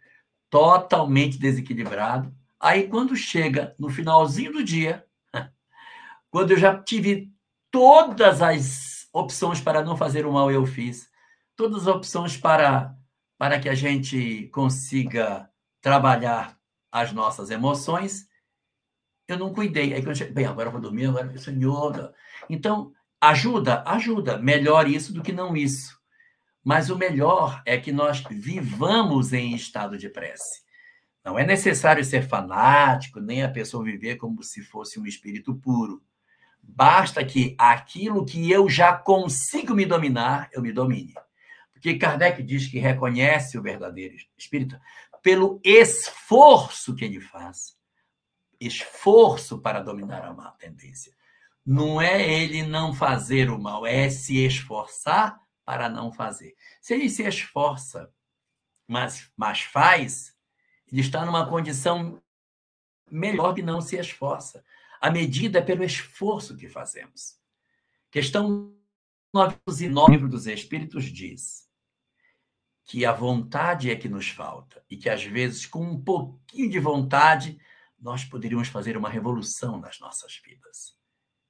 totalmente 0.51 1.39
desequilibrado, 1.39 2.35
Aí, 2.63 2.87
quando 2.87 3.17
chega 3.17 3.75
no 3.77 3.91
finalzinho 3.91 4.53
do 4.53 4.63
dia, 4.63 5.05
quando 6.31 6.53
eu 6.53 6.57
já 6.57 6.81
tive 6.81 7.35
todas 7.73 8.41
as 8.41 9.09
opções 9.13 9.61
para 9.61 9.83
não 9.83 9.97
fazer 9.97 10.25
o 10.25 10.33
mal, 10.33 10.49
eu 10.49 10.65
fiz, 10.65 11.11
todas 11.57 11.83
as 11.83 11.89
opções 11.89 12.37
para, 12.37 12.95
para 13.37 13.59
que 13.59 13.69
a 13.69 13.75
gente 13.75 14.49
consiga 14.55 15.51
trabalhar 15.81 16.57
as 16.93 17.13
nossas 17.13 17.51
emoções, 17.51 18.29
eu 19.27 19.37
não 19.37 19.53
cuidei. 19.53 19.93
Aí, 19.93 20.01
quando 20.01 20.11
eu 20.11 20.15
cheguei, 20.15 20.33
bem, 20.33 20.47
agora 20.47 20.69
eu 20.69 20.73
vou 20.73 20.81
dormir, 20.81 21.07
agora, 21.07 21.37
Senhor. 21.37 22.15
Então, 22.49 22.93
ajuda, 23.21 23.83
ajuda. 23.85 24.39
Melhor 24.39 24.87
isso 24.87 25.13
do 25.13 25.21
que 25.21 25.33
não 25.33 25.57
isso. 25.57 26.01
Mas 26.65 26.91
o 26.91 26.97
melhor 26.97 27.63
é 27.67 27.77
que 27.77 27.91
nós 27.91 28.23
vivamos 28.31 29.33
em 29.33 29.55
estado 29.55 29.99
de 29.99 30.09
prece. 30.09 30.63
Não 31.25 31.39
é 31.39 31.45
necessário 31.45 32.05
ser 32.05 32.27
fanático, 32.27 33.21
nem 33.21 33.43
a 33.43 33.51
pessoa 33.51 33.85
viver 33.85 34.17
como 34.17 34.43
se 34.43 34.63
fosse 34.63 34.99
um 34.99 35.07
espírito 35.07 35.55
puro. 35.55 36.03
Basta 36.63 37.25
que 37.25 37.57
aquilo 37.59 38.25
que 38.25 38.51
eu 38.51 38.69
já 38.69 38.93
consigo 38.93 39.75
me 39.75 39.85
dominar, 39.85 40.49
eu 40.53 40.63
me 40.63 40.73
domine. 40.73 41.15
Porque 41.73 41.99
Kardec 41.99 42.43
diz 42.43 42.69
que 42.69 42.79
reconhece 42.79 43.59
o 43.59 43.63
verdadeiro 43.63 44.15
espírito 44.39 44.79
pelo 45.21 45.61
esforço 45.65 46.95
que 46.95 47.05
ele 47.05 47.21
faz. 47.21 47.77
Esforço 48.61 49.61
para 49.61 49.81
dominar 49.81 50.25
a 50.25 50.33
má 50.33 50.53
tendência. 50.53 51.13
Não 51.67 52.01
é 52.01 52.23
ele 52.29 52.65
não 52.65 52.93
fazer 52.93 53.51
o 53.51 53.59
mal, 53.59 53.85
é 53.85 54.09
se 54.09 54.45
esforçar 54.45 55.42
para 55.65 55.89
não 55.89 56.13
fazer. 56.13 56.55
Se 56.81 56.95
ele 56.95 57.09
se 57.09 57.23
esforça, 57.23 58.13
mas, 58.87 59.31
mas 59.37 59.63
faz, 59.63 60.37
ele 60.91 61.01
está 61.01 61.25
numa 61.25 61.49
condição 61.49 62.23
melhor 63.11 63.55
que 63.55 63.63
não 63.63 63.81
se 63.81 63.97
esforça. 63.97 64.65
A 65.01 65.11
medida 65.11 65.59
é 65.59 65.63
pelo 65.63 65.85
esforço 65.85 66.57
que 66.57 66.69
fazemos. 66.69 67.39
Questão 68.11 68.75
909 69.33 70.13
livro 70.13 70.29
dos 70.29 70.47
Espíritos 70.47 71.05
diz 71.05 71.69
que 72.85 73.07
a 73.07 73.13
vontade 73.13 73.91
é 73.91 73.97
que 73.97 74.09
nos 74.09 74.29
falta 74.29 74.85
e 74.91 74.97
que 74.97 75.09
às 75.09 75.25
vezes 75.25 75.65
com 75.65 75.83
um 75.83 76.03
pouquinho 76.03 76.69
de 76.69 76.79
vontade 76.79 77.59
nós 77.99 78.25
poderíamos 78.25 78.69
fazer 78.69 78.97
uma 78.97 79.09
revolução 79.09 79.79
nas 79.79 79.99
nossas 80.01 80.41
vidas. 80.45 80.95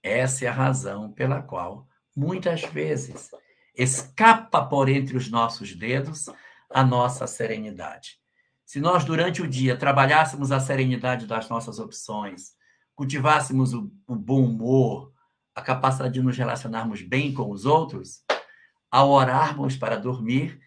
Essa 0.02 0.44
é 0.44 0.48
a 0.48 0.52
razão 0.52 1.12
pela 1.12 1.42
qual 1.42 1.88
muitas 2.14 2.62
vezes 2.62 3.30
escapa 3.74 4.64
por 4.64 4.88
entre 4.88 5.16
os 5.16 5.30
nossos 5.30 5.74
dedos 5.74 6.28
a 6.70 6.84
nossa 6.84 7.26
serenidade. 7.26 8.18
Se 8.64 8.80
nós, 8.80 9.04
durante 9.04 9.42
o 9.42 9.48
dia, 9.48 9.76
trabalhássemos 9.76 10.50
a 10.50 10.58
serenidade 10.58 11.26
das 11.26 11.48
nossas 11.48 11.78
opções, 11.78 12.52
cultivássemos 12.94 13.74
o, 13.74 13.92
o 14.06 14.14
bom 14.14 14.44
humor, 14.44 15.12
a 15.54 15.60
capacidade 15.60 16.14
de 16.14 16.22
nos 16.22 16.36
relacionarmos 16.36 17.02
bem 17.02 17.34
com 17.34 17.50
os 17.50 17.66
outros, 17.66 18.24
ao 18.90 19.10
orarmos 19.10 19.76
para 19.76 19.96
dormir, 19.96 20.60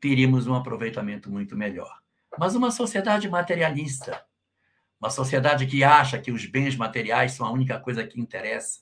teríamos 0.00 0.46
um 0.46 0.54
aproveitamento 0.54 1.30
muito 1.30 1.56
melhor. 1.56 1.98
Mas 2.38 2.54
uma 2.54 2.70
sociedade 2.70 3.28
materialista, 3.28 4.24
uma 5.00 5.10
sociedade 5.10 5.66
que 5.66 5.84
acha 5.84 6.18
que 6.18 6.32
os 6.32 6.46
bens 6.46 6.76
materiais 6.76 7.32
são 7.32 7.46
a 7.46 7.50
única 7.50 7.78
coisa 7.78 8.06
que 8.06 8.20
interessa, 8.20 8.80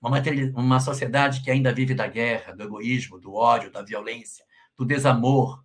uma, 0.00 0.22
uma 0.54 0.80
sociedade 0.80 1.42
que 1.42 1.50
ainda 1.50 1.72
vive 1.72 1.94
da 1.94 2.06
guerra, 2.06 2.54
do 2.54 2.62
egoísmo, 2.62 3.18
do 3.18 3.34
ódio, 3.34 3.70
da 3.70 3.82
violência, 3.82 4.44
do 4.76 4.84
desamor, 4.84 5.64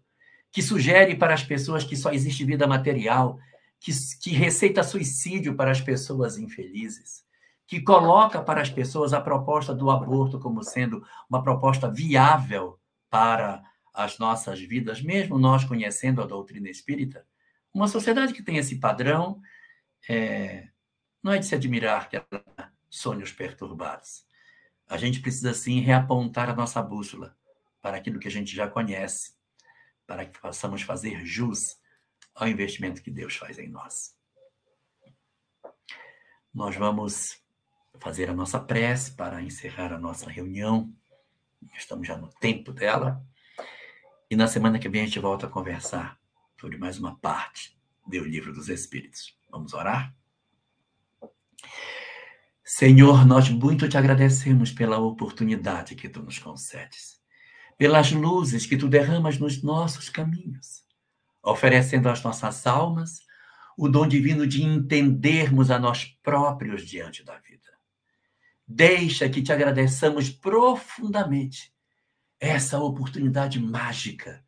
que 0.52 0.62
sugere 0.62 1.16
para 1.16 1.34
as 1.34 1.44
pessoas 1.44 1.84
que 1.84 1.96
só 1.96 2.12
existe 2.12 2.44
vida 2.44 2.68
material, 2.68 3.40
que, 3.80 3.92
que 4.22 4.32
receita 4.32 4.84
suicídio 4.84 5.56
para 5.56 5.72
as 5.72 5.82
pessoas 5.82 6.38
infelizes, 6.38 7.24
que 7.66 7.82
coloca 7.82 8.42
para 8.42 8.62
as 8.62 8.70
pessoas 8.70 9.14
a 9.14 9.22
proposta 9.22 9.74
do 9.74 9.90
aborto 9.90 10.40
como 10.40 10.64
sendo 10.64 11.04
uma 11.30 11.42
proposta 11.42 11.90
viável 11.90 12.78
para 13.10 13.64
as 13.94 14.18
nossas 14.20 14.60
vidas, 14.60 15.02
mesmo 15.02 15.38
nós 15.38 15.64
conhecendo 15.64 16.22
a 16.22 16.26
doutrina 16.26 16.70
espírita. 16.70 17.26
Uma 17.74 17.88
sociedade 17.88 18.34
que 18.34 18.44
tem 18.44 18.58
esse 18.58 18.80
padrão, 18.80 19.42
é, 20.10 20.68
não 21.24 21.32
é 21.32 21.38
de 21.38 21.46
se 21.46 21.56
admirar 21.56 22.10
que 22.10 22.18
ela 22.18 22.71
sonhos 22.92 23.32
perturbados. 23.32 24.26
a 24.88 24.98
gente 24.98 25.22
precisa 25.22 25.54
sim 25.54 25.80
reapontar 25.80 26.50
a 26.50 26.56
nossa 26.56 26.82
bússola 26.84 27.34
para 27.82 27.96
aquilo 27.96 28.20
que 28.20 28.28
a 28.28 28.32
gente 28.32 28.54
já 28.54 28.68
conhece, 28.68 29.34
para 30.06 30.26
que 30.26 30.38
possamos 30.38 30.82
fazer 30.82 31.26
jus 31.26 31.80
ao 32.36 32.48
investimento 32.48 33.02
que 33.02 33.10
Deus 33.10 33.38
faz 33.38 33.58
em 33.58 33.70
nós. 33.70 34.14
Nós 36.54 36.76
vamos 36.76 37.42
fazer 38.00 38.30
a 38.30 38.34
nossa 38.34 38.60
prece 38.60 39.12
para 39.14 39.42
encerrar 39.42 39.94
a 39.94 39.98
nossa 39.98 40.30
reunião. 40.30 40.94
Estamos 41.78 42.06
já 42.06 42.18
no 42.18 42.28
tempo 42.28 42.74
dela. 42.74 43.26
E 44.30 44.36
na 44.36 44.48
semana 44.48 44.78
que 44.78 44.90
vem 44.90 45.04
a 45.04 45.06
gente 45.06 45.20
volta 45.20 45.48
a 45.48 45.50
conversar 45.50 46.20
sobre 46.60 46.78
mais 46.78 47.00
uma 47.00 47.16
parte 47.16 47.80
do 48.06 48.20
Livro 48.20 48.52
dos 48.52 48.68
Espíritos. 48.68 49.38
Vamos 49.50 49.74
orar? 49.74 50.14
Senhor, 52.64 53.26
nós 53.26 53.50
muito 53.50 53.90
te 53.90 53.98
agradecemos 53.98 54.72
pela 54.72 55.00
oportunidade 55.00 55.96
que 55.96 56.08
tu 56.08 56.22
nos 56.22 56.38
concedes, 56.38 57.20
pelas 57.78 58.12
luzes 58.12 58.66
que 58.66 58.78
tu 58.78 58.88
derramas 58.88 59.40
nos 59.40 59.64
nossos 59.64 60.10
caminhos, 60.10 60.84
oferecendo 61.44 62.08
às 62.08 62.22
nossas 62.24 62.68
almas 62.68 63.22
o 63.78 63.90
dom 63.90 64.08
divino 64.08 64.46
de 64.46 64.64
entendermos 64.64 65.72
a 65.72 65.80
nós 65.80 66.06
próprios 66.22 66.88
diante 66.88 67.24
da 67.24 67.38
vida. 67.40 67.68
Deixa 68.68 69.28
que 69.28 69.42
te 69.42 69.52
agradeçamos 69.52 70.30
profundamente 70.30 71.74
essa 72.40 72.80
oportunidade 72.80 73.60
mágica 73.60 74.44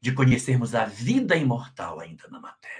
de 0.00 0.12
conhecermos 0.12 0.74
a 0.74 0.84
vida 0.84 1.34
imortal 1.34 1.98
ainda 1.98 2.28
na 2.28 2.38
matéria. 2.38 2.74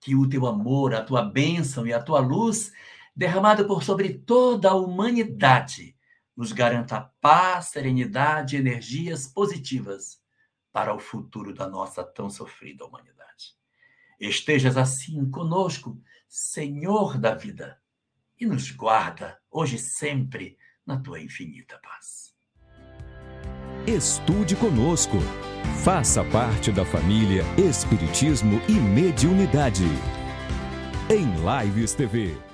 Que 0.00 0.14
o 0.14 0.28
teu 0.28 0.46
amor, 0.46 0.94
a 0.94 1.02
tua 1.02 1.22
bênção 1.22 1.84
e 1.86 1.92
a 1.92 2.00
tua 2.00 2.20
luz, 2.20 2.72
derramado 3.14 3.66
por 3.66 3.82
sobre 3.82 4.14
toda 4.14 4.70
a 4.70 4.74
humanidade, 4.74 5.96
nos 6.36 6.52
garanta 6.52 7.00
paz, 7.20 7.66
serenidade 7.66 8.56
e 8.56 8.58
energias 8.58 9.26
positivas 9.26 10.20
para 10.72 10.94
o 10.94 10.98
futuro 10.98 11.52
da 11.52 11.68
nossa 11.68 12.02
tão 12.02 12.30
sofrida 12.30 12.84
humanidade. 12.84 13.54
Estejas 14.18 14.76
assim 14.76 15.30
conosco, 15.30 16.00
Senhor 16.28 17.18
da 17.18 17.34
vida, 17.34 17.78
e 18.40 18.46
nos 18.46 18.70
guarda 18.70 19.38
hoje 19.50 19.76
e 19.76 19.78
sempre 19.78 20.56
na 20.86 20.98
tua 20.98 21.20
infinita 21.20 21.78
paz. 21.78 22.32
Estude 23.86 24.56
conosco. 24.56 25.18
Faça 25.84 26.24
parte 26.24 26.70
da 26.70 26.84
família 26.84 27.42
Espiritismo 27.58 28.60
e 28.68 28.72
Mediunidade. 28.74 29.84
Em 31.10 31.26
Lives 31.66 31.92
TV. 31.92 32.51